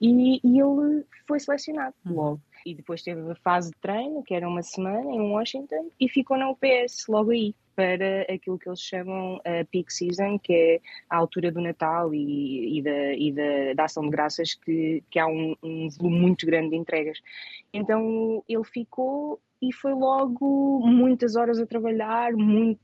E, 0.00 0.40
e, 0.44 0.60
ele 0.60 1.04
foi 1.26 1.38
selecionado 1.38 1.94
uhum. 2.04 2.14
logo. 2.14 2.40
E 2.66 2.74
depois 2.74 3.02
teve 3.02 3.30
a 3.30 3.34
fase 3.36 3.70
de 3.70 3.78
treino, 3.78 4.24
que 4.24 4.34
era 4.34 4.48
uma 4.48 4.62
semana 4.62 5.08
em 5.12 5.20
Washington, 5.20 5.90
e 6.00 6.08
ficou 6.08 6.36
na 6.36 6.50
UPS 6.50 7.06
logo 7.08 7.30
aí 7.30 7.54
para 7.76 8.22
aquilo 8.22 8.58
que 8.58 8.68
eles 8.68 8.80
chamam 8.80 9.38
a 9.44 9.64
peak 9.70 9.92
season, 9.92 10.38
que 10.38 10.52
é 10.52 10.80
a 11.10 11.18
altura 11.18 11.52
do 11.52 11.60
Natal 11.60 12.12
e, 12.14 12.78
e, 12.78 12.82
da, 12.82 13.12
e 13.14 13.32
da, 13.32 13.74
da, 13.74 13.84
ação 13.84 14.04
de 14.04 14.10
graças, 14.10 14.54
que, 14.54 15.04
que 15.10 15.18
há 15.18 15.26
um, 15.26 15.54
um 15.62 15.88
volume 15.90 16.18
muito 16.18 16.46
grande 16.46 16.70
de 16.70 16.76
entregas. 16.76 17.20
Então 17.76 18.42
ele 18.48 18.64
ficou 18.64 19.40
e 19.60 19.72
foi 19.72 19.94
logo 19.94 20.80
muitas 20.86 21.34
horas 21.34 21.58
a 21.58 21.66
trabalhar, 21.66 22.32
muito, 22.32 22.80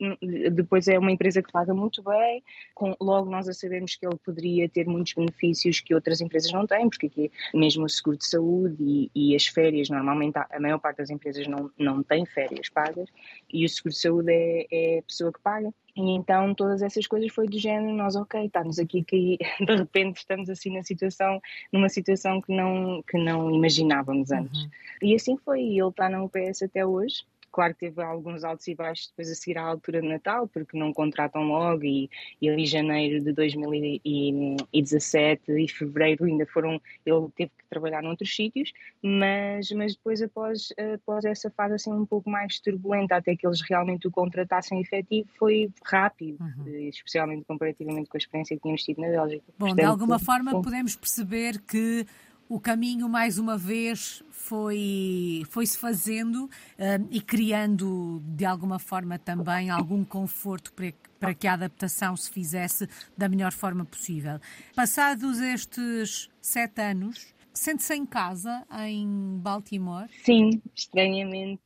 depois 0.52 0.88
é 0.88 0.98
uma 0.98 1.12
empresa 1.12 1.42
que 1.42 1.52
paga 1.52 1.74
muito 1.74 2.02
bem, 2.02 2.42
com, 2.74 2.96
logo 3.00 3.30
nós 3.30 3.48
a 3.48 3.52
sabemos 3.52 3.94
que 3.94 4.06
ele 4.06 4.16
poderia 4.24 4.68
ter 4.68 4.86
muitos 4.86 5.12
benefícios 5.12 5.80
que 5.80 5.94
outras 5.94 6.20
empresas 6.20 6.50
não 6.50 6.66
têm, 6.66 6.88
porque 6.88 7.06
aqui 7.06 7.30
mesmo 7.52 7.84
o 7.84 7.88
seguro 7.88 8.16
de 8.16 8.26
saúde 8.26 8.76
e, 8.80 9.10
e 9.14 9.36
as 9.36 9.46
férias, 9.46 9.90
normalmente 9.90 10.38
a 10.38 10.60
maior 10.60 10.78
parte 10.78 10.98
das 10.98 11.10
empresas 11.10 11.46
não, 11.46 11.70
não 11.78 12.02
tem 12.02 12.24
férias 12.24 12.68
pagas, 12.68 13.08
e 13.52 13.64
o 13.64 13.68
seguro 13.68 13.92
de 13.92 14.00
saúde 14.00 14.32
é, 14.32 14.66
é 14.70 14.98
a 15.00 15.02
pessoa 15.02 15.32
que 15.32 15.40
paga. 15.40 15.72
E 15.94 16.00
então 16.12 16.54
todas 16.54 16.80
essas 16.80 17.06
coisas 17.06 17.30
foi 17.32 17.46
do 17.46 17.58
género, 17.58 17.94
nós 17.94 18.16
ok, 18.16 18.46
estamos 18.46 18.78
aqui 18.78 19.04
que 19.04 19.38
de 19.60 19.76
repente 19.76 20.18
estamos 20.18 20.48
assim 20.48 20.74
na 20.74 20.82
situação, 20.82 21.40
numa 21.70 21.88
situação 21.88 22.40
que 22.40 22.54
não, 22.54 23.02
que 23.02 23.18
não 23.18 23.54
imaginávamos 23.54 24.30
antes. 24.30 24.62
Uhum. 24.62 24.70
E 25.02 25.14
assim 25.14 25.36
foi, 25.36 25.60
e 25.60 25.78
ele 25.78 25.88
está 25.88 26.08
na 26.08 26.22
UPS 26.22 26.62
até 26.62 26.84
hoje, 26.86 27.24
Claro 27.52 27.74
que 27.74 27.80
teve 27.80 28.02
alguns 28.02 28.44
altos 28.44 28.66
e 28.66 28.74
baixos 28.74 29.08
depois 29.08 29.30
a 29.30 29.34
seguir 29.34 29.58
à 29.58 29.62
altura 29.62 30.00
de 30.00 30.08
Natal, 30.08 30.48
porque 30.48 30.78
não 30.78 30.92
contratam 30.92 31.44
logo 31.44 31.84
e, 31.84 32.10
e 32.40 32.48
ali 32.48 32.66
janeiro 32.66 33.22
de 33.22 33.32
2017 33.32 35.52
e 35.52 35.68
fevereiro 35.68 36.24
ainda 36.24 36.46
foram, 36.46 36.80
ele 37.04 37.28
teve 37.36 37.52
que 37.56 37.64
trabalhar 37.68 38.02
noutros 38.02 38.34
sítios, 38.34 38.72
mas, 39.02 39.70
mas 39.72 39.94
depois 39.94 40.22
após, 40.22 40.72
após 40.94 41.26
essa 41.26 41.50
fase 41.50 41.74
assim 41.74 41.92
um 41.92 42.06
pouco 42.06 42.30
mais 42.30 42.58
turbulenta, 42.58 43.16
até 43.16 43.36
que 43.36 43.46
eles 43.46 43.60
realmente 43.60 44.08
o 44.08 44.10
contratassem 44.10 44.80
efetivo, 44.80 45.28
foi 45.38 45.70
rápido, 45.84 46.38
uhum. 46.40 46.88
especialmente 46.88 47.44
comparativamente 47.44 48.08
com 48.08 48.16
a 48.16 48.18
experiência 48.18 48.56
que 48.56 48.62
tínhamos 48.62 48.82
tido 48.82 48.98
na 49.00 49.08
Bélgica. 49.08 49.44
Bom, 49.58 49.66
Portanto, 49.66 49.78
de 49.78 49.84
alguma 49.84 50.18
forma 50.18 50.52
bom. 50.52 50.62
podemos 50.62 50.96
perceber 50.96 51.60
que 51.60 52.06
o 52.52 52.60
caminho, 52.60 53.08
mais 53.08 53.38
uma 53.38 53.56
vez, 53.56 54.22
foi, 54.30 55.42
foi 55.48 55.64
se 55.64 55.78
fazendo 55.78 56.44
uh, 56.44 57.08
e 57.10 57.18
criando, 57.18 58.22
de 58.26 58.44
alguma 58.44 58.78
forma, 58.78 59.18
também 59.18 59.70
algum 59.70 60.04
conforto 60.04 60.70
para, 60.74 60.92
para 61.18 61.32
que 61.32 61.46
a 61.46 61.54
adaptação 61.54 62.14
se 62.14 62.30
fizesse 62.30 62.86
da 63.16 63.26
melhor 63.26 63.52
forma 63.52 63.86
possível. 63.86 64.38
Passados 64.76 65.40
estes 65.40 66.28
sete 66.42 66.82
anos, 66.82 67.32
Sente-se 67.54 67.94
em 67.94 68.06
casa 68.06 68.66
em 68.86 69.38
Baltimore? 69.38 70.08
Sim, 70.24 70.62
estranhamente. 70.74 71.60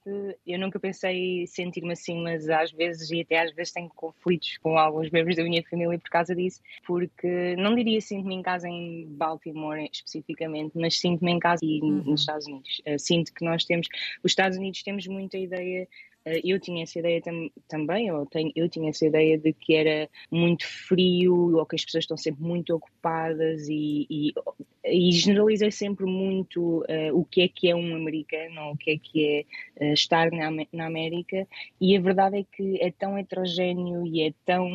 Eu 0.46 0.58
nunca 0.58 0.80
pensei 0.80 1.46
sentir-me 1.46 1.92
assim, 1.92 2.22
mas 2.22 2.48
às 2.48 2.72
vezes, 2.72 3.10
e 3.10 3.20
até 3.20 3.40
às 3.40 3.52
vezes, 3.52 3.72
tenho 3.72 3.88
conflitos 3.90 4.58
com 4.58 4.78
alguns 4.78 5.10
membros 5.10 5.36
da 5.36 5.44
minha 5.44 5.62
família 5.62 5.98
por 5.98 6.10
causa 6.10 6.34
disso, 6.34 6.60
porque 6.86 7.54
não 7.56 7.74
diria 7.74 8.00
sinto-me 8.00 8.34
em 8.34 8.42
casa 8.42 8.68
em 8.68 9.06
Baltimore 9.10 9.88
especificamente, 9.92 10.72
mas 10.74 10.98
sinto-me 10.98 11.32
em 11.32 11.38
casa 11.38 11.64
uhum. 11.64 12.02
nos 12.04 12.20
Estados 12.20 12.46
Unidos. 12.46 12.82
Uh, 12.86 12.98
sinto 12.98 13.32
que 13.32 13.44
nós 13.44 13.64
temos, 13.64 13.86
os 14.22 14.32
Estados 14.32 14.58
Unidos 14.58 14.82
temos 14.82 15.06
muita 15.06 15.38
ideia 15.38 15.88
eu 16.44 16.58
tinha 16.58 16.82
essa 16.82 16.98
ideia 16.98 17.20
tam 17.22 17.48
também, 17.68 18.08
eu, 18.08 18.26
tenho, 18.26 18.50
eu 18.56 18.68
tinha 18.68 18.90
essa 18.90 19.06
ideia 19.06 19.38
de 19.38 19.52
que 19.52 19.74
era 19.74 20.08
muito 20.30 20.66
frio, 20.66 21.56
ou 21.56 21.64
que 21.64 21.76
as 21.76 21.84
pessoas 21.84 22.04
estão 22.04 22.16
sempre 22.16 22.42
muito 22.42 22.74
ocupadas 22.74 23.68
e, 23.68 24.06
e, 24.10 24.34
e 24.84 25.12
generalizei 25.12 25.70
sempre 25.70 26.04
muito 26.04 26.80
uh, 26.80 27.14
o 27.14 27.24
que 27.24 27.42
é 27.42 27.48
que 27.48 27.68
é 27.70 27.76
um 27.76 27.94
americano, 27.94 28.72
o 28.72 28.76
que 28.76 28.90
é 28.90 28.98
que 28.98 29.46
é 29.78 29.84
uh, 29.84 29.92
estar 29.92 30.30
na, 30.32 30.50
na 30.72 30.86
América, 30.86 31.46
e 31.80 31.96
a 31.96 32.00
verdade 32.00 32.38
é 32.38 32.44
que 32.44 32.82
é 32.82 32.90
tão 32.90 33.16
heterogéneo 33.16 34.06
e 34.06 34.22
é 34.22 34.32
tão. 34.44 34.68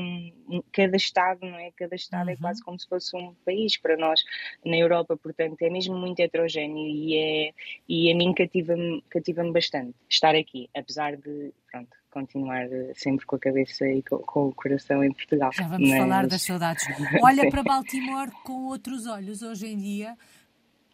Cada 0.71 0.97
Estado, 0.97 1.39
não 1.41 1.57
é? 1.57 1.71
Cada 1.71 1.95
Estado 1.95 2.29
é 2.29 2.33
uhum. 2.33 2.37
é 2.37 2.41
quase 2.41 2.63
como 2.63 2.79
se 2.79 2.87
fosse 2.87 3.15
um 3.15 3.33
país 3.45 3.77
para 3.77 3.97
nós 3.97 4.21
na 4.65 4.77
Europa, 4.77 5.17
portanto 5.17 5.61
é 5.61 5.69
mesmo 5.69 5.95
muito 5.95 6.19
heterogéneo 6.19 6.87
e, 6.87 7.17
é, 7.17 7.53
e 7.87 8.11
a 8.11 8.15
mim 8.15 8.33
cativa-me 8.33 9.03
cativa 9.09 9.43
bastante 9.51 9.95
estar 10.09 10.35
aqui, 10.35 10.69
apesar 10.75 11.15
de 11.15 11.53
pronto, 11.71 11.89
continuar 12.11 12.65
eh, 12.71 12.91
sempre 12.93 13.25
com 13.25 13.35
a 13.35 13.39
cabeça 13.39 13.87
e 13.87 14.03
com, 14.03 14.17
com 14.19 14.47
o 14.49 14.53
coração 14.53 15.03
em 15.03 15.11
Portugal. 15.11 15.51
Já 15.53 15.67
vamos 15.67 15.89
Mas... 15.89 15.97
falar 15.97 16.27
das 16.27 16.41
saudades. 16.41 16.85
Olha 17.23 17.49
para 17.49 17.63
Baltimore 17.63 18.31
com 18.43 18.65
outros 18.65 19.07
olhos 19.07 19.41
hoje 19.41 19.67
em 19.67 19.77
dia, 19.77 20.17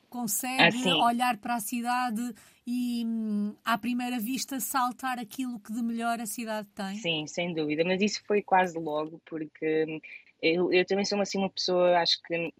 consegue 0.09 0.61
assim. 0.61 0.93
olhar 0.93 1.37
para 1.37 1.55
a 1.55 1.59
cidade 1.59 2.33
e 2.65 3.03
hum, 3.05 3.55
à 3.63 3.77
primeira 3.77 4.19
vista 4.19 4.59
saltar 4.59 5.19
aquilo 5.19 5.59
que 5.59 5.71
de 5.71 5.81
melhor 5.81 6.19
a 6.19 6.25
cidade 6.25 6.67
tem? 6.75 6.95
Sim, 6.95 7.27
sem 7.27 7.53
dúvida, 7.53 7.83
mas 7.85 8.01
isso 8.01 8.21
foi 8.25 8.41
quase 8.41 8.77
logo 8.77 9.21
porque 9.25 9.85
hum, 9.87 9.99
eu, 10.41 10.71
eu 10.71 10.85
também 10.85 11.05
sou 11.05 11.19
assim 11.19 11.37
uma 11.37 11.49
pessoa, 11.49 11.99
acho 11.99 12.21
que 12.23 12.53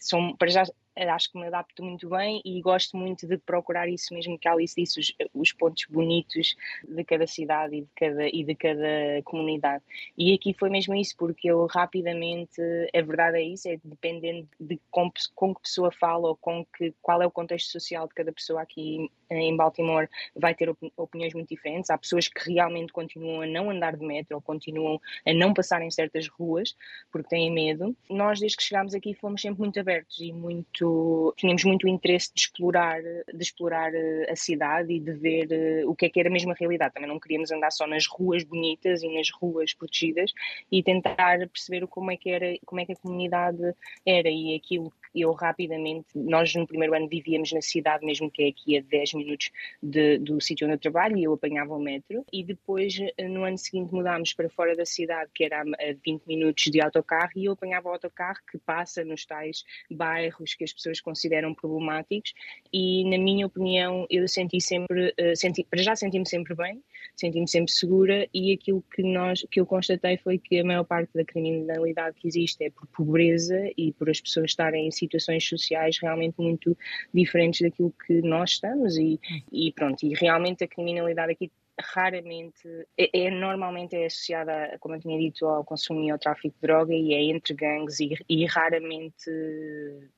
são, 0.00 0.36
para 0.36 0.48
já 0.48 0.64
acho 0.96 1.30
que 1.30 1.38
me 1.38 1.46
adapto 1.46 1.82
muito 1.82 2.08
bem 2.08 2.40
e 2.44 2.60
gosto 2.60 2.96
muito 2.96 3.26
de 3.26 3.38
procurar 3.38 3.88
isso 3.88 4.12
mesmo 4.14 4.38
que 4.38 4.48
a 4.48 4.52
Alice 4.52 4.74
disse, 4.76 5.00
os, 5.00 5.12
os, 5.34 5.52
pontos 5.52 5.86
bonitos 5.88 6.54
de 6.86 7.04
cada 7.04 7.26
cidade 7.26 7.76
e 7.76 7.80
de 7.82 7.88
cada, 7.96 8.28
e 8.28 8.44
de 8.44 8.54
cada 8.54 9.22
comunidade. 9.24 9.82
E 10.16 10.34
aqui 10.34 10.54
foi 10.54 10.68
mesmo 10.68 10.94
isso, 10.94 11.16
porque 11.16 11.48
eu 11.48 11.66
rapidamente, 11.66 12.60
a 12.94 13.00
verdade 13.00 13.38
é 13.38 13.42
isso, 13.42 13.68
é 13.68 13.78
dependendo 13.82 14.48
de 14.60 14.80
com, 14.90 15.10
com 15.34 15.54
que 15.54 15.62
pessoa 15.62 15.90
fala 15.90 16.28
ou 16.28 16.36
com 16.36 16.64
que, 16.76 16.94
qual 17.00 17.22
é 17.22 17.26
o 17.26 17.30
contexto 17.30 17.70
social 17.70 18.06
de 18.06 18.14
cada 18.14 18.32
pessoa 18.32 18.62
aqui 18.62 19.10
em 19.30 19.56
Baltimore, 19.56 20.08
vai 20.36 20.54
ter 20.54 20.68
opiniões 20.96 21.34
muito 21.34 21.48
diferentes. 21.48 21.90
Há 21.90 21.96
pessoas 21.96 22.28
que 22.28 22.52
realmente 22.52 22.92
continuam 22.92 23.42
a 23.42 23.46
não 23.46 23.70
andar 23.70 23.96
de 23.96 24.04
metro 24.04 24.36
ou 24.36 24.42
continuam 24.42 25.00
a 25.26 25.32
não 25.32 25.54
passar 25.54 25.82
em 25.82 25.90
certas 25.90 26.28
ruas 26.28 26.76
porque 27.10 27.28
têm 27.28 27.50
medo. 27.50 27.96
Nós, 28.10 28.40
desde 28.40 28.56
que 28.56 28.62
chegámos 28.62 28.94
aqui, 28.94 29.14
fomos 29.14 29.40
sempre 29.40 29.60
muito 29.60 29.80
abertos 29.80 30.20
e 30.20 30.32
muito 30.32 30.81
muito, 30.82 31.34
tínhamos 31.36 31.64
muito 31.64 31.88
interesse 31.88 32.32
de 32.34 32.40
explorar, 32.40 33.00
de 33.02 33.42
explorar 33.42 33.94
eh, 33.94 34.30
a 34.30 34.36
cidade 34.36 34.92
e 34.92 35.00
de 35.00 35.12
ver 35.12 35.48
eh, 35.50 35.86
o 35.86 35.94
que 35.94 36.06
é 36.06 36.08
que 36.08 36.20
era 36.20 36.28
a 36.28 36.32
mesma 36.32 36.54
realidade. 36.58 36.94
Também 36.94 37.08
não 37.08 37.20
queríamos 37.20 37.50
andar 37.50 37.70
só 37.70 37.86
nas 37.86 38.06
ruas 38.06 38.42
bonitas 38.44 39.02
e 39.02 39.08
nas 39.08 39.30
ruas 39.30 39.72
protegidas 39.72 40.32
e 40.70 40.82
tentar 40.82 41.38
perceber 41.48 41.86
como 41.86 42.10
é 42.10 42.16
que 42.16 42.30
era, 42.30 42.56
como 42.66 42.80
é 42.80 42.86
que 42.86 42.92
a 42.92 42.96
comunidade 42.96 43.74
era 44.04 44.28
e 44.28 44.54
aquilo 44.54 44.92
que 45.12 45.20
eu 45.20 45.32
rapidamente, 45.32 46.06
nós 46.14 46.54
no 46.54 46.66
primeiro 46.66 46.94
ano 46.94 47.08
vivíamos 47.08 47.52
na 47.52 47.60
cidade 47.60 48.04
mesmo 48.04 48.30
que 48.30 48.44
é 48.44 48.48
aqui 48.48 48.78
a 48.78 48.82
10 48.82 49.14
minutos 49.14 49.50
de, 49.82 50.18
do 50.18 50.40
sítio 50.40 50.66
onde 50.66 50.74
eu 50.74 50.80
trabalho 50.80 51.16
e 51.18 51.24
eu 51.24 51.34
apanhava 51.34 51.74
o 51.74 51.78
metro 51.78 52.24
e 52.32 52.42
depois 52.42 52.98
eh, 53.16 53.28
no 53.28 53.44
ano 53.44 53.58
seguinte 53.58 53.92
mudámos 53.92 54.32
para 54.32 54.48
fora 54.48 54.74
da 54.74 54.86
cidade 54.86 55.30
que 55.34 55.44
era 55.44 55.60
a 55.60 55.64
20 56.04 56.24
minutos 56.26 56.64
de 56.64 56.80
autocarro 56.80 57.32
e 57.36 57.44
eu 57.44 57.52
apanhava 57.52 57.88
o 57.88 57.92
autocarro 57.92 58.38
que 58.50 58.58
passa 58.58 59.04
nos 59.04 59.26
tais 59.26 59.64
bairros 59.90 60.54
que 60.54 60.64
as 60.64 60.71
as 60.72 60.74
pessoas 60.74 61.00
consideram 61.00 61.54
problemáticos 61.54 62.32
e 62.72 63.04
na 63.08 63.18
minha 63.18 63.46
opinião 63.46 64.06
eu 64.10 64.26
senti 64.26 64.60
sempre 64.60 65.08
uh, 65.10 65.36
senti, 65.36 65.64
para 65.64 65.82
já 65.82 65.94
senti-me 65.94 66.28
sempre 66.28 66.54
bem 66.54 66.82
senti-me 67.14 67.48
sempre 67.48 67.70
segura 67.70 68.26
e 68.32 68.52
aquilo 68.52 68.82
que 68.94 69.02
nós 69.02 69.46
que 69.50 69.60
eu 69.60 69.66
constatei 69.66 70.16
foi 70.16 70.38
que 70.38 70.60
a 70.60 70.64
maior 70.64 70.84
parte 70.84 71.12
da 71.14 71.24
criminalidade 71.24 72.16
que 72.18 72.26
existe 72.26 72.64
é 72.64 72.70
por 72.70 72.86
pobreza 72.88 73.70
e 73.76 73.92
por 73.92 74.08
as 74.08 74.20
pessoas 74.20 74.50
estarem 74.50 74.86
em 74.86 74.90
situações 74.90 75.46
sociais 75.46 75.98
realmente 76.00 76.34
muito 76.38 76.76
diferentes 77.12 77.60
daquilo 77.60 77.94
que 78.06 78.22
nós 78.22 78.50
estamos 78.50 78.96
e, 78.96 79.20
e 79.52 79.72
pronto 79.72 80.04
e 80.04 80.14
realmente 80.14 80.64
a 80.64 80.68
criminalidade 80.68 81.32
aqui 81.32 81.50
raramente, 81.80 82.68
é, 82.96 83.26
é, 83.26 83.30
normalmente 83.30 83.96
é 83.96 84.06
associada, 84.06 84.76
como 84.80 84.94
eu 84.94 85.00
tinha 85.00 85.18
dito, 85.18 85.46
ao 85.46 85.64
consumo 85.64 86.02
e 86.02 86.10
ao 86.10 86.18
tráfico 86.18 86.54
de 86.54 86.60
droga 86.60 86.94
e 86.94 87.14
é 87.14 87.22
entre 87.22 87.54
gangues 87.54 88.00
e, 88.00 88.14
e 88.28 88.44
raramente 88.46 89.30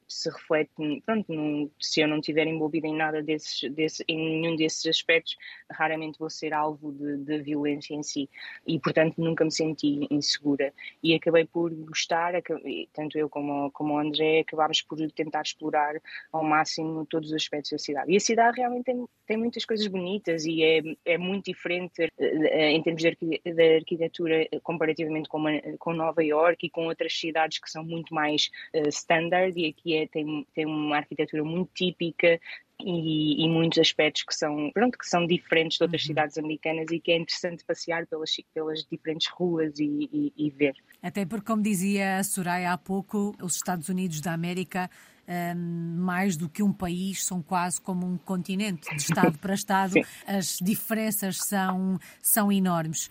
se 0.07 0.31
reflete, 0.31 0.71
pronto, 1.05 1.71
se 1.81 2.01
eu 2.01 2.09
não 2.09 2.19
estiver 2.19 2.47
envolvida 2.47 2.87
em 2.87 2.95
nada 2.95 3.23
desses, 3.23 3.71
desse, 3.73 4.05
em 4.09 4.41
nenhum 4.41 4.57
desses 4.57 4.85
aspectos, 4.87 5.37
raramente 5.71 6.19
vou 6.19 6.31
ser 6.31 6.53
alvo 6.53 6.93
de, 6.93 7.19
de, 7.19 7.39
violência 7.43 7.95
em 7.95 8.03
si. 8.03 8.29
E, 8.67 8.79
portanto, 8.79 9.15
nunca 9.19 9.45
me 9.45 9.53
senti 9.53 10.07
insegura. 10.11 10.73
E 11.03 11.15
acabei 11.15 11.45
por 11.45 11.73
gostar, 11.75 12.35
tanto 12.93 13.19
eu 13.19 13.29
como, 13.29 13.71
como 13.73 13.95
o 13.95 13.99
André, 13.99 14.41
acabámos 14.41 14.83
por 14.83 14.99
tentar 15.13 15.43
explorar 15.43 16.01
ao 16.33 16.45
máximo 16.45 17.07
todos 17.07 17.31
os 17.31 17.35
aspectos 17.35 17.73
da 17.73 17.79
cidade. 17.79 18.13
E 18.13 18.17
a 18.17 18.21
cidade 18.21 18.59
realmente 18.59 18.85
tem, 18.85 19.07
tem 19.27 19.37
muitas 19.37 19.65
coisas 19.65 19.87
bonitas 19.87 20.45
e 20.45 20.63
é, 20.63 20.83
é 21.05 21.19
muito 21.19 21.47
diferente 21.47 22.03
eh, 22.03 22.11
eh, 22.19 22.71
em 22.71 22.83
termos 22.83 23.03
de, 23.03 23.75
arquitetura 23.77 24.47
comparativamente 24.63 25.29
com, 25.29 25.39
uma, 25.39 25.61
com 25.79 25.93
Nova 25.93 26.23
York 26.23 26.67
e 26.67 26.71
com 26.71 26.87
outras 26.87 27.19
cidades 27.19 27.59
que 27.59 27.71
são 27.71 27.85
muito 27.85 28.15
mais 28.15 28.51
uh, 28.75 28.89
standard. 28.89 29.59
E 29.59 29.67
aqui 29.67 29.94
é, 29.97 30.07
tem, 30.07 30.47
tem 30.55 30.67
uma 30.67 30.97
arquitetura 30.97 31.45
muito 31.45 31.71
típica 31.75 32.41
e, 32.81 33.45
e, 33.45 33.49
muitos 33.49 33.79
aspectos 33.79 34.25
que 34.25 34.35
são, 34.35 34.71
pronto, 34.73 34.99
que 34.99 35.07
são 35.07 35.27
diferentes 35.27 35.79
de 35.79 35.85
outras 35.85 36.03
uhum. 36.03 36.09
cidades 36.09 36.39
americanas 36.39 36.87
e 36.91 36.99
que 36.99 37.13
é 37.13 37.17
interessante 37.17 37.65
passear 37.65 38.07
pelas, 38.07 38.31
pelas 38.53 38.85
diferentes 38.91 39.29
ruas 39.29 39.79
e, 39.79 40.09
e, 40.13 40.33
e, 40.37 40.51
ver. 40.51 40.75
Até 41.03 41.25
porque, 41.25 41.47
como 41.47 41.63
dizia 41.63 42.19
a 42.19 42.25
Soraya 42.25 42.73
há 42.73 42.79
pouco, 42.79 43.35
os 43.41 43.55
Estados 43.57 43.89
Unidos 43.89 44.21
da 44.21 44.33
América, 44.33 44.91
um, 45.57 45.97
mais 45.99 46.37
do 46.37 46.49
que 46.49 46.63
um 46.63 46.73
país, 46.73 47.25
são 47.25 47.41
quase 47.43 47.81
como 47.81 48.07
um 48.07 48.19
continente, 48.19 48.91
de 48.95 49.03
Estado 49.03 49.39
para 49.39 49.55
Estado, 49.55 49.95
as 50.27 50.59
diferenças 50.61 51.39
são, 51.39 51.99
são 52.21 52.51
enormes. 52.51 53.09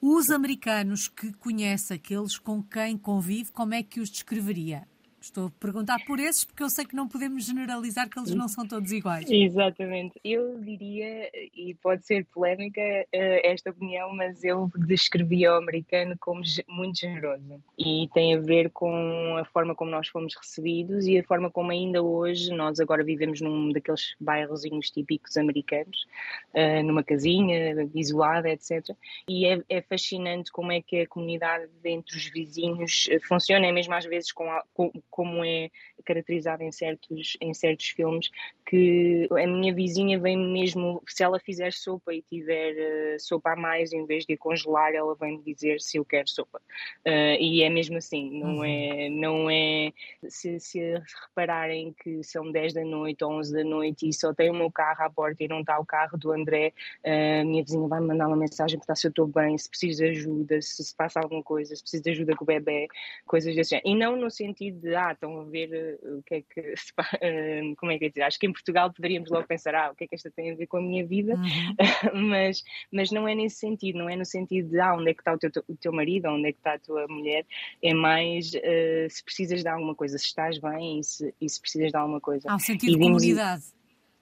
Os 0.00 0.30
americanos 0.30 1.08
que 1.08 1.32
conhece, 1.32 1.94
aqueles 1.94 2.38
com 2.38 2.62
quem 2.62 2.98
convive, 2.98 3.50
como 3.52 3.72
é 3.72 3.82
que 3.82 4.00
os 4.00 4.10
descreveria? 4.10 4.86
Estou 5.26 5.46
a 5.48 5.50
perguntar 5.58 5.98
por 6.06 6.20
esses 6.20 6.44
porque 6.44 6.62
eu 6.62 6.70
sei 6.70 6.84
que 6.84 6.94
não 6.94 7.08
podemos 7.08 7.44
generalizar 7.44 8.08
que 8.08 8.16
eles 8.16 8.32
não 8.32 8.46
são 8.46 8.66
todos 8.66 8.92
iguais. 8.92 9.28
Exatamente. 9.28 10.20
Eu 10.24 10.56
diria, 10.60 11.28
e 11.52 11.74
pode 11.82 12.06
ser 12.06 12.24
polémica 12.26 12.80
eh, 12.80 13.50
esta 13.50 13.70
opinião, 13.70 14.14
mas 14.14 14.44
eu 14.44 14.70
descrevia 14.76 15.52
o 15.52 15.56
americano 15.56 16.16
como 16.20 16.42
muito 16.68 17.00
generoso. 17.00 17.60
E 17.76 18.08
tem 18.14 18.36
a 18.36 18.38
ver 18.38 18.70
com 18.70 19.36
a 19.36 19.44
forma 19.46 19.74
como 19.74 19.90
nós 19.90 20.06
fomos 20.06 20.34
recebidos 20.36 21.06
e 21.06 21.18
a 21.18 21.24
forma 21.24 21.50
como 21.50 21.72
ainda 21.72 22.00
hoje, 22.02 22.52
nós 22.52 22.78
agora 22.78 23.02
vivemos 23.02 23.40
num 23.40 23.72
daqueles 23.72 24.14
bairrozinhos 24.20 24.90
típicos 24.90 25.36
americanos, 25.36 26.06
eh, 26.54 26.84
numa 26.84 27.02
casinha 27.02 27.74
isolada, 27.94 28.48
etc. 28.48 28.94
E 29.28 29.44
é, 29.46 29.60
é 29.68 29.82
fascinante 29.82 30.52
como 30.52 30.70
é 30.70 30.80
que 30.80 31.00
a 31.00 31.06
comunidade 31.08 31.68
entre 31.84 32.16
os 32.16 32.26
vizinhos 32.26 33.08
eh, 33.10 33.18
funciona, 33.18 33.66
é 33.66 33.72
mesmo 33.72 33.92
às 33.92 34.04
vezes 34.04 34.30
com, 34.30 34.46
com 34.72 34.92
como 35.16 35.44
é 35.44 35.70
caracterizado 36.04 36.62
em 36.62 36.70
certos, 36.70 37.36
em 37.40 37.52
certos 37.52 37.88
filmes, 37.88 38.30
que 38.66 39.28
a 39.30 39.46
minha 39.46 39.72
vizinha 39.74 40.18
vem 40.18 40.36
mesmo, 40.36 41.02
se 41.06 41.22
ela 41.22 41.38
fizer 41.38 41.72
sopa 41.72 42.12
e 42.12 42.22
tiver 42.22 42.74
uh, 42.74 43.20
sopa 43.20 43.52
a 43.52 43.56
mais, 43.56 43.92
em 43.92 44.04
vez 44.04 44.26
de 44.26 44.36
congelar, 44.36 44.94
ela 44.94 45.14
vem 45.14 45.38
me 45.38 45.54
dizer 45.54 45.80
se 45.80 45.96
eu 45.96 46.04
quero 46.04 46.28
sopa. 46.28 46.60
Uh, 47.06 47.40
e 47.40 47.62
é 47.62 47.70
mesmo 47.70 47.96
assim, 47.96 48.38
não 48.38 48.56
uhum. 48.56 48.64
é, 48.64 49.08
não 49.08 49.50
é, 49.50 49.92
se, 50.28 50.58
se 50.60 50.80
repararem 51.28 51.94
que 52.02 52.22
são 52.22 52.50
10 52.50 52.74
da 52.74 52.84
noite 52.84 53.24
ou 53.24 53.32
11 53.32 53.54
da 53.54 53.64
noite 53.64 54.08
e 54.08 54.12
só 54.12 54.34
tem 54.34 54.50
o 54.50 54.54
meu 54.54 54.70
carro 54.70 55.04
à 55.04 55.10
porta 55.10 55.42
e 55.42 55.48
não 55.48 55.60
está 55.60 55.78
o 55.78 55.86
carro 55.86 56.18
do 56.18 56.32
André, 56.32 56.72
uh, 57.04 57.40
a 57.40 57.44
minha 57.44 57.62
vizinha 57.62 57.88
vai 57.88 58.00
me 58.00 58.08
mandar 58.08 58.26
uma 58.26 58.36
mensagem 58.36 58.78
para 58.78 58.94
se 58.94 59.06
eu 59.06 59.10
estou 59.10 59.26
bem, 59.26 59.56
se 59.56 59.68
preciso 59.68 60.02
de 60.02 60.08
ajuda, 60.10 60.60
se 60.60 60.84
se 60.84 60.94
passa 60.94 61.20
alguma 61.20 61.42
coisa, 61.42 61.74
se 61.74 61.82
preciso 61.82 62.02
de 62.02 62.10
ajuda 62.10 62.36
com 62.36 62.44
o 62.44 62.46
bebê, 62.46 62.88
coisas 63.26 63.54
desse 63.54 63.70
género. 63.70 63.88
E 63.88 63.94
não 63.94 64.16
no 64.16 64.30
sentido 64.30 64.80
de, 64.80 64.94
ah, 64.94 65.05
estão 65.12 65.40
a 65.40 65.44
ver 65.44 65.98
o 66.02 66.22
que 66.22 66.34
é 66.36 66.42
que, 66.42 66.74
como 67.76 67.92
é 67.92 67.98
que 67.98 68.04
é 68.06 68.08
dizer, 68.08 68.22
acho 68.22 68.38
que 68.38 68.46
em 68.46 68.52
Portugal 68.52 68.92
poderíamos 68.92 69.30
logo 69.30 69.46
pensar, 69.46 69.74
ah, 69.74 69.90
o 69.90 69.94
que 69.94 70.04
é 70.04 70.06
que 70.06 70.14
esta 70.14 70.30
tem 70.30 70.52
a 70.52 70.54
ver 70.54 70.66
com 70.66 70.78
a 70.78 70.82
minha 70.82 71.06
vida? 71.06 71.34
Uhum. 71.34 71.76
mas, 72.28 72.62
mas 72.92 73.10
não 73.10 73.26
é 73.26 73.34
nesse 73.34 73.56
sentido, 73.56 73.98
não 73.98 74.08
é 74.08 74.16
no 74.16 74.24
sentido 74.24 74.70
de, 74.70 74.80
ah, 74.80 74.94
onde 74.94 75.10
é 75.10 75.14
que 75.14 75.20
está 75.20 75.34
o 75.34 75.38
teu, 75.38 75.50
o 75.68 75.76
teu 75.76 75.92
marido, 75.92 76.28
onde 76.28 76.48
é 76.48 76.52
que 76.52 76.58
está 76.58 76.74
a 76.74 76.78
tua 76.78 77.06
mulher, 77.08 77.44
é 77.82 77.94
mais 77.94 78.52
uh, 78.54 79.08
se 79.08 79.24
precisas 79.24 79.62
de 79.62 79.68
alguma 79.68 79.94
coisa, 79.94 80.18
se 80.18 80.26
estás 80.26 80.58
bem 80.58 81.00
e 81.00 81.04
se, 81.04 81.34
e 81.40 81.48
se 81.48 81.60
precisas 81.60 81.90
de 81.90 81.96
alguma 81.96 82.20
coisa. 82.20 82.50
Há 82.50 82.56
um 82.56 82.58
sentido 82.58 82.92
de 82.92 82.98
comunidade. 82.98 83.64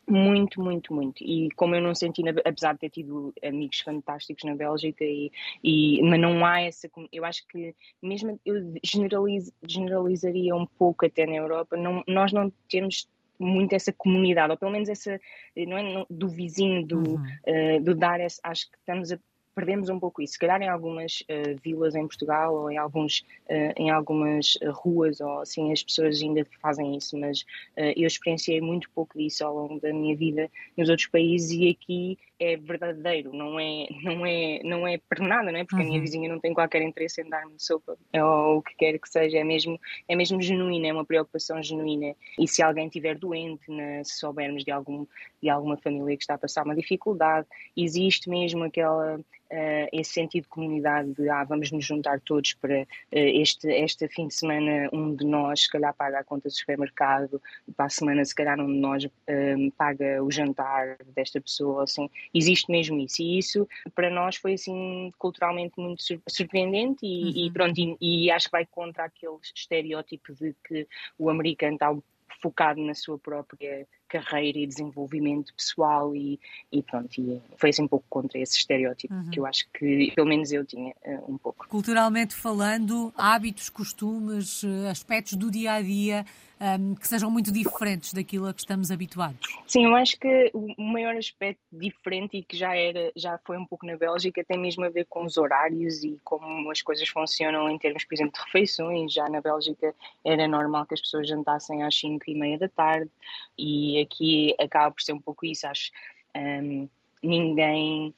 Muito, 0.06 0.60
muito, 0.60 0.92
muito. 0.92 1.24
E 1.24 1.48
como 1.56 1.74
eu 1.74 1.80
não 1.80 1.94
senti, 1.94 2.22
apesar 2.44 2.74
de 2.74 2.80
ter 2.80 2.90
tido 2.90 3.32
amigos 3.42 3.80
fantásticos 3.80 4.44
na 4.44 4.54
Bélgica, 4.54 5.04
e, 5.04 5.32
e, 5.62 6.02
mas 6.02 6.20
não 6.20 6.44
há 6.44 6.60
essa. 6.60 6.90
Eu 7.10 7.24
acho 7.24 7.46
que, 7.48 7.74
mesmo 8.02 8.38
eu 8.44 8.74
generaliz, 8.84 9.52
generalizaria 9.66 10.54
um 10.54 10.66
pouco 10.66 11.06
até 11.06 11.26
na 11.26 11.36
Europa, 11.36 11.76
não, 11.76 12.04
nós 12.06 12.32
não 12.32 12.52
temos 12.68 13.08
muito 13.38 13.74
essa 13.74 13.92
comunidade, 13.92 14.52
ou 14.52 14.58
pelo 14.58 14.70
menos 14.70 14.88
essa, 14.88 15.20
não 15.56 15.78
é, 15.78 16.06
do 16.08 16.28
vizinho, 16.28 16.86
do, 16.86 16.98
uhum. 16.98 17.24
uh, 17.46 17.82
do 17.82 17.94
dar, 17.94 18.20
esse, 18.20 18.38
acho 18.42 18.70
que 18.70 18.76
estamos 18.76 19.10
a 19.10 19.18
perdemos 19.54 19.88
um 19.88 19.98
pouco 19.98 20.20
isso. 20.20 20.34
Se 20.34 20.38
calhar 20.38 20.60
em 20.60 20.68
algumas 20.68 21.20
uh, 21.22 21.58
vilas 21.62 21.94
em 21.94 22.06
Portugal 22.06 22.54
ou 22.54 22.70
em, 22.70 22.76
alguns, 22.76 23.20
uh, 23.48 23.72
em 23.76 23.90
algumas 23.90 24.58
ruas 24.72 25.20
ou 25.20 25.40
assim 25.40 25.72
as 25.72 25.82
pessoas 25.82 26.20
ainda 26.20 26.44
fazem 26.60 26.96
isso, 26.96 27.16
mas 27.18 27.40
uh, 27.76 27.92
eu 27.96 28.06
experienciei 28.06 28.60
muito 28.60 28.90
pouco 28.90 29.16
disso 29.16 29.44
ao 29.44 29.54
longo 29.54 29.80
da 29.80 29.92
minha 29.92 30.16
vida 30.16 30.50
nos 30.76 30.88
outros 30.88 31.08
países 31.08 31.50
e 31.52 31.68
aqui 31.68 32.18
é 32.44 32.56
verdadeiro, 32.56 33.32
não 33.32 33.58
é, 33.58 33.86
não 34.02 34.26
é, 34.26 34.60
não 34.62 34.86
é 34.86 34.98
por 34.98 35.20
nada, 35.20 35.50
não 35.50 35.58
é? 35.58 35.64
Porque 35.64 35.76
uhum. 35.76 35.82
a 35.82 35.84
minha 35.84 35.98
uhum. 35.98 36.04
vizinha 36.04 36.28
não 36.28 36.40
tem 36.40 36.52
qualquer 36.52 36.82
interesse 36.82 37.22
em 37.22 37.28
dar-me 37.28 37.54
sopa 37.58 37.96
ou 38.14 38.58
o 38.58 38.62
que 38.62 38.74
quer 38.76 38.98
que 38.98 39.08
seja, 39.08 39.38
é 39.38 39.44
mesmo, 39.44 39.80
é 40.08 40.14
mesmo 40.14 40.40
genuína, 40.40 40.88
é 40.88 40.92
uma 40.92 41.04
preocupação 41.04 41.62
genuína. 41.62 42.14
E 42.38 42.46
se 42.46 42.62
alguém 42.62 42.86
estiver 42.86 43.16
doente, 43.16 43.70
né, 43.70 44.02
se 44.04 44.18
soubermos 44.18 44.64
de, 44.64 44.70
algum, 44.70 45.06
de 45.42 45.48
alguma 45.48 45.76
família 45.76 46.16
que 46.16 46.22
está 46.22 46.34
a 46.34 46.38
passar 46.38 46.64
uma 46.64 46.74
dificuldade, 46.74 47.46
existe 47.76 48.28
mesmo 48.28 48.64
aquela 48.64 49.18
uh, 49.54 49.88
esse 49.92 50.12
sentido 50.12 50.44
de 50.44 50.48
comunidade 50.48 51.12
de 51.14 51.28
ah, 51.28 51.44
vamos 51.44 51.70
nos 51.70 51.84
juntar 51.84 52.20
todos 52.20 52.54
para 52.54 52.82
uh, 52.82 52.86
este, 53.12 53.68
este 53.68 54.08
fim 54.08 54.28
de 54.28 54.34
semana 54.34 54.88
um 54.92 55.14
de 55.14 55.24
nós 55.24 55.62
se 55.62 55.70
calhar 55.70 55.94
paga 55.94 56.18
a 56.18 56.24
conta 56.24 56.48
do 56.48 56.54
supermercado, 56.54 57.40
para 57.76 57.86
a 57.86 57.90
semana 57.90 58.24
se 58.24 58.34
calhar 58.34 58.58
um 58.60 58.66
de 58.66 58.78
nós 58.78 59.04
uh, 59.04 59.72
paga 59.76 60.22
o 60.22 60.30
jantar 60.30 60.96
desta 61.14 61.40
pessoa, 61.40 61.84
assim, 61.84 62.10
existe 62.34 62.70
mesmo 62.70 62.98
isso 62.98 63.22
e 63.22 63.38
isso 63.38 63.68
para 63.94 64.10
nós 64.10 64.36
foi 64.36 64.54
assim 64.54 65.12
culturalmente 65.18 65.74
muito 65.78 66.02
surpreendente 66.28 67.06
e, 67.06 67.24
uhum. 67.24 67.46
e 67.46 67.50
pronto, 67.52 67.78
e, 67.78 67.96
e, 68.00 68.30
acho 68.30 68.46
que 68.46 68.52
vai 68.52 68.66
contra 68.66 69.04
aquele 69.04 69.36
estereótipo 69.54 70.34
de 70.34 70.54
que 70.66 70.86
o 71.18 71.30
americano 71.30 71.74
está 71.74 71.94
focado 72.40 72.80
na 72.82 72.94
sua 72.94 73.18
própria 73.18 73.86
carreira 74.06 74.58
e 74.58 74.66
desenvolvimento 74.66 75.52
pessoal 75.54 76.14
e, 76.14 76.38
e 76.70 76.82
pronto, 76.82 77.18
e 77.18 77.40
foi 77.56 77.70
assim 77.70 77.82
um 77.82 77.88
pouco 77.88 78.04
contra 78.08 78.38
esse 78.38 78.58
estereótipo 78.58 79.14
uhum. 79.14 79.30
que 79.30 79.40
eu 79.40 79.46
acho 79.46 79.66
que 79.72 80.12
pelo 80.14 80.28
menos 80.28 80.52
eu 80.52 80.64
tinha 80.64 80.94
uh, 81.06 81.32
um 81.32 81.38
pouco. 81.38 81.66
Culturalmente 81.68 82.34
falando, 82.34 83.12
hábitos, 83.16 83.70
costumes, 83.70 84.62
eh, 84.62 84.90
aspectos 84.90 85.34
do 85.34 85.50
dia 85.50 85.72
a 85.72 85.82
dia 85.82 86.24
um, 86.64 86.94
que 86.94 87.06
sejam 87.06 87.30
muito 87.30 87.52
diferentes 87.52 88.14
daquilo 88.14 88.46
a 88.46 88.54
que 88.54 88.60
estamos 88.60 88.90
habituados? 88.90 89.38
Sim, 89.66 89.84
eu 89.84 89.94
acho 89.94 90.18
que 90.18 90.50
o 90.54 90.82
maior 90.82 91.14
aspecto 91.16 91.62
diferente 91.70 92.38
e 92.38 92.42
que 92.42 92.56
já 92.56 92.74
era, 92.74 93.12
já 93.14 93.38
foi 93.44 93.58
um 93.58 93.66
pouco 93.66 93.86
na 93.86 93.96
Bélgica, 93.96 94.42
tem 94.44 94.58
mesmo 94.58 94.84
a 94.84 94.88
ver 94.88 95.04
com 95.06 95.24
os 95.24 95.36
horários 95.36 96.02
e 96.02 96.18
como 96.24 96.70
as 96.70 96.80
coisas 96.80 97.06
funcionam 97.08 97.68
em 97.68 97.78
termos, 97.78 98.04
por 98.04 98.14
exemplo, 98.14 98.32
de 98.32 98.44
refeições. 98.46 99.12
Já 99.12 99.28
na 99.28 99.40
Bélgica 99.40 99.94
era 100.24 100.48
normal 100.48 100.86
que 100.86 100.94
as 100.94 101.00
pessoas 101.00 101.28
jantassem 101.28 101.82
às 101.82 101.98
5 101.98 102.24
e 102.28 102.34
meia 102.34 102.58
da 102.58 102.68
tarde 102.68 103.10
e 103.58 104.00
aqui 104.00 104.54
acaba 104.58 104.90
por 104.90 105.02
ser 105.02 105.12
um 105.12 105.20
pouco 105.20 105.44
isso, 105.44 105.66
acho. 105.66 105.90
Um, 106.36 106.88
ninguém 107.22 108.14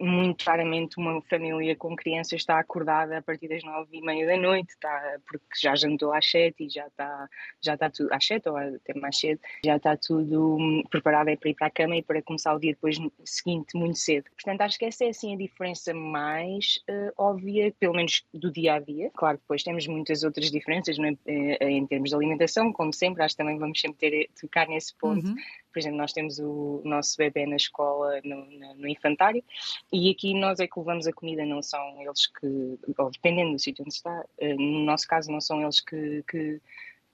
muito 0.00 0.44
claramente 0.44 0.98
uma 0.98 1.20
família 1.22 1.74
com 1.76 1.94
crianças 1.96 2.40
está 2.40 2.58
acordada 2.58 3.18
a 3.18 3.22
partir 3.22 3.48
das 3.48 3.62
nove 3.62 3.98
e 3.98 4.02
meia 4.02 4.26
da 4.26 4.36
noite, 4.36 4.70
está, 4.70 5.18
porque 5.26 5.46
já 5.60 5.74
jantou 5.74 6.12
às 6.12 6.28
sete 6.28 6.66
e 6.66 6.68
já 6.68 6.86
está, 6.86 7.28
já 7.60 7.74
está 7.74 7.90
tudo, 7.90 8.12
às 8.12 8.24
sete 8.24 8.48
ou 8.48 8.56
até 8.56 8.94
mais 8.94 9.18
cedo, 9.18 9.40
já 9.64 9.76
está 9.76 9.96
tudo 9.96 10.56
hum, 10.56 10.82
preparado 10.90 11.36
para 11.36 11.50
ir 11.50 11.54
para 11.54 11.66
a 11.66 11.70
cama 11.70 11.96
e 11.96 12.02
para 12.02 12.22
começar 12.22 12.54
o 12.54 12.58
dia 12.58 12.72
depois 12.72 12.98
seguinte 13.24 13.76
muito 13.76 13.98
cedo. 13.98 14.24
Portanto, 14.30 14.60
acho 14.62 14.78
que 14.78 14.84
essa 14.84 15.04
é 15.04 15.08
assim 15.08 15.34
a 15.34 15.38
diferença 15.38 15.94
mais 15.94 16.80
uh, 16.88 17.12
óbvia, 17.16 17.72
pelo 17.78 17.94
menos 17.94 18.24
do 18.32 18.50
dia 18.50 18.74
a 18.74 18.80
dia. 18.80 19.10
Claro, 19.14 19.38
depois 19.38 19.62
temos 19.62 19.86
muitas 19.86 20.22
outras 20.22 20.50
diferenças 20.50 20.98
é? 20.98 21.16
Eh, 21.26 21.70
em 21.70 21.86
termos 21.86 22.10
de 22.10 22.16
alimentação, 22.16 22.72
como 22.72 22.92
sempre, 22.92 23.22
acho 23.22 23.34
que 23.34 23.42
também 23.42 23.58
vamos 23.58 23.80
sempre 23.80 23.98
ter, 23.98 24.30
tocar 24.40 24.68
nesse 24.68 24.94
ponto. 24.96 25.26
Uhum 25.26 25.36
por 25.78 25.82
exemplo, 25.82 25.98
nós 25.98 26.12
temos 26.12 26.40
o 26.40 26.82
nosso 26.84 27.16
bebê 27.16 27.46
na 27.46 27.54
escola, 27.54 28.20
no, 28.24 28.44
no, 28.74 28.88
infantário, 28.88 29.44
e 29.92 30.10
aqui 30.10 30.34
nós 30.34 30.58
é 30.58 30.66
que 30.66 30.76
levamos 30.76 31.06
a 31.06 31.12
comida, 31.12 31.46
não 31.46 31.62
são 31.62 32.02
eles 32.02 32.26
que, 32.26 32.76
ou 32.98 33.10
dependendo 33.12 33.52
do 33.52 33.58
sítio 33.60 33.84
onde 33.84 33.94
está, 33.94 34.24
eh, 34.38 34.54
no 34.54 34.80
nosso 34.80 35.06
caso 35.06 35.30
não 35.30 35.40
são 35.40 35.62
eles 35.62 35.80
que, 35.80 36.24
que 36.28 36.60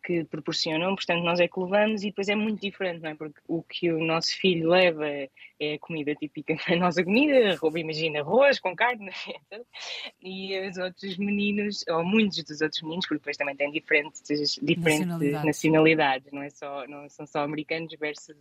que 0.05 0.25
proporcionam, 0.25 0.95
portanto 0.95 1.25
nós 1.25 1.41
é 1.41 1.49
que 1.49 1.59
levamos 1.59 2.03
e 2.03 2.09
depois 2.09 2.29
é 2.29 2.35
muito 2.35 2.61
diferente, 2.61 3.01
não 3.01 3.11
é? 3.11 3.15
Porque 3.15 3.41
o 3.49 3.63
que 3.63 3.91
o 3.91 4.05
nosso 4.05 4.37
filho 4.39 4.69
leva 4.69 5.07
é 5.09 5.75
a 5.75 5.79
comida 5.79 6.15
típica 6.15 6.55
da 6.69 6.77
nossa 6.77 7.03
comida, 7.03 7.59
imagina 7.77 8.21
arroz 8.21 8.61
com 8.61 8.77
carne, 8.77 9.09
etc. 9.27 9.65
E 10.23 10.59
os 10.69 10.77
outros 10.77 11.17
meninos, 11.17 11.85
ou 11.89 12.05
muitos 12.05 12.43
dos 12.45 12.61
outros 12.61 12.83
meninos, 12.83 13.07
porque 13.07 13.21
depois 13.21 13.37
também 13.37 13.57
têm 13.57 13.71
diferentes, 13.71 14.23
diferentes 14.63 15.07
nacionalidades. 15.07 15.45
nacionalidades, 15.47 16.33
não 16.33 16.43
é 16.43 16.51
só, 16.51 16.87
não 16.87 17.09
são 17.09 17.27
só 17.27 17.41
americanos 17.41 17.95
versus 17.99 18.37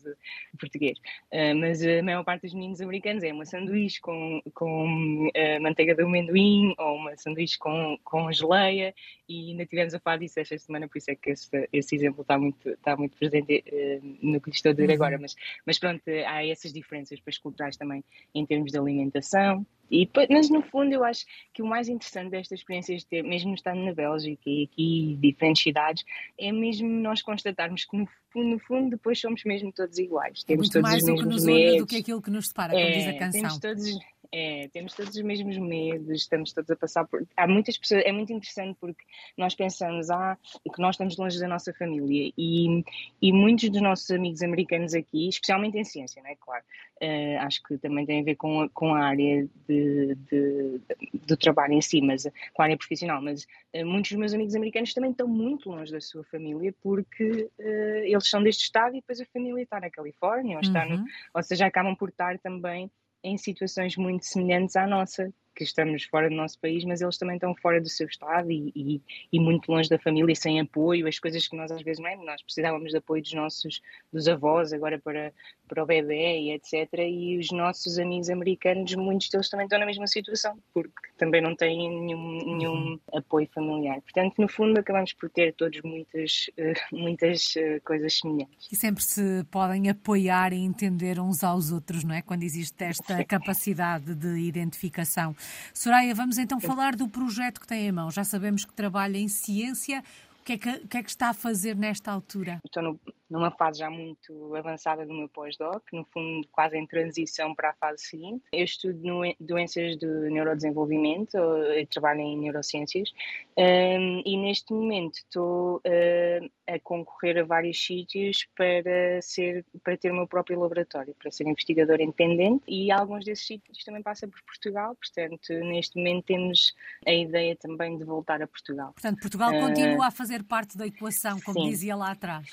português. 0.60 0.98
Uh, 1.32 1.56
mas 1.56 1.82
a 1.86 2.04
maior 2.04 2.24
parte 2.24 2.44
dos 2.44 2.54
meninos 2.54 2.82
americanos 2.82 3.24
é 3.24 3.32
uma 3.32 3.46
sanduíche 3.46 4.02
com, 4.02 4.42
com 4.54 5.30
uh, 5.30 5.62
manteiga 5.62 5.96
de 5.96 6.04
amendoim 6.04 6.74
ou 6.78 6.96
uma 6.96 7.16
sanduíche 7.16 7.58
com, 7.58 7.98
com 8.04 8.32
geleia 8.32 8.94
e 9.28 9.52
ainda 9.52 9.66
tivemos 9.66 9.94
a 9.94 10.00
falar 10.00 10.18
disso 10.18 10.40
esta 10.40 10.58
semana, 10.58 10.88
por 10.88 10.98
isso 10.98 11.10
é 11.10 11.16
que 11.16 11.30
esse 11.30 11.50
esse, 11.54 11.70
esse 11.72 11.96
exemplo 11.96 12.22
está 12.22 12.38
muito, 12.38 12.70
está 12.70 12.96
muito 12.96 13.18
presente 13.18 13.64
uh, 13.68 14.18
no 14.22 14.42
que 14.42 14.50
lhe 14.50 14.56
estou 14.56 14.72
a 14.72 14.74
dizer 14.74 14.90
uhum. 14.90 14.96
agora, 14.96 15.18
mas, 15.20 15.36
mas 15.66 15.80
pronto, 15.80 16.02
há 16.28 16.46
essas 16.46 16.74
diferenças 16.74 17.20
culturais 17.42 17.78
também 17.78 18.04
em 18.34 18.46
termos 18.46 18.72
de 18.72 18.78
alimentação. 18.78 19.66
E, 19.92 20.10
mas 20.30 20.50
no 20.50 20.64
fundo 20.64 20.92
eu 20.92 21.04
acho 21.04 21.26
que 21.54 21.62
o 21.62 21.66
mais 21.68 21.88
interessante 21.88 22.32
desta 22.32 22.56
experiência 22.56 22.98
de 22.98 23.06
ter, 23.06 23.22
mesmo 23.22 23.54
estando 23.54 23.84
na 23.84 23.94
Bélgica 23.94 24.42
e 24.48 24.64
aqui 24.64 25.18
diferentes 25.22 25.62
cidades, 25.62 26.04
é 26.40 26.52
mesmo 26.52 26.90
nós 26.90 27.22
constatarmos 27.22 27.86
que 27.86 27.98
no 27.98 28.08
fundo, 28.32 28.50
no 28.50 28.60
fundo 28.60 28.90
depois 28.92 29.20
somos 29.20 29.44
mesmo 29.44 29.72
todos 29.72 30.00
iguais. 30.00 30.42
É 30.44 30.48
temos 30.48 30.68
Muito 30.68 30.74
todos 30.74 30.90
mais 30.90 31.04
os 31.04 31.10
mesmos 31.10 31.22
o 31.22 31.28
que 31.28 31.36
nos 31.36 31.44
une 31.46 31.78
do 31.78 31.86
que 31.86 31.98
aquilo 31.98 32.22
que 32.22 32.32
nos 32.32 32.48
separa, 32.48 32.74
como 32.74 32.84
é, 32.84 32.92
diz 32.92 33.08
a 33.08 33.14
canção. 33.14 33.42
Temos 33.42 33.60
todos, 33.60 34.00
é, 34.34 34.68
temos 34.74 34.96
todos 34.96 35.16
os 35.16 35.22
mesmos 35.22 35.56
medos, 35.60 36.22
estamos 36.22 36.52
todos 36.52 36.72
a 36.72 36.76
passar 36.76 37.06
por. 37.06 37.24
Há 37.38 37.48
muitas 37.48 37.78
pessoas, 37.78 38.02
é 38.04 38.12
muito 38.12 38.34
interessante 38.34 38.76
porque 38.82 39.04
nós 39.38 39.54
pensamos 39.54 40.10
ah, 40.10 40.36
que 40.74 40.82
nós 40.82 40.96
estamos 40.96 41.16
longe 41.18 41.40
da 41.40 41.48
nossa 41.48 41.72
família 41.72 42.34
e, 42.36 42.84
e 43.22 43.32
muitos 43.32 43.70
dos 43.70 43.82
nossos 43.82 44.10
amigos 44.10 44.42
americanos 44.42 44.96
aqui, 44.96 45.30
especialmente 45.30 45.78
em 45.78 45.84
ciência, 45.84 46.20
não 46.24 46.32
é? 46.32 46.36
Claro, 46.36 46.64
uh, 47.04 47.46
acho 47.46 47.62
que 47.62 47.78
também 47.78 48.08
tem 48.08 48.22
a 48.22 48.24
ver 48.24 48.36
com, 48.36 48.68
com 48.70 48.96
a 48.96 49.06
área 49.06 49.48
de, 49.68 50.16
de, 50.16 50.82
do 51.28 51.38
trabalho 51.38 51.74
em 51.74 51.82
si, 51.82 52.02
mas 52.02 52.24
com 52.54 52.64
a 52.64 52.66
área 52.66 52.78
profissional, 52.78 53.22
mas 53.22 53.44
uh, 53.76 53.86
muitos 53.86 54.10
dos 54.10 54.20
meus 54.20 54.34
amigos 54.34 54.56
americanos 54.56 54.96
também 54.96 55.12
estão 55.12 55.28
muito 55.28 55.70
longe 55.70 55.92
da 55.92 56.02
sua 56.02 56.24
família 56.24 56.74
porque 56.82 57.50
uh, 57.60 58.04
eles 58.04 58.28
são 58.28 58.42
deste 58.42 58.64
estado 58.64 58.96
e 58.96 59.00
depois 59.00 59.22
a 59.22 59.26
família 59.26 59.62
está 59.62 59.80
na 59.80 59.92
Califórnia 59.92 60.56
ou, 60.56 60.62
está 60.62 60.86
no, 60.86 60.96
uhum. 60.96 61.06
ou 61.36 61.44
seja, 61.44 61.68
acabam 61.68 61.96
por 61.96 62.10
estar 62.10 62.40
também 62.40 62.90
em 63.24 63.38
situações 63.38 63.96
muito 63.98 64.26
semelhantes 64.26 64.76
à 64.76 64.86
nossa, 64.86 65.34
que 65.56 65.64
estamos 65.64 66.04
fora 66.04 66.30
do 66.30 66.36
nosso 66.36 66.60
país, 66.60 66.84
mas 66.84 67.02
eles 67.02 67.18
também 67.18 67.36
estão 67.36 67.56
fora 67.56 67.80
do 67.80 67.90
seu 67.90 68.08
estado 68.08 68.52
e, 68.52 68.72
e, 68.76 69.02
e, 69.32 69.40
muito 69.40 69.72
longe 69.72 69.90
da 69.90 70.00
família 70.00 70.36
sem 70.36 70.60
apoio, 70.60 71.08
as 71.08 71.20
coisas 71.20 71.48
que 71.48 71.56
nós 71.56 71.72
às 71.72 71.82
vezes 71.82 72.02
não 72.02 72.10
é, 72.10 72.16
nós 72.16 72.42
precisávamos 72.42 72.92
de 72.92 72.98
apoio 72.98 73.22
dos 73.22 73.34
nossos, 73.34 73.82
dos 74.12 74.28
avós 74.28 74.74
agora 74.74 75.00
para, 75.00 75.34
para 75.68 75.84
o 75.84 75.86
bebê 75.86 76.40
e 76.40 76.52
etc. 76.52 76.88
E 77.00 77.38
os 77.38 77.50
nossos 77.52 77.98
amigos 77.98 78.30
americanos, 78.30 78.94
muitos 78.96 79.30
deles 79.30 79.50
também 79.50 79.66
estão 79.66 79.80
na 79.80 79.86
mesma 79.86 80.08
situação, 80.08 80.58
porque 80.74 80.94
também 81.18 81.42
não 81.42 81.56
têm 81.56 81.78
nenhum, 81.78 82.40
nenhum 82.46 82.74
uhum. 82.74 83.00
apoio 83.14 83.48
familiar. 83.54 84.02
Portanto, 84.02 84.40
no 84.40 84.48
fundo, 84.48 84.80
acabamos 84.80 85.14
por 85.14 85.30
ter 85.30 85.54
todos 85.54 85.82
muitas, 85.82 86.50
eh, 86.58 86.74
muitas 86.92 87.56
eh, 87.56 87.80
coisas 87.80 88.20
semelhantes. 88.20 88.68
E 88.72 88.76
sempre 88.76 89.04
se 89.04 89.44
podem 89.52 89.90
apoiar 89.90 90.54
e 90.54 90.58
entender 90.58 91.20
uns 91.20 91.44
aos 91.44 91.72
outros, 91.72 92.04
não 92.04 92.16
é? 92.16 92.22
Quando 92.22 92.44
existe 92.44 92.84
esta 92.84 93.24
capacidade 93.24 94.14
de 94.16 94.40
identificação. 94.40 95.36
Soraya, 95.74 96.14
vamos 96.14 96.38
então 96.38 96.60
falar 96.60 96.96
do 96.96 97.08
projeto 97.08 97.60
que 97.60 97.68
tem 97.68 97.88
em 97.88 97.92
mão. 97.92 98.12
Já 98.12 98.24
sabemos 98.24 98.66
que 98.66 98.74
trabalha 98.74 99.18
em 99.18 99.28
ciência. 99.28 100.04
O 100.44 100.46
que, 100.46 100.54
é 100.54 100.58
que, 100.58 100.88
que, 100.88 100.98
é 100.98 101.04
que 101.04 101.10
está 101.10 101.30
a 101.30 101.34
fazer 101.34 101.74
nesta 101.74 102.12
altura? 102.12 102.60
Estou 102.66 102.84
no, 102.84 103.00
numa 103.34 103.50
fase 103.50 103.80
já 103.80 103.90
muito 103.90 104.54
avançada 104.56 105.06
do 105.06 105.14
meu 105.14 105.30
pós-doc, 105.30 105.82
no 105.94 106.06
fundo 106.14 106.48
quase 106.52 106.78
em 106.78 106.86
transição 106.86 107.56
para 107.56 107.70
a 107.70 107.74
fase 107.74 108.04
seguinte. 108.04 108.44
Eu 108.52 108.64
estudo 108.64 109.02
doenças 109.40 109.98
de 109.98 110.06
neurodesenvolvimento, 110.06 111.38
eu 111.38 111.88
trabalho 111.88 112.20
em 112.20 112.38
neurociências 112.38 113.12
um, 113.58 114.22
e 114.26 114.38
neste 114.38 114.72
momento 114.74 115.16
estou 115.16 115.78
uh, 115.78 116.52
a 116.68 116.80
concorrer 116.80 117.40
a 117.40 117.44
vários 117.44 117.84
sítios 117.84 118.46
para, 118.56 119.22
ser, 119.22 119.66
para 119.84 119.98
ter 119.98 120.12
o 120.12 120.16
meu 120.16 120.28
próprio 120.28 120.60
laboratório, 120.60 121.16
para 121.18 121.32
ser 121.32 121.48
investigador 121.48 122.02
independente 122.02 122.64
e 122.68 122.92
alguns 122.92 123.26
desses 123.26 123.48
sítios 123.48 123.84
também 123.84 124.04
passam 124.04 124.30
por 124.30 124.42
Portugal, 124.44 124.96
portanto 124.96 125.54
neste 125.66 125.98
momento 125.98 126.26
temos 126.26 126.76
a 127.08 127.12
ideia 127.12 127.56
também 127.56 127.98
de 127.98 128.04
voltar 128.04 128.42
a 128.42 128.48
Portugal. 128.48 128.94
Portanto, 128.94 129.20
Portugal 129.22 129.56
uh, 129.56 129.60
continua 129.60 130.08
a 130.08 130.12
fazer 130.12 130.33
parte 130.42 130.78
da 130.78 130.88
equação, 130.88 131.38
como 131.42 131.60
sim. 131.60 131.70
dizia 131.70 131.96
lá 131.98 132.12
atrás. 132.12 132.50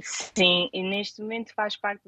Sim, 0.00 0.68
e 0.72 0.82
neste 0.82 1.20
momento 1.20 1.52
faz 1.54 1.76
parte, 1.76 2.02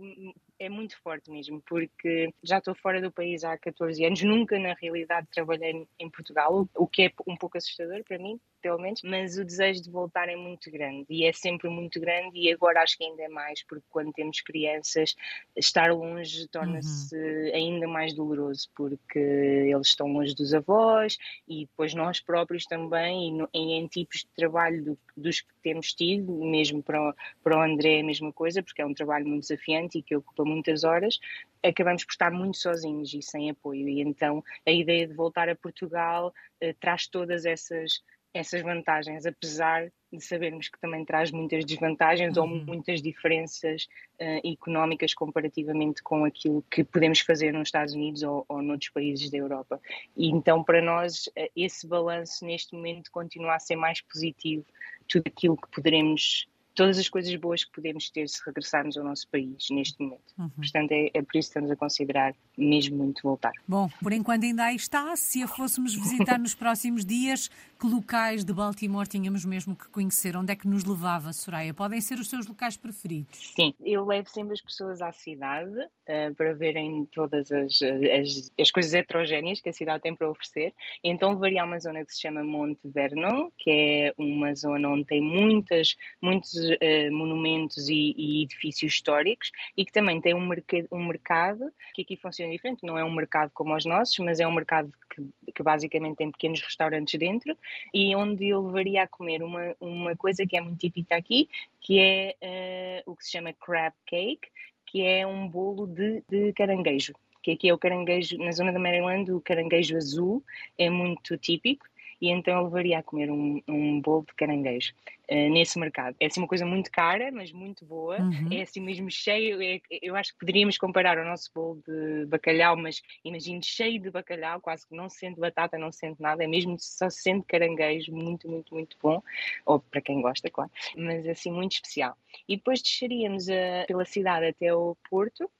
é 0.58 0.68
muito 0.68 0.96
forte 1.02 1.30
mesmo, 1.30 1.60
porque 1.66 2.32
já 2.42 2.58
estou 2.58 2.74
fora 2.74 3.00
do 3.00 3.10
país 3.10 3.42
há 3.42 3.56
14 3.58 4.04
anos, 4.04 4.22
nunca 4.22 4.58
na 4.58 4.74
realidade 4.74 5.26
trabalhei 5.32 5.88
em 5.98 6.10
Portugal, 6.10 6.68
o 6.76 6.86
que 6.86 7.02
é 7.02 7.12
um 7.26 7.36
pouco 7.36 7.58
assustador 7.58 8.04
para 8.04 8.18
mim, 8.18 8.38
pelo 8.60 8.78
menos, 8.78 9.02
mas 9.02 9.38
o 9.38 9.44
desejo 9.44 9.82
de 9.82 9.90
voltar 9.90 10.28
é 10.28 10.36
muito 10.36 10.70
grande 10.70 11.06
e 11.08 11.24
é 11.24 11.32
sempre 11.32 11.68
muito 11.68 12.00
grande 12.00 12.38
e 12.38 12.52
agora 12.52 12.82
acho 12.82 12.96
que 12.96 13.04
ainda 13.04 13.22
é 13.22 13.28
mais, 13.28 13.62
porque 13.62 13.84
quando 13.90 14.12
temos 14.12 14.40
crianças, 14.40 15.14
estar 15.56 15.92
longe 15.92 16.46
torna-se 16.48 17.16
uhum. 17.16 17.54
ainda 17.54 17.88
mais 17.88 18.14
doloroso, 18.14 18.68
porque 18.74 19.18
eles 19.18 19.88
estão 19.88 20.06
longe 20.08 20.34
dos 20.34 20.54
avós 20.54 21.18
e 21.48 21.66
depois 21.66 21.94
nós 21.94 22.20
próprios 22.20 22.64
também, 22.64 23.28
e 23.28 23.32
no, 23.32 23.48
em, 23.52 23.78
em, 23.78 23.86
tipos 23.86 24.20
de 24.20 24.28
trabalho 24.36 24.84
do, 24.84 24.98
dos 25.16 25.40
que 25.40 25.54
temos 25.62 25.92
tido, 25.92 26.32
mesmo 26.44 26.82
para, 26.82 27.14
para 27.42 27.58
o 27.58 27.62
André 27.62 27.98
é 27.98 28.00
a 28.00 28.04
mesma 28.04 28.32
coisa, 28.32 28.62
porque 28.62 28.82
é 28.82 28.86
um 28.86 28.94
trabalho 28.94 29.26
muito 29.26 29.42
desafiante 29.42 29.98
e 29.98 30.02
que 30.02 30.16
ocupa 30.16 30.44
muitas 30.44 30.84
horas, 30.84 31.18
acabamos 31.62 32.04
por 32.04 32.12
estar 32.12 32.30
muito 32.30 32.56
sozinhos 32.56 33.12
e 33.14 33.22
sem 33.22 33.50
apoio. 33.50 33.88
E 33.88 34.00
então 34.00 34.42
a 34.66 34.70
ideia 34.70 35.06
de 35.06 35.14
voltar 35.14 35.48
a 35.48 35.56
Portugal 35.56 36.32
uh, 36.62 36.74
traz 36.80 37.06
todas 37.06 37.44
essas 37.44 38.02
essas 38.32 38.62
vantagens, 38.62 39.26
apesar 39.26 39.90
de 40.12 40.20
sabermos 40.20 40.68
que 40.68 40.78
também 40.80 41.04
traz 41.04 41.30
muitas 41.30 41.64
desvantagens 41.64 42.36
uhum. 42.36 42.42
ou 42.42 42.48
muitas 42.48 43.00
diferenças 43.00 43.86
uh, 44.20 44.48
económicas 44.48 45.14
comparativamente 45.14 46.02
com 46.02 46.24
aquilo 46.24 46.64
que 46.70 46.82
podemos 46.82 47.20
fazer 47.20 47.52
nos 47.52 47.68
Estados 47.68 47.94
Unidos 47.94 48.22
ou, 48.22 48.44
ou 48.48 48.60
noutros 48.60 48.90
países 48.90 49.30
da 49.30 49.38
Europa. 49.38 49.80
E 50.16 50.28
então, 50.28 50.64
para 50.64 50.82
nós, 50.82 51.26
uh, 51.28 51.50
esse 51.54 51.86
balanço 51.86 52.44
neste 52.44 52.74
momento 52.74 53.10
continua 53.10 53.54
a 53.54 53.60
ser 53.60 53.76
mais 53.76 54.00
positivo, 54.00 54.64
tudo 55.08 55.24
aquilo 55.26 55.56
que 55.56 55.70
poderemos 55.70 56.48
todas 56.80 56.96
as 56.96 57.10
coisas 57.10 57.34
boas 57.34 57.62
que 57.62 57.72
podemos 57.72 58.08
ter 58.08 58.26
se 58.26 58.40
regressarmos 58.46 58.96
ao 58.96 59.04
nosso 59.04 59.28
país 59.28 59.66
neste 59.70 60.02
momento. 60.02 60.32
Uhum. 60.38 60.48
Portanto, 60.48 60.92
é, 60.92 61.10
é, 61.12 61.20
por 61.20 61.36
isso 61.36 61.50
que 61.50 61.58
estamos 61.58 61.70
a 61.70 61.76
considerar 61.76 62.34
mesmo 62.56 62.96
muito 62.96 63.20
voltar. 63.22 63.52
Bom, 63.68 63.90
por 64.02 64.14
enquanto 64.14 64.44
ainda 64.44 64.64
aí 64.64 64.76
está. 64.76 65.14
Se 65.14 65.42
a 65.42 65.46
fôssemos 65.46 65.94
visitar 65.94 66.38
nos 66.38 66.54
próximos 66.56 67.04
dias, 67.04 67.50
que 67.78 67.86
locais 67.86 68.46
de 68.46 68.52
Baltimore 68.54 69.06
tínhamos 69.06 69.44
mesmo 69.44 69.76
que 69.76 69.90
conhecer? 69.90 70.34
Onde 70.38 70.52
é 70.52 70.56
que 70.56 70.66
nos 70.66 70.84
levava, 70.84 71.34
Soraya? 71.34 71.74
Podem 71.74 72.00
ser 72.00 72.18
os 72.18 72.30
seus 72.30 72.46
locais 72.46 72.78
preferidos? 72.78 73.52
Sim, 73.54 73.74
eu 73.80 74.06
levo 74.06 74.30
sempre 74.30 74.54
as 74.54 74.62
pessoas 74.62 75.02
à 75.02 75.12
cidade 75.12 75.78
uh, 75.78 76.34
para 76.34 76.54
verem 76.54 77.06
todas 77.12 77.52
as, 77.52 77.78
as, 77.82 78.52
as, 78.58 78.70
coisas 78.70 78.94
heterogéneas 78.94 79.60
que 79.60 79.68
a 79.68 79.72
cidade 79.72 80.02
tem 80.02 80.14
para 80.14 80.30
oferecer. 80.30 80.72
Então 81.04 81.32
levaria 81.32 81.60
a 81.60 81.66
uma 81.66 81.78
zona 81.78 82.04
que 82.06 82.14
se 82.14 82.22
chama 82.22 82.42
Monte 82.42 82.80
Vernon, 82.84 83.50
que 83.58 83.70
é 83.70 84.14
uma 84.16 84.54
zona 84.54 84.88
onde 84.88 85.04
tem 85.04 85.20
muitas, 85.20 85.94
muitos 86.22 86.52
uh, 86.74 87.12
monumentos 87.12 87.88
e, 87.88 88.14
e, 88.16 88.42
edifícios 88.42 88.94
históricos 88.94 89.50
e 89.76 89.84
que 89.84 89.92
também 89.92 90.20
tem 90.20 90.34
um, 90.34 90.46
mercado, 90.46 90.88
um 90.92 91.06
mercado 91.06 91.72
que 91.94 92.02
aqui 92.02 92.16
funciona 92.16 92.52
diferente. 92.52 92.84
Não 92.84 92.98
é 92.98 93.04
um 93.04 93.12
mercado 93.12 93.50
como 93.52 93.74
os 93.74 93.84
nossos, 93.84 94.18
mas 94.18 94.40
é 94.40 94.46
um 94.46 94.52
mercado 94.52 94.92
que, 95.14 95.52
que 95.52 95.62
basicamente 95.62 96.16
tem 96.16 96.30
pequenos 96.30 96.60
restaurantes 96.60 97.18
dentro 97.18 97.56
e 97.92 98.14
onde 98.14 98.48
eu 98.48 98.66
levaria 98.66 99.02
a 99.02 99.08
comer 99.08 99.42
uma, 99.42 99.74
uma 99.80 100.16
coisa 100.16 100.46
que 100.46 100.56
é 100.56 100.60
muito 100.60 100.78
típica 100.78 101.16
aqui, 101.16 101.48
que 101.80 101.98
é 101.98 103.02
uh, 103.06 103.10
o 103.10 103.16
que 103.16 103.24
se 103.24 103.32
chama 103.32 103.52
crab 103.52 103.94
cake, 104.06 104.48
que 104.86 105.02
é 105.02 105.26
um 105.26 105.48
bolo 105.48 105.86
de, 105.86 106.22
de 106.28 106.52
caranguejo 106.52 107.14
que 107.42 107.52
aqui 107.52 107.68
é 107.68 107.74
o 107.74 107.78
caranguejo, 107.78 108.36
na 108.38 108.52
zona 108.52 108.72
da 108.72 108.78
Maryland, 108.78 109.32
o 109.32 109.40
caranguejo 109.40 109.96
azul 109.96 110.44
é 110.76 110.90
muito 110.90 111.36
típico 111.38 111.86
e 112.20 112.28
então 112.30 112.58
eu 112.58 112.64
levaria 112.64 112.98
a 112.98 113.02
comer 113.02 113.30
um, 113.30 113.62
um 113.66 114.00
bolo 114.00 114.24
de 114.26 114.34
caranguejo 114.34 114.92
uh, 115.30 115.50
nesse 115.50 115.78
mercado. 115.78 116.16
É 116.20 116.26
assim 116.26 116.40
uma 116.40 116.48
coisa 116.48 116.66
muito 116.66 116.90
cara, 116.90 117.30
mas 117.32 117.52
muito 117.52 117.84
boa, 117.84 118.20
uhum. 118.20 118.48
é 118.52 118.62
assim 118.62 118.80
mesmo 118.80 119.10
cheio, 119.10 119.62
é, 119.62 119.80
eu 120.02 120.16
acho 120.16 120.32
que 120.32 120.40
poderíamos 120.40 120.76
comparar 120.76 121.18
o 121.18 121.24
nosso 121.24 121.50
bolo 121.54 121.82
de 121.86 122.26
bacalhau, 122.26 122.76
mas 122.76 123.02
imagino 123.24 123.62
cheio 123.62 124.00
de 124.00 124.10
bacalhau, 124.10 124.60
quase 124.60 124.86
que 124.86 124.94
não 124.94 125.08
sendo 125.08 125.40
batata, 125.40 125.78
não 125.78 125.92
sendo 125.92 126.16
nada, 126.20 126.44
é 126.44 126.46
mesmo 126.46 126.76
só 126.78 127.08
sendo 127.08 127.42
caranguejo, 127.44 128.12
muito, 128.12 128.48
muito, 128.48 128.74
muito 128.74 128.96
bom, 129.02 129.22
ou 129.64 129.80
para 129.80 130.00
quem 130.00 130.20
gosta, 130.20 130.50
claro, 130.50 130.70
mas 130.96 131.26
assim 131.26 131.50
muito 131.50 131.72
especial. 131.72 132.16
E 132.48 132.56
depois 132.56 132.82
desceríamos 132.82 133.48
uh, 133.48 133.86
pela 133.86 134.04
cidade 134.04 134.46
até 134.46 134.74
o 134.74 134.96
Porto, 135.08 135.50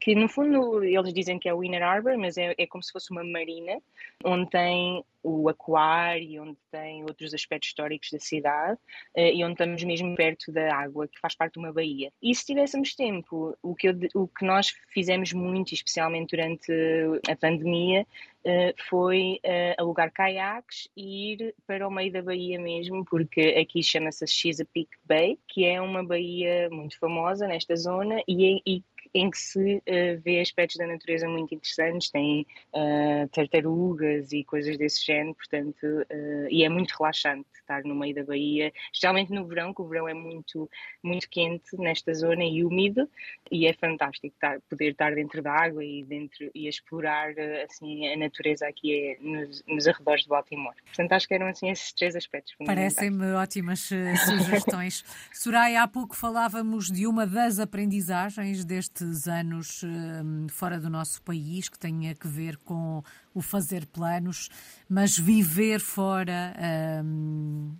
que 0.00 0.14
no 0.14 0.28
fundo 0.28 0.82
eles 0.84 1.12
dizem 1.12 1.38
que 1.38 1.48
é 1.48 1.54
o 1.54 1.62
Inner 1.62 1.82
Harbor, 1.82 2.16
mas 2.18 2.36
é, 2.36 2.54
é 2.56 2.66
como 2.66 2.82
se 2.82 2.92
fosse 2.92 3.10
uma 3.10 3.24
marina, 3.24 3.80
onde 4.24 4.50
tem 4.50 5.04
o 5.22 5.48
aquário, 5.48 6.42
onde 6.42 6.58
tem 6.70 7.02
outros 7.04 7.32
aspectos 7.32 7.68
históricos 7.68 8.10
da 8.10 8.18
cidade 8.18 8.78
uh, 9.16 9.20
e 9.20 9.44
onde 9.44 9.52
estamos 9.52 9.84
mesmo 9.84 10.14
perto 10.16 10.50
da 10.50 10.74
água, 10.74 11.06
que 11.06 11.18
faz 11.20 11.34
parte 11.34 11.54
de 11.54 11.60
uma 11.60 11.72
baía. 11.72 12.12
E 12.20 12.34
se 12.34 12.44
tivéssemos 12.44 12.94
tempo, 12.94 13.56
o 13.62 13.74
que, 13.74 13.88
eu, 13.88 13.94
o 14.14 14.26
que 14.26 14.44
nós 14.44 14.74
fizemos 14.92 15.32
muito, 15.32 15.74
especialmente 15.74 16.36
durante 16.36 16.72
a 17.28 17.36
pandemia, 17.36 18.04
uh, 18.44 18.82
foi 18.88 19.38
uh, 19.44 19.80
alugar 19.80 20.10
caiaques 20.12 20.88
e 20.96 21.32
ir 21.32 21.54
para 21.66 21.86
o 21.86 21.90
meio 21.90 22.12
da 22.12 22.22
baía 22.22 22.58
mesmo, 22.58 23.04
porque 23.04 23.56
aqui 23.60 23.82
chama-se 23.82 24.26
Chesapeake 24.26 24.96
Bay, 25.04 25.38
que 25.46 25.64
é 25.64 25.80
uma 25.80 26.04
baía 26.04 26.68
muito 26.70 26.98
famosa 26.98 27.46
nesta 27.46 27.76
zona 27.76 28.22
e, 28.26 28.60
e 28.66 28.82
em 29.14 29.30
que 29.30 29.38
se 29.38 29.76
uh, 29.76 30.20
vê 30.24 30.40
aspectos 30.40 30.76
da 30.76 30.86
natureza 30.86 31.28
muito 31.28 31.54
interessantes, 31.54 32.10
tem 32.10 32.46
uh, 32.74 33.28
tartarugas 33.28 34.32
e 34.32 34.42
coisas 34.44 34.78
desse 34.78 35.04
género, 35.04 35.34
portanto, 35.34 35.84
uh, 35.84 36.48
e 36.50 36.64
é 36.64 36.68
muito 36.68 36.92
relaxante 36.92 37.46
estar 37.60 37.82
no 37.84 37.94
meio 37.94 38.14
da 38.14 38.24
Bahia, 38.24 38.72
especialmente 38.86 39.30
no 39.32 39.46
verão, 39.46 39.74
que 39.74 39.82
o 39.82 39.88
verão 39.88 40.08
é 40.08 40.14
muito, 40.14 40.68
muito 41.02 41.28
quente 41.28 41.76
nesta 41.76 42.14
zona 42.14 42.42
e 42.42 42.64
úmido, 42.64 43.08
e 43.50 43.66
é 43.66 43.74
fantástico 43.74 44.34
estar, 44.34 44.60
poder 44.62 44.92
estar 44.92 45.14
dentro 45.14 45.42
da 45.42 45.52
água 45.52 45.84
e, 45.84 46.02
dentro, 46.04 46.50
e 46.54 46.66
explorar 46.66 47.34
assim, 47.64 48.08
a 48.08 48.16
natureza 48.16 48.66
aqui 48.66 48.94
é, 48.94 49.18
nos, 49.20 49.62
nos 49.66 49.86
arredores 49.86 50.22
de 50.22 50.28
Baltimore. 50.28 50.74
Portanto, 50.86 51.12
acho 51.12 51.28
que 51.28 51.34
eram 51.34 51.46
assim 51.46 51.70
esses 51.70 51.92
três 51.92 52.16
aspectos. 52.16 52.54
Parecem-me 52.64 53.32
ótimas 53.32 53.80
sugestões. 53.80 55.04
Soraya, 55.32 55.82
há 55.82 55.88
pouco 55.88 56.16
falávamos 56.16 56.90
de 56.90 57.06
uma 57.06 57.26
das 57.26 57.58
aprendizagens 57.58 58.64
deste 58.64 59.01
estes 59.02 59.28
anos 59.28 59.82
hum, 59.82 60.46
fora 60.48 60.78
do 60.78 60.88
nosso 60.88 61.20
país, 61.22 61.68
que 61.68 61.78
tem 61.78 62.10
a 62.10 62.14
ver 62.24 62.56
com 62.58 63.02
o 63.34 63.42
fazer 63.42 63.86
planos, 63.86 64.48
mas 64.88 65.18
viver 65.18 65.80
fora. 65.80 66.54
Um, 67.04 67.74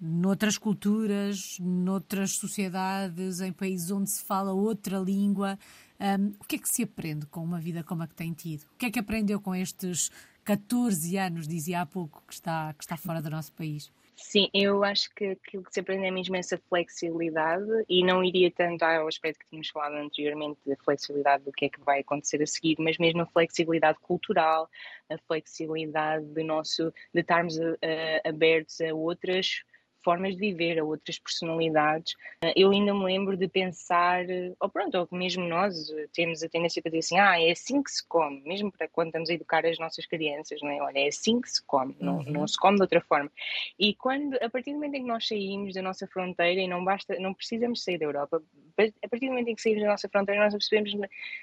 noutras 0.00 0.58
culturas, 0.58 1.58
noutras 1.60 2.32
sociedades, 2.32 3.40
em 3.40 3.52
países 3.52 3.90
onde 3.90 4.10
se 4.10 4.22
fala 4.22 4.52
outra 4.52 4.98
língua. 4.98 5.58
Um, 5.98 6.34
o 6.40 6.44
que 6.44 6.56
é 6.56 6.58
que 6.58 6.68
se 6.68 6.82
aprende 6.82 7.26
com 7.26 7.42
uma 7.42 7.58
vida 7.58 7.82
como 7.82 8.02
a 8.02 8.06
que 8.06 8.14
tem 8.14 8.32
tido? 8.32 8.64
O 8.74 8.76
que 8.78 8.86
é 8.86 8.90
que 8.90 8.98
aprendeu 8.98 9.40
com 9.40 9.54
estes 9.54 10.10
14 10.44 11.16
anos, 11.16 11.48
dizia 11.48 11.80
há 11.80 11.86
pouco, 11.86 12.22
que 12.26 12.34
está, 12.34 12.74
que 12.74 12.84
está 12.84 12.96
fora 12.96 13.22
do 13.22 13.30
nosso 13.30 13.52
país? 13.52 13.90
Sim, 14.18 14.48
eu 14.54 14.82
acho 14.82 15.14
que 15.14 15.26
aquilo 15.26 15.62
que 15.62 15.74
se 15.74 15.80
aprende 15.80 16.06
é 16.06 16.10
mesmo 16.10 16.34
essa 16.36 16.56
flexibilidade 16.56 17.66
e 17.86 18.02
não 18.02 18.24
iria 18.24 18.50
tanto 18.50 18.82
ao 18.82 19.06
aspecto 19.06 19.40
que 19.40 19.46
tínhamos 19.50 19.68
falado 19.68 19.94
anteriormente 19.96 20.58
da 20.66 20.74
flexibilidade 20.76 21.44
do 21.44 21.52
que 21.52 21.66
é 21.66 21.68
que 21.68 21.80
vai 21.80 22.00
acontecer 22.00 22.42
a 22.42 22.46
seguir, 22.46 22.76
mas 22.78 22.96
mesmo 22.96 23.20
a 23.20 23.26
flexibilidade 23.26 23.98
cultural, 24.00 24.70
a 25.10 25.18
flexibilidade 25.18 26.24
do 26.26 26.42
nosso, 26.42 26.90
de 27.12 27.20
estarmos 27.20 27.58
uh, 27.58 27.76
abertos 28.24 28.80
a 28.80 28.94
outras 28.94 29.62
formas 30.06 30.36
de 30.36 30.40
viver, 30.40 30.78
a 30.78 30.84
outras 30.84 31.18
personalidades. 31.18 32.14
Eh, 32.40 32.52
eu 32.54 32.70
ainda 32.70 32.94
me 32.94 33.04
lembro 33.04 33.36
de 33.36 33.48
pensar, 33.48 34.30
eh, 34.30 34.52
ou 34.60 34.68
pronto, 34.68 34.96
ou 34.96 35.08
mesmo 35.10 35.44
nós 35.48 35.90
eh, 35.90 36.06
temos 36.14 36.44
a 36.44 36.48
tendência 36.48 36.80
para 36.80 36.90
dizer 36.90 37.00
assim, 37.00 37.18
ah, 37.18 37.40
é 37.42 37.50
assim 37.50 37.82
que 37.82 37.90
se 37.90 38.06
come, 38.06 38.40
mesmo 38.42 38.70
para 38.70 38.86
quando 38.86 39.08
estamos 39.08 39.28
a 39.28 39.34
educar 39.34 39.66
as 39.66 39.80
nossas 39.80 40.06
crianças, 40.06 40.62
não 40.62 40.70
é? 40.70 40.80
Olha, 40.80 41.00
é 41.00 41.08
assim 41.08 41.40
que 41.40 41.50
se 41.50 41.60
come, 41.66 41.96
não, 41.98 42.18
uhum. 42.18 42.30
não 42.30 42.46
se 42.46 42.56
come 42.56 42.76
de 42.76 42.82
outra 42.82 43.00
forma. 43.00 43.32
E 43.76 43.94
quando, 43.94 44.36
a 44.36 44.48
partir 44.48 44.70
do 44.70 44.76
momento 44.76 44.94
em 44.94 45.02
que 45.02 45.08
nós 45.08 45.26
saímos 45.26 45.74
da 45.74 45.82
nossa 45.82 46.06
fronteira, 46.06 46.60
e 46.60 46.68
não 46.68 46.84
basta, 46.84 47.18
não 47.18 47.34
precisamos 47.34 47.82
sair 47.82 47.98
da 47.98 48.04
Europa, 48.04 48.40
a 48.78 49.08
partir 49.08 49.26
do 49.26 49.30
momento 49.30 49.48
em 49.48 49.54
que 49.54 49.62
saímos 49.62 49.82
da 49.82 49.88
nossa 49.88 50.08
fronteira, 50.08 50.44
nós 50.44 50.52
percebemos 50.52 50.92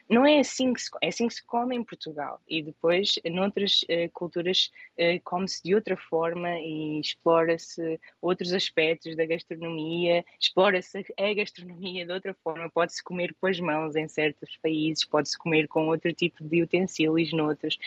não 0.09 0.25
é 0.25 0.39
assim 0.39 0.71
que 0.73 0.81
se 0.81 0.89
come, 0.89 1.05
é 1.05 1.09
assim 1.09 1.27
que 1.27 1.33
se 1.33 1.43
come 1.43 1.75
em 1.75 1.83
Portugal. 1.83 2.39
E 2.47 2.61
depois, 2.61 3.15
noutras 3.25 3.81
uh, 3.83 4.09
culturas, 4.13 4.71
uh, 4.97 5.19
come-se 5.23 5.63
de 5.63 5.73
outra 5.73 5.97
forma 5.97 6.49
e 6.59 6.99
explora-se 6.99 7.99
outros 8.21 8.52
aspectos 8.53 9.15
da 9.15 9.25
gastronomia, 9.25 10.23
explora-se 10.39 11.05
a 11.17 11.33
gastronomia 11.33 12.05
de 12.05 12.11
outra 12.11 12.33
forma, 12.33 12.69
pode-se 12.69 13.03
comer 13.03 13.33
com 13.39 13.47
as 13.47 13.59
mãos 13.59 13.95
em 13.95 14.07
certos 14.07 14.57
países, 14.57 15.05
pode-se 15.05 15.37
comer 15.37 15.67
com 15.67 15.87
outro 15.87 16.13
tipo 16.13 16.43
de 16.43 16.61
utensílios 16.61 17.31
noutros. 17.33 17.77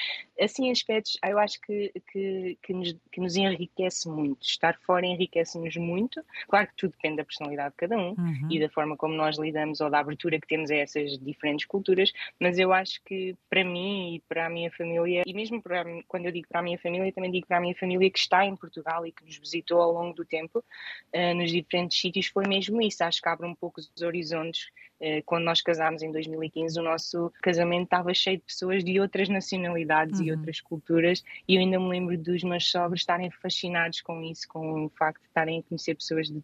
Assim, 0.40 0.70
aspectos, 0.70 1.18
eu 1.24 1.38
acho 1.38 1.61
que, 1.61 1.92
que, 2.12 2.59
que, 2.62 2.72
nos, 2.72 2.96
que 3.11 3.20
nos 3.20 3.37
enriquece 3.37 4.09
muito. 4.09 4.42
Estar 4.42 4.79
fora 4.81 5.07
enriquece-nos 5.07 5.76
muito. 5.76 6.22
Claro 6.48 6.68
que 6.68 6.76
tudo 6.76 6.92
depende 6.92 7.16
da 7.16 7.24
personalidade 7.24 7.70
de 7.70 7.76
cada 7.76 7.96
um 7.96 8.11
uhum. 8.11 8.48
e 8.50 8.61
da 8.61 8.68
forma 8.68 8.96
como 8.96 9.14
nós 9.14 9.38
lidamos 9.38 9.81
ou 9.81 9.90
da 9.90 10.00
abertura 10.00 10.40
que 10.40 10.46
temos 10.46 10.70
a 10.70 10.76
essas 10.76 11.18
diferentes 11.18 11.66
culturas, 11.66 12.12
mas 12.40 12.59
eu 12.59 12.72
acho 12.72 13.02
que 13.05 13.37
para 13.48 13.64
mim 13.64 14.14
e 14.14 14.20
para 14.20 14.46
a 14.46 14.50
minha 14.50 14.70
família, 14.70 15.22
e 15.26 15.35
mesmo 15.35 15.62
para, 15.62 15.85
quando 16.09 16.26
eu 16.26 16.33
digo 16.33 16.48
para 16.48 16.61
a 16.61 16.62
minha 16.62 16.79
família, 16.79 17.12
também 17.12 17.31
digo 17.31 17.46
para 17.46 17.59
a 17.59 17.61
minha 17.61 17.74
família 17.74 18.11
que 18.11 18.18
está 18.18 18.44
em 18.44 18.57
Portugal 18.57 19.07
e 19.07 19.12
que 19.12 19.24
nos 19.24 19.37
visitou 19.37 19.81
ao 19.81 19.92
longo 19.92 20.14
do 20.14 20.24
tempo, 20.24 20.55
uh, 20.58 21.34
nos 21.34 21.50
diferentes 21.50 22.00
sítios, 22.00 22.26
foi 22.26 22.46
mesmo 22.46 22.80
isso. 22.82 23.04
Acho 23.04 23.20
que 23.20 23.28
abre 23.28 23.46
um 23.46 23.54
pouco 23.54 23.80
os 23.80 24.02
horizontes. 24.02 24.68
Uh, 25.00 25.22
quando 25.24 25.44
nós 25.44 25.60
casámos 25.60 26.02
em 26.02 26.10
2015, 26.10 26.78
o 26.80 26.82
nosso 26.82 27.32
casamento 27.42 27.84
estava 27.84 28.14
cheio 28.14 28.38
de 28.38 28.44
pessoas 28.44 28.82
de 28.82 28.98
outras 28.98 29.28
nacionalidades 29.28 30.20
uhum. 30.20 30.26
e 30.26 30.30
outras 30.32 30.60
culturas, 30.60 31.22
e 31.46 31.56
eu 31.56 31.60
ainda 31.60 31.78
me 31.78 31.88
lembro 31.88 32.16
dos 32.16 32.42
meus 32.42 32.70
sogros 32.70 33.00
estarem 33.00 33.30
fascinados 33.30 34.00
com 34.00 34.22
isso, 34.22 34.48
com 34.48 34.86
o 34.86 34.88
facto 34.88 35.20
de 35.20 35.28
estarem 35.28 35.58
a 35.58 35.62
conhecer 35.62 35.94
pessoas 35.94 36.28
de 36.28 36.42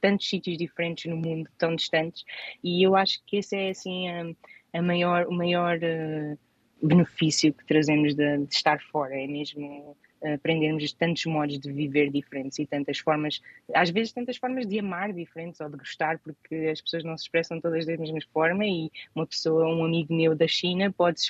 tantos 0.00 0.28
sítios 0.28 0.56
diferentes 0.56 1.10
no 1.10 1.16
mundo, 1.16 1.50
tão 1.58 1.74
distantes, 1.74 2.24
e 2.62 2.82
eu 2.82 2.96
acho 2.96 3.20
que 3.26 3.36
esse 3.36 3.56
é 3.56 3.70
assim 3.70 4.08
a, 4.08 4.78
a 4.78 4.82
maior, 4.82 5.26
o 5.26 5.32
maior 5.32 5.76
uh, 5.76 6.38
benefício 6.82 7.52
que 7.52 7.64
trazemos 7.66 8.14
de, 8.14 8.38
de, 8.38 8.54
estar 8.54 8.80
fora, 8.80 9.14
é 9.14 9.26
mesmo 9.26 9.96
aprendermos 10.22 10.92
tantos 10.92 11.24
modos 11.26 11.58
de 11.58 11.72
viver 11.72 12.10
diferentes 12.10 12.58
e 12.58 12.66
tantas 12.66 12.98
formas, 12.98 13.40
às 13.74 13.90
vezes 13.90 14.12
tantas 14.12 14.36
formas 14.36 14.66
de 14.66 14.78
amar 14.78 15.12
diferentes 15.12 15.60
ou 15.60 15.68
de 15.68 15.76
gostar, 15.76 16.18
porque 16.18 16.54
as 16.70 16.80
pessoas 16.80 17.04
não 17.04 17.16
se 17.16 17.24
expressam 17.24 17.60
todas 17.60 17.86
da 17.86 17.96
mesma 17.96 18.18
forma 18.32 18.64
e 18.66 18.90
uma 19.14 19.26
pessoa, 19.26 19.66
um 19.66 19.84
amigo 19.84 20.14
meu 20.14 20.34
da 20.34 20.46
China, 20.46 20.92
pode 20.92 21.20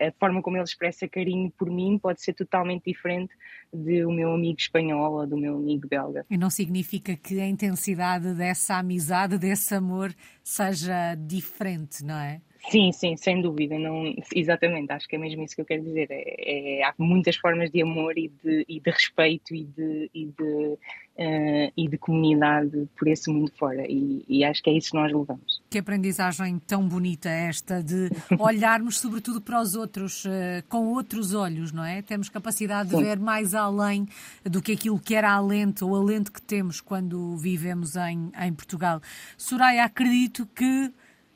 a 0.00 0.12
forma 0.12 0.42
como 0.42 0.56
ele 0.56 0.64
expressa 0.64 1.08
carinho 1.08 1.50
por 1.50 1.70
mim 1.70 1.98
pode 1.98 2.22
ser 2.22 2.34
totalmente 2.34 2.84
diferente 2.84 3.32
do 3.72 4.10
meu 4.10 4.32
amigo 4.32 4.58
espanhol 4.58 5.14
ou 5.14 5.26
do 5.26 5.36
meu 5.36 5.56
amigo 5.56 5.88
belga. 5.88 6.26
E 6.30 6.36
não 6.36 6.50
significa 6.50 7.16
que 7.16 7.40
a 7.40 7.46
intensidade 7.46 8.34
dessa 8.34 8.76
amizade, 8.76 9.38
desse 9.38 9.74
amor, 9.74 10.14
seja 10.42 11.14
diferente, 11.14 12.04
não 12.04 12.18
é? 12.18 12.40
Sim, 12.70 12.92
sim, 12.92 13.16
sem 13.16 13.42
dúvida, 13.42 13.76
não, 13.76 14.14
exatamente, 14.34 14.92
acho 14.92 15.08
que 15.08 15.16
é 15.16 15.18
mesmo 15.18 15.42
isso 15.42 15.54
que 15.54 15.60
eu 15.60 15.66
quero 15.66 15.82
dizer. 15.82 16.06
É, 16.10 16.80
é 16.80 16.84
há 16.84 16.94
muitas 16.96 17.36
formas 17.36 17.70
de 17.70 17.82
amor 17.82 18.16
e 18.16 18.28
de, 18.28 18.64
e 18.68 18.80
de 18.80 18.90
respeito 18.90 19.54
e 19.54 19.64
de, 19.64 20.10
e, 20.14 20.26
de, 20.26 20.42
uh, 20.44 21.72
e 21.76 21.88
de 21.88 21.98
comunidade 21.98 22.88
por 22.96 23.08
esse 23.08 23.30
mundo 23.30 23.52
fora, 23.58 23.84
e, 23.88 24.24
e, 24.28 24.44
acho 24.44 24.62
que 24.62 24.70
é 24.70 24.74
isso 24.74 24.92
que 24.92 24.96
nós 24.96 25.12
levamos. 25.12 25.60
Que 25.68 25.78
aprendizagem 25.78 26.58
tão 26.60 26.86
bonita 26.86 27.28
esta 27.28 27.82
de 27.82 28.08
olharmos 28.38 28.98
sobretudo 29.00 29.40
para 29.40 29.60
os 29.60 29.74
outros 29.74 30.24
uh, 30.24 30.62
com 30.68 30.86
outros 30.86 31.34
olhos, 31.34 31.72
não 31.72 31.84
é? 31.84 32.00
Temos 32.00 32.28
capacidade 32.28 32.90
de 32.90 32.96
sim. 32.96 33.02
ver 33.02 33.18
mais 33.18 33.54
além 33.54 34.06
do 34.44 34.62
que 34.62 34.72
aquilo 34.72 35.00
que 35.00 35.14
era 35.16 35.32
alento 35.32 35.88
ou 35.88 35.96
alento 35.96 36.30
que 36.30 36.40
temos 36.40 36.80
quando 36.80 37.36
vivemos 37.36 37.96
em, 37.96 38.30
em 38.40 38.52
Portugal. 38.52 39.00
Soraya, 39.36 39.84
acredito 39.84 40.46
que 40.54 40.92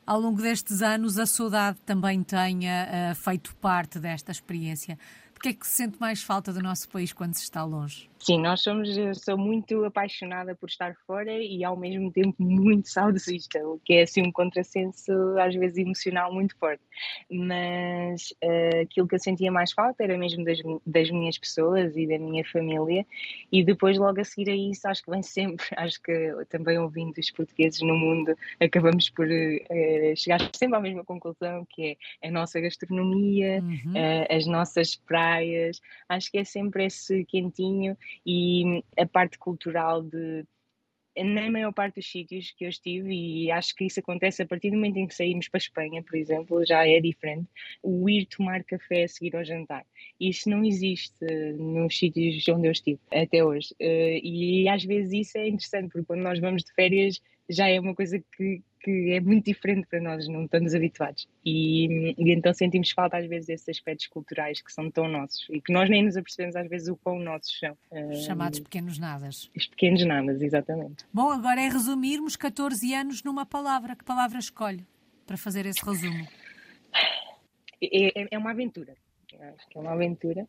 ao 0.07 0.21
longo 0.21 0.41
destes 0.41 0.81
anos 0.81 1.19
a 1.19 1.25
saudade 1.25 1.77
também 1.85 2.23
tenha 2.23 3.11
uh, 3.11 3.15
feito 3.15 3.53
parte 3.57 3.99
desta 3.99 4.31
experiência. 4.31 4.97
Porque 5.33 5.49
é 5.49 5.53
que 5.53 5.67
se 5.67 5.73
sente 5.73 5.99
mais 5.99 6.23
falta 6.23 6.51
do 6.53 6.63
nosso 6.63 6.87
país 6.89 7.11
quando 7.11 7.35
se 7.35 7.43
está 7.43 7.63
longe? 7.63 8.09
Sim, 8.19 8.41
nós 8.41 8.61
somos, 8.61 8.89
sou 9.23 9.37
muito 9.37 9.85
apaixonada 9.85 10.55
por 10.55 10.69
estar 10.69 10.95
fora 11.05 11.31
e 11.31 11.63
ao 11.63 11.77
mesmo 11.77 12.11
tempo 12.11 12.35
muito 12.39 12.89
saudosista, 12.89 13.59
o 13.59 13.79
que 13.79 13.93
é 13.93 14.01
assim 14.03 14.23
um 14.23 14.31
contrassenso 14.31 15.11
às 15.39 15.53
vezes 15.53 15.77
emocional 15.77 16.33
muito 16.33 16.55
forte. 16.57 16.81
Mas 17.29 18.31
uh, 18.43 18.81
aquilo 18.81 19.07
que 19.07 19.15
eu 19.15 19.19
sentia 19.19 19.51
mais 19.51 19.71
falta 19.71 20.03
era 20.03 20.17
mesmo 20.17 20.43
das, 20.43 20.57
das 20.85 21.11
minhas 21.11 21.37
pessoas 21.37 21.95
e 21.95 22.07
da 22.07 22.17
minha 22.17 22.43
família 22.45 23.05
e 23.51 23.63
depois 23.63 23.97
logo 23.97 24.19
a 24.19 24.23
seguir 24.23 24.49
a 24.49 24.55
isso 24.55 24.87
acho 24.87 25.03
que 25.03 25.11
vem 25.11 25.21
sempre, 25.21 25.65
acho 25.77 26.01
que 26.01 26.33
também 26.49 26.77
ouvindo 26.79 27.17
os 27.17 27.29
portugueses 27.31 27.81
no 27.81 27.95
mundo 27.95 28.35
acabamos 28.59 29.09
por 29.09 29.27
uh, 29.27 30.15
chegar 30.15 30.39
sempre 30.55 30.77
à 30.77 30.81
mesma 30.81 31.03
conclusão 31.03 31.65
que 31.69 31.97
é 32.21 32.27
a 32.27 32.31
nossa 32.31 32.59
gastronomia, 32.59 33.61
uhum. 33.61 33.93
uh, 33.93 34.35
as 34.35 34.47
nossas 34.47 34.95
praias, 34.95 35.79
acho 36.09 36.31
que 36.31 36.39
é 36.39 36.43
sempre 36.43 36.85
esse 36.85 37.23
quentinho 37.25 37.95
e 38.25 38.83
a 38.97 39.05
parte 39.05 39.37
cultural 39.37 40.03
de 40.03 40.45
na 41.23 41.49
maior 41.49 41.73
parte 41.73 41.95
dos 41.95 42.09
sítios 42.09 42.51
que 42.51 42.65
eu 42.65 42.69
estive, 42.69 43.13
e 43.13 43.51
acho 43.51 43.75
que 43.75 43.85
isso 43.85 43.99
acontece 43.99 44.41
a 44.41 44.45
partir 44.45 44.69
do 44.69 44.75
momento 44.75 44.97
em 44.97 45.07
que 45.07 45.15
saímos 45.15 45.47
para 45.47 45.57
a 45.57 45.63
Espanha, 45.63 46.03
por 46.03 46.15
exemplo, 46.15 46.65
já 46.65 46.87
é 46.87 46.99
diferente, 46.99 47.47
o 47.81 48.09
ir 48.09 48.25
tomar 48.25 48.63
café 48.63 49.03
a 49.03 49.07
seguir 49.07 49.35
ao 49.35 49.43
jantar. 49.43 49.85
Isso 50.19 50.49
não 50.49 50.63
existe 50.63 51.25
nos 51.57 51.97
sítios 51.97 52.47
onde 52.49 52.67
eu 52.67 52.71
estive 52.71 52.99
até 53.11 53.43
hoje. 53.43 53.73
Eh, 53.79 54.19
e 54.23 54.69
às 54.69 54.83
vezes 54.83 55.27
isso 55.27 55.37
é 55.37 55.47
interessante, 55.47 55.91
porque 55.91 56.05
quando 56.05 56.21
nós 56.21 56.39
vamos 56.39 56.63
de 56.63 56.73
férias 56.73 57.19
já 57.49 57.67
é 57.69 57.79
uma 57.79 57.95
coisa 57.95 58.21
que, 58.35 58.61
que 58.81 59.11
é 59.11 59.19
muito 59.19 59.45
diferente 59.45 59.87
para 59.87 60.01
nós, 60.01 60.27
não 60.27 60.45
estamos 60.45 60.75
habituados. 60.75 61.27
E, 61.45 62.13
e, 62.17 62.31
então 62.31 62.53
sentimos 62.53 62.91
falta 62.91 63.17
às 63.17 63.27
vezes 63.27 63.47
desses 63.47 63.69
aspectos 63.69 64.07
culturais 64.07 64.61
que 64.61 64.71
são 64.71 64.91
tão 64.91 65.07
nossos 65.07 65.47
e 65.49 65.61
que 65.61 65.71
nós 65.71 65.89
nem 65.89 66.03
nos 66.03 66.17
apercebemos 66.17 66.55
às 66.55 66.67
vezes 66.67 66.87
o 66.87 66.97
quão 66.97 67.19
nossos 67.19 67.57
são. 67.59 67.77
Chamados 68.25 68.59
pequenos 68.59 68.99
nadas. 68.99 69.49
Os 69.55 69.67
pequenos 69.67 70.05
nadas, 70.05 70.41
exatamente. 70.41 71.05
Bom, 71.13 71.31
agora 71.31 71.61
é 71.61 71.69
resumirmos 71.69 72.35
14 72.35 72.93
anos 72.93 73.23
numa 73.23 73.45
palavra. 73.45 73.95
Que 73.95 74.03
palavra 74.03 74.39
escolhe 74.39 74.85
para 75.25 75.37
fazer 75.37 75.65
esse 75.65 75.83
resumo? 75.85 76.27
É, 77.81 78.21
é, 78.21 78.27
é 78.31 78.37
uma 78.37 78.51
aventura. 78.51 78.95
Acho 79.39 79.67
que 79.69 79.77
é 79.77 79.81
uma 79.81 79.93
aventura 79.93 80.47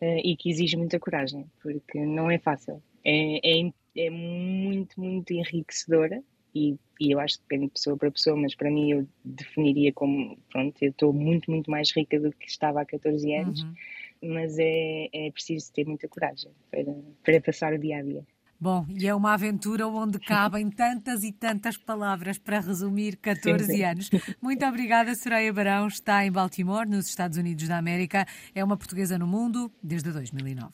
uh, 0.00 0.20
e 0.24 0.36
que 0.36 0.50
exige 0.50 0.76
muita 0.76 0.98
coragem, 0.98 1.46
porque 1.62 1.98
não 2.04 2.30
é 2.30 2.38
fácil. 2.38 2.82
É, 3.04 3.60
é, 3.60 3.72
é 3.96 4.10
muito, 4.10 5.00
muito 5.00 5.32
enriquecedora 5.32 6.22
e, 6.54 6.76
e, 7.00 7.10
eu 7.10 7.18
acho 7.18 7.36
que 7.36 7.42
depende 7.42 7.66
de 7.66 7.72
pessoa 7.72 7.96
para 7.96 8.10
pessoa, 8.10 8.36
mas 8.36 8.54
para 8.54 8.70
mim 8.70 8.90
eu 8.90 9.08
definiria 9.24 9.92
como, 9.92 10.38
pronto, 10.50 10.76
eu 10.80 10.90
estou 10.90 11.12
muito, 11.12 11.50
muito 11.50 11.70
mais 11.70 11.90
rica 11.94 12.18
do 12.20 12.30
que 12.32 12.46
estava 12.46 12.80
há 12.80 12.86
14 12.86 13.34
anos, 13.34 13.62
uhum. 13.62 13.74
mas 14.22 14.56
é, 14.58 15.08
é 15.12 15.30
preciso 15.32 15.72
ter 15.72 15.84
muita 15.84 16.08
coragem 16.08 16.52
para, 16.70 16.84
para 17.24 17.40
passar 17.40 17.72
o 17.72 17.78
dia 17.78 17.98
a 17.98 18.02
dia. 18.02 18.24
Bom, 18.64 18.86
e 18.88 19.06
é 19.06 19.14
uma 19.14 19.34
aventura 19.34 19.86
onde 19.86 20.18
cabem 20.18 20.70
tantas 20.70 21.22
e 21.24 21.32
tantas 21.32 21.76
palavras 21.76 22.38
para 22.38 22.60
resumir 22.60 23.16
14 23.16 23.64
sim, 23.64 23.72
sim. 23.72 23.82
anos. 23.82 24.10
Muito 24.40 24.64
obrigada, 24.64 25.14
Soraya 25.14 25.52
Barão. 25.52 25.88
Está 25.88 26.24
em 26.24 26.32
Baltimore, 26.32 26.88
nos 26.88 27.06
Estados 27.06 27.36
Unidos 27.36 27.68
da 27.68 27.76
América. 27.76 28.26
É 28.54 28.64
uma 28.64 28.76
portuguesa 28.76 29.18
no 29.18 29.26
mundo 29.26 29.70
desde 29.82 30.10
2009. 30.10 30.72